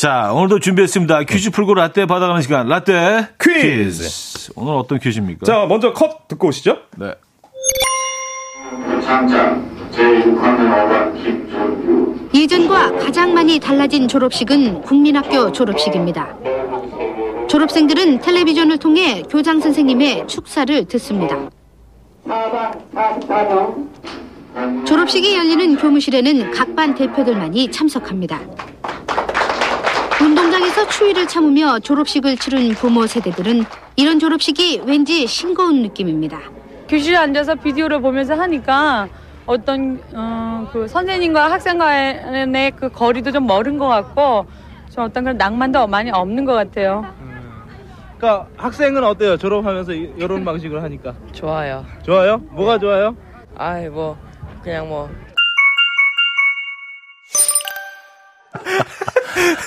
네, 0.00 0.08
네. 0.08 0.24
자, 0.26 0.32
오늘도 0.32 0.60
준비했습니다. 0.60 1.24
퀴즈 1.24 1.50
풀고 1.50 1.74
라떼 1.74 2.06
받아가는 2.06 2.40
시간. 2.42 2.66
라떼 2.68 3.28
퀴즈. 3.40 4.02
퀴즈. 4.02 4.52
오늘 4.56 4.72
어떤 4.74 4.98
퀴즈입니까? 4.98 5.44
자, 5.44 5.66
먼저 5.66 5.92
컷 5.92 6.26
듣고 6.28 6.48
오시죠. 6.48 6.78
네. 6.96 7.12
장장 9.04 9.68
제6학년 9.92 10.70
5반 10.70 11.22
김준규 11.22 12.28
예전과 12.32 12.92
가장 12.98 13.34
많이 13.34 13.58
달라진 13.58 14.06
졸업식은 14.08 14.82
국민학교 14.82 15.50
졸업식입니다. 15.52 16.34
졸업생들은 17.48 18.20
텔레비전을 18.20 18.78
통해 18.78 19.22
교장 19.28 19.60
선생님의 19.60 20.28
축사를 20.28 20.84
듣습니다. 20.86 21.36
졸업식이 24.86 25.36
열리는 25.36 25.76
교무실에는 25.76 26.52
각 26.52 26.76
반 26.76 26.94
대표들만이 26.94 27.70
참석합니다. 27.72 28.40
운동장에서 30.60 30.88
추위를 30.88 31.26
참으며 31.26 31.78
졸업식을 31.78 32.36
치른 32.36 32.68
부모 32.74 33.06
세대들은 33.06 33.64
이런 33.96 34.18
졸업식이 34.18 34.82
왠지 34.84 35.26
싱거운 35.26 35.80
느낌입니다. 35.82 36.38
교실에 36.88 37.16
앉아서 37.16 37.54
비디오를 37.54 38.00
보면서 38.00 38.34
하니까 38.34 39.08
어떤 39.46 40.00
어, 40.14 40.68
그 40.72 40.86
선생님과 40.86 41.50
학생 41.50 41.78
간의 41.78 42.72
그 42.72 42.90
거리도 42.90 43.32
좀 43.32 43.46
멀은 43.46 43.78
것 43.78 43.88
같고 43.88 44.46
좀 44.90 45.04
어떤 45.04 45.24
그런 45.24 45.38
낭만도 45.38 45.86
많이 45.86 46.10
없는 46.10 46.44
것 46.44 46.52
같아요. 46.52 47.06
그러니까 48.18 48.46
학생은 48.58 49.02
어때요? 49.02 49.38
졸업하면서 49.38 49.92
이런 49.92 50.44
방식으로 50.44 50.82
하니까 50.82 51.14
좋아요. 51.32 51.86
좋아요? 52.02 52.36
뭐가 52.50 52.78
좋아요? 52.78 53.16
아이 53.56 53.88
뭐 53.88 54.18
그냥 54.62 54.88
뭐 54.88 55.08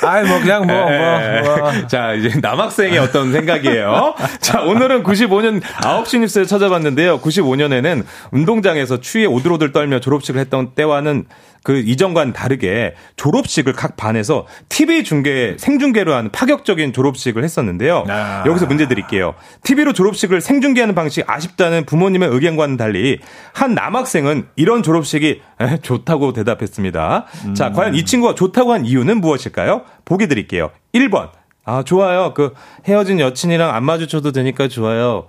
아이, 0.01 0.25
뭐, 0.25 0.39
그냥 0.39 0.65
뭐, 0.65 0.75
뭐, 0.75 1.61
뭐. 1.61 1.87
자, 1.87 2.13
이제 2.13 2.39
남학생의 2.41 2.97
어떤 2.97 3.31
생각이에요. 3.31 4.15
자, 4.39 4.61
오늘은 4.61 5.03
95년 5.03 5.61
9시 5.61 6.19
뉴스를 6.19 6.47
찾아봤는데요. 6.47 7.19
95년에는 7.19 8.03
운동장에서 8.31 8.99
추위에 8.99 9.25
오들오들 9.25 9.71
떨며 9.71 9.99
졸업식을 9.99 10.39
했던 10.39 10.71
때와는 10.75 11.25
그 11.63 11.77
이전과는 11.77 12.33
다르게 12.33 12.93
졸업식을 13.15 13.73
각 13.73 13.95
반에서 13.95 14.45
TV 14.69 15.03
중계, 15.03 15.55
생중계로 15.57 16.13
하는 16.13 16.29
파격적인 16.31 16.91
졸업식을 16.93 17.43
했었는데요. 17.43 18.05
아. 18.09 18.43
여기서 18.45 18.65
문제 18.65 18.87
드릴게요. 18.87 19.33
TV로 19.63 19.93
졸업식을 19.93 20.41
생중계하는 20.41 20.93
방식 20.93 21.29
아쉽다는 21.29 21.85
부모님의 21.85 22.29
의견과는 22.29 22.75
달리 22.77 23.19
한 23.53 23.73
남학생은 23.73 24.47
이런 24.57 24.83
졸업식이 24.83 25.41
좋다고 25.81 26.33
대답했습니다. 26.33 27.25
음. 27.45 27.53
자, 27.55 27.71
과연 27.71 27.95
이 27.95 28.03
친구가 28.03 28.35
좋다고 28.35 28.73
한 28.73 28.85
이유는 28.85 29.21
무엇일까요? 29.21 29.83
보기 30.05 30.27
드릴게요. 30.27 30.71
1번. 30.93 31.29
아, 31.65 31.83
좋아요. 31.83 32.33
그 32.33 32.53
헤어진 32.85 33.21
여친이랑 33.21 33.73
안 33.73 33.85
마주쳐도 33.85 34.33
되니까 34.33 34.67
좋아요. 34.67 35.27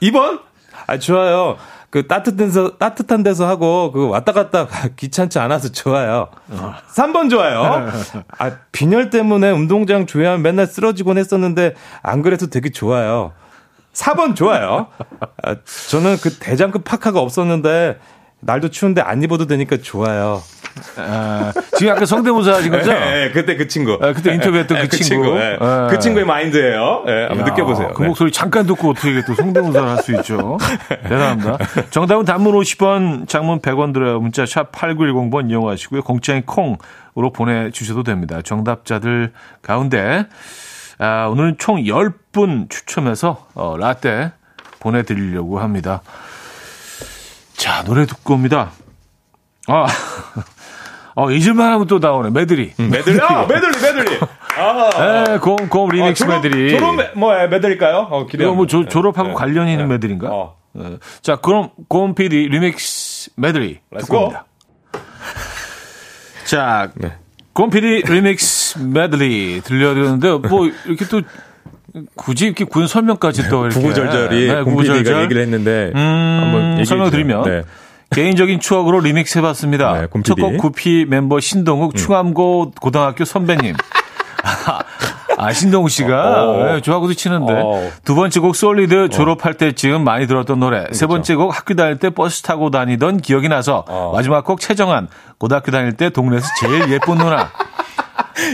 2번. 0.00 0.40
아, 0.86 0.98
좋아요. 0.98 1.56
그 1.90 2.06
따뜻한 2.06 2.36
데서 2.36 2.78
따뜻한 2.78 3.22
데서 3.24 3.48
하고 3.48 3.90
그 3.92 4.08
왔다 4.08 4.32
갔다 4.32 4.68
귀찮지 4.96 5.38
않아서 5.40 5.70
좋아요. 5.70 6.28
어. 6.50 6.74
3번 6.94 7.28
좋아요. 7.30 7.88
아 8.38 8.50
빈혈 8.72 9.10
때문에 9.10 9.50
운동장 9.50 10.06
조회하면 10.06 10.42
맨날 10.42 10.66
쓰러지곤 10.66 11.18
했었는데 11.18 11.74
안 12.02 12.22
그래도 12.22 12.46
되게 12.48 12.70
좋아요. 12.70 13.32
4번 13.92 14.36
좋아요. 14.36 14.86
아, 15.42 15.56
저는 15.90 16.16
그 16.18 16.30
대장급 16.38 16.84
파카가 16.84 17.18
없었는데 17.20 17.98
날도 18.40 18.70
추운데 18.70 19.00
안 19.00 19.22
입어도 19.22 19.46
되니까 19.46 19.76
좋아요. 19.82 20.42
아, 20.96 21.52
지금 21.76 21.92
아까 21.92 22.06
성대모사 22.06 22.54
하신 22.54 22.70
거죠? 22.70 22.92
네, 22.92 23.00
네, 23.28 23.30
그때 23.32 23.56
그 23.56 23.66
친구. 23.66 23.98
아, 24.00 24.12
그때 24.12 24.32
인터뷰했던 24.34 24.78
네, 24.78 24.84
그, 24.84 24.96
그, 24.96 25.02
친구. 25.02 25.24
친구 25.24 25.38
네. 25.38 25.58
그 25.90 25.98
친구의 25.98 26.24
마인드예요. 26.24 27.02
네, 27.06 27.26
한번 27.26 27.40
야, 27.40 27.44
느껴보세요. 27.50 27.92
그 27.94 28.02
목소리 28.04 28.30
잠깐 28.30 28.66
듣고 28.66 28.90
어떻게 28.90 29.22
또 29.24 29.34
성대모사를 29.34 29.88
할 29.88 29.98
수 30.00 30.14
있죠? 30.16 30.58
대단합니다. 30.88 31.58
정답은 31.90 32.24
단문 32.24 32.54
50원, 32.54 33.28
장문 33.28 33.60
100원 33.60 33.92
들어요. 33.92 34.20
문자 34.20 34.46
샵 34.46 34.72
8910번 34.72 35.50
이용하시고요. 35.50 36.02
공짜인 36.02 36.42
콩으로 36.46 37.32
보내주셔도 37.34 38.02
됩니다. 38.04 38.40
정답자들 38.42 39.32
가운데 39.62 40.26
아, 40.98 41.26
오늘은 41.30 41.56
총 41.58 41.76
10분 41.82 42.70
추첨해서 42.70 43.46
어, 43.54 43.76
라떼 43.76 44.32
보내드리려고 44.78 45.58
합니다. 45.60 46.00
자, 47.60 47.84
노래 47.84 48.06
듣고 48.06 48.34
옵니다. 48.34 48.70
아, 49.68 49.86
어, 51.14 51.30
잊을만 51.30 51.70
하면 51.74 51.86
또 51.86 51.98
나오네. 51.98 52.30
메들리. 52.30 52.72
음, 52.80 52.88
메들리. 52.88 53.20
아, 53.20 53.44
메들리, 53.46 53.72
메들리. 53.82 54.18
아, 54.56 55.24
네, 55.26 55.38
곰, 55.38 55.68
곰 55.68 55.90
리믹스 55.90 56.24
아, 56.24 56.26
졸업, 56.26 56.42
메들리. 56.42 56.78
졸업, 56.78 56.96
뭐, 57.18 57.34
메들릴까요? 57.48 58.08
어, 58.10 58.24
기대합니다. 58.24 58.56
뭐, 58.56 58.66
조, 58.66 58.88
졸업하고 58.88 59.28
네. 59.28 59.34
관련 59.34 59.68
있는 59.68 59.88
네. 59.88 59.92
메들리인가? 59.94 60.28
어. 60.30 60.56
네. 60.72 60.96
자, 61.20 61.36
그럼, 61.36 61.68
곰 61.86 62.14
PD 62.14 62.48
remix 62.48 63.32
메들리. 63.36 63.80
듣고 63.98 64.16
옵니다. 64.20 64.46
자, 66.46 66.90
네. 66.94 67.12
곰 67.52 67.68
PD 67.68 68.04
remix 68.06 68.78
메들리 68.78 69.60
들려드렸는데, 69.64 70.48
뭐, 70.48 70.66
이렇게 70.86 71.04
또, 71.08 71.20
굳이 72.14 72.46
이렇게 72.46 72.64
군 72.64 72.86
설명까지 72.86 73.48
또 73.48 73.66
이렇게 73.66 73.80
구구절절이 73.80 74.46
네, 74.46 74.62
구구절절 74.62 75.22
얘기를 75.24 75.42
했는데 75.42 75.92
음, 75.94 76.38
한번 76.42 76.84
설명드리면 76.84 77.42
네. 77.42 77.62
개인적인 78.10 78.60
추억으로 78.60 79.00
리믹스 79.00 79.38
해봤습니다. 79.38 80.00
네, 80.00 80.22
첫곡 80.24 80.58
구피 80.58 81.06
멤버 81.08 81.40
신동욱 81.40 81.94
음. 81.94 81.96
충암고 81.96 82.72
고등학교 82.80 83.24
선배님. 83.24 83.74
아, 85.40 85.52
신동욱 85.54 85.88
씨가 85.88 86.44
어, 86.44 86.50
어. 86.50 86.64
네, 86.66 86.80
좋아하고도 86.82 87.14
치는데 87.14 87.52
어. 87.54 87.90
두 88.04 88.14
번째 88.14 88.40
곡 88.40 88.54
솔리드 88.54 89.04
어. 89.04 89.08
졸업할 89.08 89.54
때쯤 89.54 90.04
많이 90.04 90.26
들었던 90.26 90.60
노래. 90.60 90.80
그렇죠. 90.80 90.94
세 90.94 91.06
번째 91.06 91.34
곡 91.36 91.56
학교 91.56 91.74
다닐 91.74 91.98
때 91.98 92.10
버스 92.10 92.42
타고 92.42 92.70
다니던 92.70 93.18
기억이 93.22 93.48
나서 93.48 93.84
어. 93.88 94.12
마지막 94.12 94.44
곡 94.44 94.60
최정한 94.60 95.08
고등학교 95.38 95.70
다닐 95.70 95.94
때 95.94 96.10
동네에서 96.10 96.46
제일 96.60 96.92
예쁜 96.92 97.16
누나. 97.16 97.50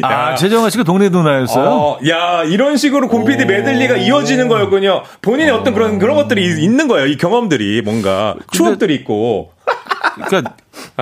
아, 0.03 0.35
최정아 0.35 0.70
씨가 0.70 0.85
동네 0.85 1.09
누나였어요? 1.09 1.64
어, 1.64 1.99
야, 2.09 2.43
이런 2.45 2.77
식으로 2.77 3.09
곰피디 3.09 3.45
메들리가 3.45 3.97
이어지는 3.97 4.49
거였군요. 4.49 5.03
본인의 5.22 5.51
어. 5.53 5.62
떤 5.62 5.74
그런, 5.74 5.99
그런 5.99 6.16
것들이 6.16 6.62
있는 6.62 6.89
거예요. 6.89 7.07
이 7.07 7.16
경험들이 7.16 7.83
뭔가. 7.83 8.35
추억들이 8.53 8.95
있고. 8.97 9.53
그러니까 10.14 10.55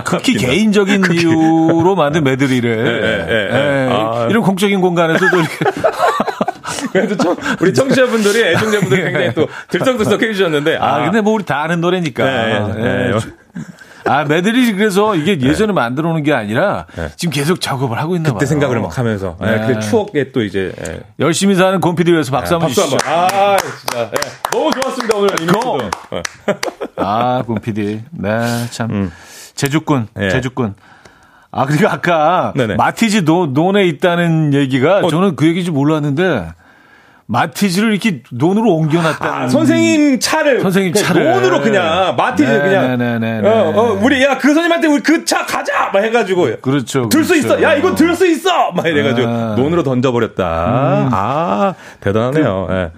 극히 0.05 0.35
개인적인 0.39 1.05
이유로 1.12 1.95
만든 1.97 2.25
메들리를 2.25 2.85
네, 2.85 2.93
네, 2.93 3.16
네, 3.27 3.49
네. 3.49 3.89
아. 3.93 4.27
이런 4.29 4.43
공적인 4.43 4.81
공간에서도 4.81 5.37
이렇게 5.37 5.57
그래도 6.93 7.16
청, 7.16 7.37
우리 7.61 7.75
청취자분들이 7.75 8.43
애청자분들이 8.45 9.03
굉장히 9.03 9.35
또 9.35 9.49
들썩들썩 9.68 10.22
해주셨는데 10.22 10.77
아, 10.77 10.97
아, 10.97 11.05
근데 11.05 11.20
뭐 11.20 11.35
우리 11.35 11.45
다 11.45 11.62
아는 11.62 11.81
노래니까 11.81 12.25
네, 12.25 12.61
네. 12.77 13.12
네. 14.05 14.11
아, 14.11 14.25
메들리 14.25 14.73
그래서 14.75 15.15
이게 15.15 15.39
네. 15.39 15.49
예전에 15.49 15.73
만들어 15.73 16.11
놓은 16.11 16.23
게 16.23 16.33
아니라 16.33 16.87
네. 16.97 17.09
지금 17.17 17.33
계속 17.33 17.61
작업을 17.61 17.99
하고 17.99 18.17
있나 18.17 18.31
봐요. 18.31 18.35
그때 18.35 18.47
생각을 18.47 18.81
막 18.81 18.97
하면서. 18.99 19.37
네. 19.41 19.67
그 19.67 19.81
추억에 19.81 20.31
또 20.33 20.43
이제 20.43 20.73
네. 20.85 21.01
열심히 21.21 21.55
사는 21.55 21.81
곰피디 21.81 22.13
위해서 22.13 22.31
박수 22.31 22.55
한번 22.55 22.71
주시죠. 22.71 22.99
아, 23.07 23.57
진짜. 23.57 24.11
네. 24.11 24.17
너무 24.53 24.71
좋았습니다, 24.71 25.17
오늘 25.17 25.41
이미도 25.41 25.79
아, 26.97 27.43
곰피디. 27.47 28.03
네, 28.11 28.31
참. 28.71 28.91
음. 28.91 29.13
재주꾼, 29.55 30.09
재주꾼. 30.33 30.75
아, 31.57 31.67
그리고 31.67 31.89
아까 31.89 32.53
네네. 32.57 32.75
마티즈 32.75 33.25
노, 33.25 33.47
논에 33.47 33.87
있다는 33.87 34.53
얘기가 34.55 34.99
어, 34.99 35.09
저는 35.09 35.37
그 35.37 35.47
얘기 35.47 35.65
좀 35.65 35.75
몰랐는데 35.77 36.49
마티즈를 37.27 37.91
이렇게 37.93 38.22
논으로 38.31 38.75
옮겨놨다. 38.75 39.27
아, 39.45 39.49
선생님 39.49 40.20
차를 40.20 40.61
선생님 40.61 40.93
차를 40.93 41.25
논으로 41.33 41.62
그냥 41.62 42.14
마티즈 42.16 42.51
네, 42.51 42.59
그냥 42.61 42.99
네, 42.99 43.18
네, 43.18 43.41
네, 43.41 43.49
어, 43.49 43.72
어, 43.75 43.99
우리 44.03 44.22
야 44.22 44.37
그 44.37 44.49
선생님한테 44.49 44.89
우리 44.89 45.01
그 45.03 45.25
차 45.25 45.47
가자 45.47 45.91
막 45.93 46.03
해가지고 46.05 46.61
그렇죠. 46.61 47.09
들수 47.09 47.33
그렇죠. 47.33 47.35
있어. 47.35 47.62
야 47.62 47.75
이거 47.75 47.95
들 47.95 48.14
수 48.14 48.27
있어. 48.27 48.72
막 48.72 48.87
이래가지고 48.87 49.27
아. 49.27 49.55
논으로 49.57 49.83
던져버렸다. 49.83 51.05
음. 51.05 51.09
아 51.12 51.75
대단하네요. 52.01 52.66
그, 52.68 52.72
네. 52.75 52.91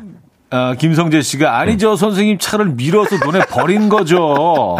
아, 0.50 0.74
김성재 0.76 1.22
씨가 1.22 1.58
아니죠 1.58 1.92
음. 1.92 1.96
선생님 1.96 2.38
차를 2.38 2.66
밀어서 2.66 3.16
논에 3.24 3.40
버린 3.48 3.88
거죠. 3.88 4.76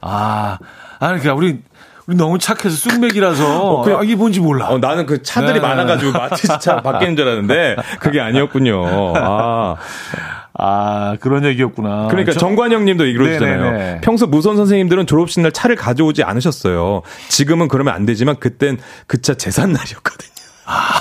아, 0.00 0.58
아 1.00 1.06
그러니까 1.08 1.34
우리 1.34 1.60
우리 2.06 2.16
너무 2.16 2.38
착해서 2.38 2.70
쑥맥이라서 2.70 3.62
어, 3.62 3.82
그, 3.82 3.94
아, 3.94 4.00
이게 4.02 4.16
뭔지 4.16 4.40
몰라. 4.40 4.68
어, 4.68 4.78
나는 4.78 5.06
그 5.06 5.22
차들이 5.22 5.54
네. 5.54 5.60
많아가지고 5.60 6.12
마티즈 6.12 6.58
차 6.60 6.76
바뀌는 6.82 7.16
줄 7.16 7.26
알았는데 7.26 7.76
그게 8.00 8.20
아니었군요. 8.20 9.14
아. 9.16 9.76
아, 10.58 11.16
그런 11.20 11.44
얘기였구나. 11.46 12.08
그러니까 12.08 12.32
저... 12.32 12.38
정관영 12.40 12.84
님도 12.84 13.06
이러시잖아요. 13.06 14.00
평소 14.02 14.26
무선 14.26 14.56
선생님들은 14.56 15.06
졸업식 15.06 15.40
날 15.40 15.50
차를 15.52 15.76
가져오지 15.76 16.24
않으셨어요. 16.24 17.02
지금은 17.28 17.68
그러면 17.68 17.94
안 17.94 18.04
되지만 18.04 18.36
그땐 18.38 18.78
그 19.06 19.22
차 19.22 19.34
재산 19.34 19.72
날이었거든요. 19.72 20.30
아. 20.66 21.00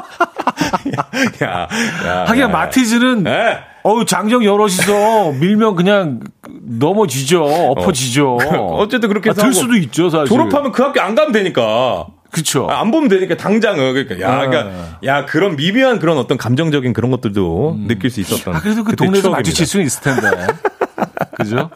야, 1.44 1.68
야, 2.06 2.24
하긴 2.26 2.42
야, 2.42 2.48
마티즈는 2.48 3.22
네. 3.24 3.58
어우 3.82 4.04
장정 4.04 4.44
여럿이서 4.44 5.32
밀면 5.32 5.74
그냥 5.74 6.20
넘어지죠, 6.48 7.42
엎어지죠. 7.42 8.36
어. 8.36 8.76
어쨌든 8.80 9.08
그렇게 9.08 9.30
아, 9.30 9.32
들 9.32 9.52
수도 9.52 9.76
있죠, 9.76 10.10
사실. 10.10 10.28
졸업하면 10.28 10.72
그 10.72 10.82
학교 10.82 11.00
안 11.00 11.14
가면 11.14 11.32
되니까. 11.32 12.06
그렇죠. 12.30 12.68
아, 12.70 12.80
안 12.80 12.90
보면 12.90 13.08
되니까 13.08 13.36
당장은 13.36 13.92
그러니까 13.92 14.20
야, 14.20 14.32
아. 14.32 14.46
그러니까 14.46 14.98
야 15.04 15.26
그런 15.26 15.56
미묘한 15.56 15.98
그런 15.98 16.16
어떤 16.18 16.38
감정적인 16.38 16.92
그런 16.92 17.10
것들도 17.10 17.72
음. 17.72 17.86
느낄 17.88 18.10
수 18.10 18.20
있었던. 18.20 18.54
아 18.54 18.60
그래도 18.60 18.84
그 18.84 18.94
동네에서 18.94 19.30
마주칠 19.30 19.66
수는 19.66 19.86
있을 19.86 20.02
텐데. 20.02 20.46
그죠? 21.36 21.70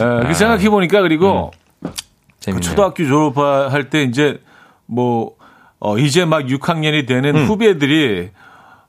에, 0.00 0.04
아. 0.04 0.32
생각해 0.32 0.68
보니까 0.70 1.02
그리고. 1.02 1.50
음. 1.84 1.90
그 2.44 2.60
초등학교 2.60 3.06
졸업할 3.06 3.88
때 3.88 4.02
이제 4.02 4.38
뭐 4.84 5.32
어, 5.80 5.98
이제 5.98 6.24
막 6.24 6.46
6학년이 6.46 7.06
되는 7.06 7.36
음. 7.36 7.46
후배들이 7.46 8.30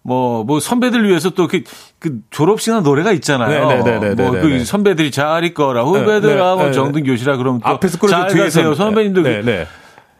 뭐, 0.05 0.43
뭐 0.43 0.59
선배들 0.59 1.07
위해서 1.07 1.31
또 1.31 1.47
그, 1.47 1.63
그 1.97 2.19
졸업식이나 2.29 2.81
노래가 2.81 3.11
있잖아요. 3.13 3.67
네네네. 3.67 4.13
뭐그 4.13 4.63
선배들이 4.63 5.09
잘 5.09 5.43
있거라 5.45 5.83
후배들아 5.83 6.55
뭐 6.55 6.71
정등 6.71 7.03
교시라 7.03 7.37
그러면 7.37 7.59
또 7.59 7.69
앞에서 7.69 7.97
잘 8.07 8.27
가세요 8.27 8.75
선배님들. 8.75 9.23
네네. 9.23 9.67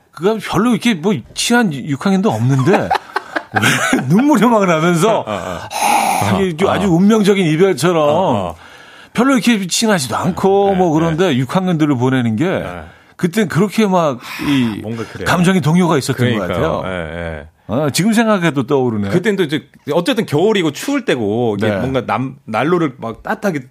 그건 0.10 0.40
별로 0.40 0.72
이렇게 0.72 0.96
뭐 0.96 1.14
친한 1.36 1.70
6학년도 1.70 2.28
없는데 2.28 2.90
눈물이 4.10 4.48
막 4.48 4.66
나면서 4.66 5.24
아, 5.28 5.32
아, 5.32 5.70
아. 5.72 6.68
아, 6.68 6.72
아주 6.72 6.88
운명적인 6.88 7.46
이별처럼 7.46 8.56
별로 9.14 9.34
이렇게 9.34 9.68
친하지도 9.68 10.16
않고 10.16 10.72
네, 10.72 10.78
뭐 10.78 10.92
그런데 10.94 11.28
네. 11.28 11.46
6학년들을 11.46 11.98
보내는 12.00 12.36
게 12.38 12.46
네. 12.46 12.82
그땐 13.18 13.48
그렇게 13.48 13.86
막이 13.86 14.82
감정의 15.26 15.62
동요가 15.62 15.98
있었던 15.98 16.18
그러니까요. 16.18 16.48
것 16.48 16.82
같아요. 16.82 17.55
아, 17.68 17.90
지금 17.92 18.14
생각해도 18.14 18.68
떠오르네. 18.68 19.10
그땐 19.10 19.36
또 19.36 19.44
이제 19.44 19.68
어쨌든 19.92 20.26
겨울이고 20.26 20.72
추울 20.72 21.06
때고 21.06 21.58
네. 21.60 21.78
뭔가 21.78 22.06
남 22.06 22.36
난로를 22.46 22.96
막 22.98 23.24
따뜻하게 23.24 23.62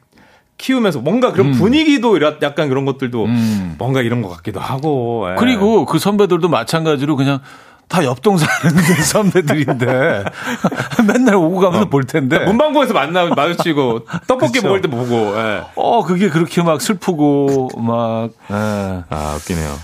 키우면서 0.59 1.01
뭔가 1.01 1.33
그런 1.33 1.49
음. 1.49 1.53
분위기도 1.53 2.21
약간 2.43 2.69
그런 2.69 2.85
것들도 2.85 3.25
음. 3.25 3.75
뭔가 3.79 4.03
이런 4.03 4.23
것 4.23 4.29
같기도 4.31 4.61
하고. 4.61 5.29
예. 5.31 5.37
그리고 5.37 5.85
그 5.85 5.99
선배들도 5.99 6.49
마찬가지로 6.49 7.17
그냥 7.17 7.41
다 7.89 8.03
옆동 8.05 8.39
사는 8.39 8.77
선배들인데 9.05 10.25
맨날 11.07 11.35
오고 11.35 11.61
가면서 11.61 11.85
어. 11.85 11.89
볼 11.91 12.05
텐데 12.05 12.39
문방구에서 12.47 12.95
만나 12.95 13.27
마주치고 13.27 14.07
떡볶이 14.27 14.61
먹을 14.63 14.81
때 14.81 14.89
보고 14.89 15.15
예. 15.15 15.63
어 15.75 16.03
그게 16.03 16.31
그렇게 16.31 16.63
막 16.63 16.81
슬프고 16.81 17.69
막 17.77 18.31
예. 18.51 19.05
아 19.11 19.37
웃기네요. 19.37 19.75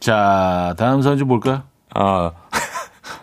자 0.00 0.74
다음 0.76 1.02
사연 1.02 1.18
좀 1.18 1.28
볼까요? 1.28 1.62
아, 1.94 2.32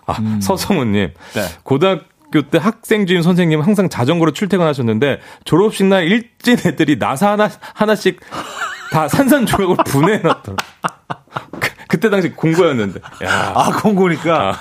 아 0.05 0.13
음. 0.19 0.39
서성우님 0.41 1.13
네. 1.33 1.41
고등학교 1.63 2.41
때 2.49 2.57
학생 2.57 3.05
주임 3.05 3.21
선생님 3.21 3.61
항상 3.61 3.89
자전거로 3.89 4.31
출퇴근하셨는데 4.31 5.19
졸업식 5.45 5.85
날 5.87 6.03
일진 6.05 6.57
애들이 6.65 6.97
나사 6.97 7.31
하나 7.31 7.49
하나씩 7.73 8.19
다 8.91 9.07
산산조각으로 9.07 9.77
분해해놨더라. 9.85 10.57
그때 11.87 12.09
당시 12.09 12.29
공고였는데. 12.29 12.99
야. 13.25 13.53
아, 13.55 13.71
공고니까. 13.71 14.57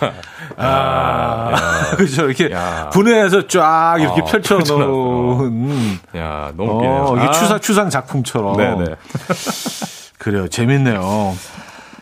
아, 0.57 1.53
아, 1.53 1.91
그렇죠. 1.97 2.27
이렇게 2.27 2.53
야. 2.53 2.91
분해해서 2.93 3.47
쫙 3.47 3.97
이렇게 3.99 4.21
어, 4.21 4.25
펼쳐 4.27 4.59
놓은. 4.59 5.99
야, 6.17 6.53
너무 6.57 6.75
웃기네요. 6.75 7.05
어, 7.05 7.17
이게 7.17 7.27
아. 7.27 7.31
추상, 7.33 7.61
추상 7.61 7.91
작품처럼. 7.91 8.57
네네. 8.57 8.85
그래요. 10.19 10.49
재밌네요. 10.49 11.35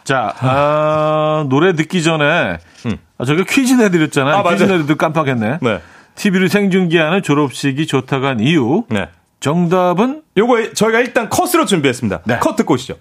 자, 0.05 0.35
아, 0.41 1.47
노래 1.49 1.75
듣기 1.75 2.03
전에, 2.03 2.59
음. 2.87 2.99
아, 3.19 3.25
저희가 3.25 3.45
퀴즈 3.49 3.75
내드렸잖아요. 3.75 4.37
아, 4.37 4.43
퀴즈 4.51 4.65
내드도 4.65 4.97
깜빡했네. 4.97 5.59
네. 5.63 5.81
TV를 6.15 6.49
생중계하는 6.49 7.23
졸업식이 7.23 7.87
좋다고 7.87 8.27
한 8.27 8.41
이유. 8.41 8.85
네. 8.89 9.09
정답은? 9.41 10.23
요거 10.37 10.73
저희가 10.75 11.01
일단 11.01 11.29
컷으로 11.29 11.65
준비했습니다. 11.67 12.21
네. 12.27 12.39
컷 12.39 12.57
듣고 12.57 12.75
오시죠. 12.75 12.95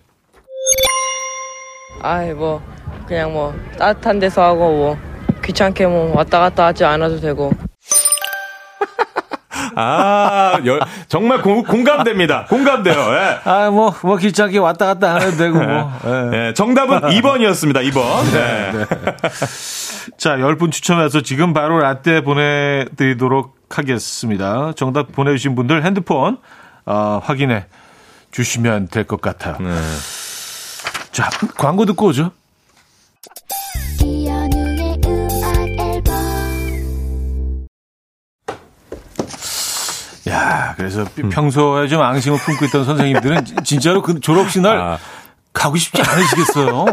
아이 2.01 2.33
뭐 2.33 2.61
그냥 3.07 3.31
뭐 3.31 3.53
따뜻한 3.77 4.19
데서 4.19 4.41
하고 4.43 4.57
뭐 4.71 4.97
귀찮게 5.43 5.85
뭐 5.85 6.15
왔다 6.15 6.39
갔다 6.39 6.65
하지 6.67 6.83
않아도 6.83 7.19
되고 7.19 7.51
아, 9.75 10.59
여, 10.65 10.79
정말 11.07 11.41
공, 11.41 11.63
공감됩니다. 11.63 12.45
공감돼요. 12.45 12.95
예. 12.95 13.39
아, 13.43 13.69
뭐, 13.69 13.93
뭐, 14.03 14.17
귀찮게 14.17 14.57
왔다 14.59 14.85
갔다 14.85 15.13
안 15.15 15.21
해도 15.21 15.37
되고, 15.37 15.59
뭐. 15.59 15.91
예. 16.05 16.47
예, 16.49 16.53
정답은 16.53 17.01
2번이었습니다, 17.01 17.87
2번. 17.91 18.31
네. 18.33 18.71
네. 18.73 18.85
자, 20.17 20.35
10분 20.37 20.71
추첨해서 20.71 21.21
지금 21.21 21.53
바로 21.53 21.79
라떼 21.79 22.21
보내드리도록 22.21 23.55
하겠습니다. 23.69 24.73
정답 24.75 25.11
보내주신 25.11 25.55
분들 25.55 25.83
핸드폰, 25.85 26.37
어, 26.85 27.21
확인해 27.23 27.65
주시면 28.31 28.87
될 28.89 29.03
것 29.05 29.21
같아요. 29.21 29.57
네. 29.59 29.73
자, 31.11 31.29
광고 31.57 31.85
듣고 31.85 32.07
오죠. 32.07 32.31
야, 40.29 40.73
그래서 40.77 41.05
음. 41.23 41.29
평소에 41.29 41.87
좀 41.87 42.01
앙심을 42.01 42.37
품고 42.39 42.65
있던 42.65 42.85
선생님들은 42.85 43.45
진짜로 43.63 44.01
그 44.01 44.19
졸업식 44.19 44.61
날 44.61 44.77
아. 44.77 44.97
가고 45.53 45.75
싶지 45.75 46.01
않으시겠어요. 46.01 46.85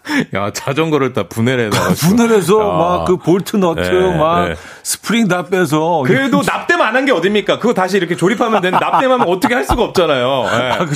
야, 0.34 0.50
자전거를 0.52 1.12
다 1.12 1.28
분해를 1.28 1.72
해서. 1.72 2.08
분해를 2.08 2.38
해서 2.38 2.58
막 2.58 3.04
그 3.04 3.16
볼트 3.18 3.56
너트 3.56 3.80
네, 3.80 4.16
막 4.18 4.48
네. 4.48 4.54
스프링 4.82 5.28
다 5.28 5.44
빼서. 5.44 6.02
그래도 6.04 6.42
납땜 6.42 6.80
안 6.80 6.96
한 6.96 7.04
게 7.04 7.12
어딥니까? 7.12 7.60
그거 7.60 7.72
다시 7.72 7.98
이렇게 7.98 8.16
조립하면 8.16 8.62
되는 8.62 8.76
납땜하면 8.80 9.28
어떻게 9.28 9.54
할 9.54 9.64
수가 9.64 9.84
없잖아요. 9.84 10.42
네. 10.44 10.70
아, 10.72 10.86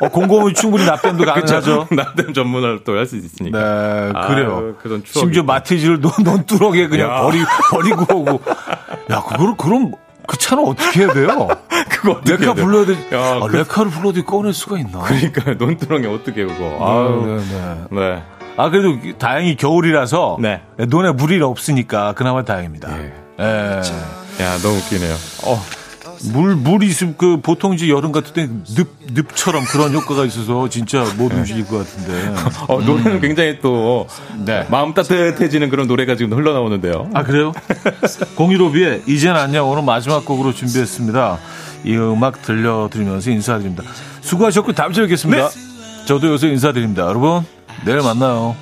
어, 0.00 0.08
공공은 0.08 0.54
충분히 0.54 0.84
납땜도 0.84 1.24
가능하죠. 1.32 1.86
납땜 1.94 2.34
전문을 2.34 2.82
또 2.82 2.96
할 2.96 3.06
수 3.06 3.16
있으니까. 3.16 3.56
네, 3.56 4.26
그래요. 4.26 4.74
아, 4.84 4.98
심지어 5.06 5.44
마티즈를 5.44 6.00
논, 6.00 6.10
논두렁에 6.24 6.88
그냥 6.88 7.20
버리, 7.22 7.38
버리고 7.70 8.16
오고. 8.18 8.40
야, 9.12 9.22
그거를, 9.22 9.54
그럼 9.56 9.92
그 10.26 10.36
차는 10.38 10.64
어떻게 10.64 11.00
해야 11.00 11.12
돼요? 11.12 11.48
그거 11.90 12.12
어떻게 12.12 12.36
레카 12.36 12.54
불러야 12.54 12.86
돼. 12.86 12.92
야, 13.14 13.36
아, 13.42 13.46
그... 13.46 13.56
레카를 13.56 13.90
불러도 13.90 14.24
꺼낼 14.24 14.52
수가 14.52 14.78
있나? 14.78 15.00
그러니까 15.00 15.52
논두렁에 15.58 16.06
어떻게 16.06 16.44
그거. 16.44 16.78
아, 16.80 17.26
네, 17.26 17.36
네. 17.36 18.00
네. 18.00 18.22
아 18.56 18.70
그래도 18.70 19.18
다행히 19.18 19.56
겨울이라서 19.56 20.38
네. 20.40 20.62
논에 20.88 21.10
물이 21.10 21.40
없으니까 21.42 22.12
그나마 22.12 22.44
다행입니다. 22.44 22.88
예. 23.00 23.12
예. 23.40 23.44
야 23.44 24.58
너무 24.62 24.76
웃기네요. 24.76 25.14
어. 25.46 25.83
물, 26.32 26.56
물 26.56 26.82
있으면 26.82 27.14
그 27.16 27.40
보통 27.40 27.74
이제 27.74 27.88
여름 27.88 28.12
같은 28.12 28.32
때 28.32 28.48
늪, 28.74 28.88
늪처럼 29.12 29.64
그런 29.64 29.92
효과가 29.92 30.24
있어서 30.24 30.68
진짜 30.68 31.04
못 31.16 31.30
네. 31.30 31.38
움직일 31.38 31.66
것 31.66 31.78
같은데. 31.78 32.34
어, 32.68 32.80
노래는 32.80 33.12
음. 33.12 33.20
굉장히 33.20 33.58
또 33.60 34.06
네. 34.44 34.66
마음 34.70 34.94
따뜻해지는 34.94 35.70
그런 35.70 35.86
노래가 35.86 36.16
지금 36.16 36.36
흘러나오는데요. 36.36 37.10
아, 37.14 37.22
그래요? 37.22 37.52
공유로비의 38.36 39.02
이젠 39.06 39.36
안녕 39.36 39.68
오늘 39.70 39.82
마지막 39.82 40.24
곡으로 40.24 40.52
준비했습니다. 40.52 41.38
이 41.84 41.96
음악 41.96 42.42
들려드리면서 42.42 43.30
인사드립니다. 43.30 43.84
수고하셨고 44.22 44.72
다음 44.72 44.92
주에 44.92 45.04
뵙겠습니다. 45.04 45.48
네. 45.48 46.04
저도 46.06 46.28
요새 46.28 46.48
인사드립니다. 46.48 47.02
여러분, 47.02 47.44
내일 47.84 47.98
만나요. 47.98 48.56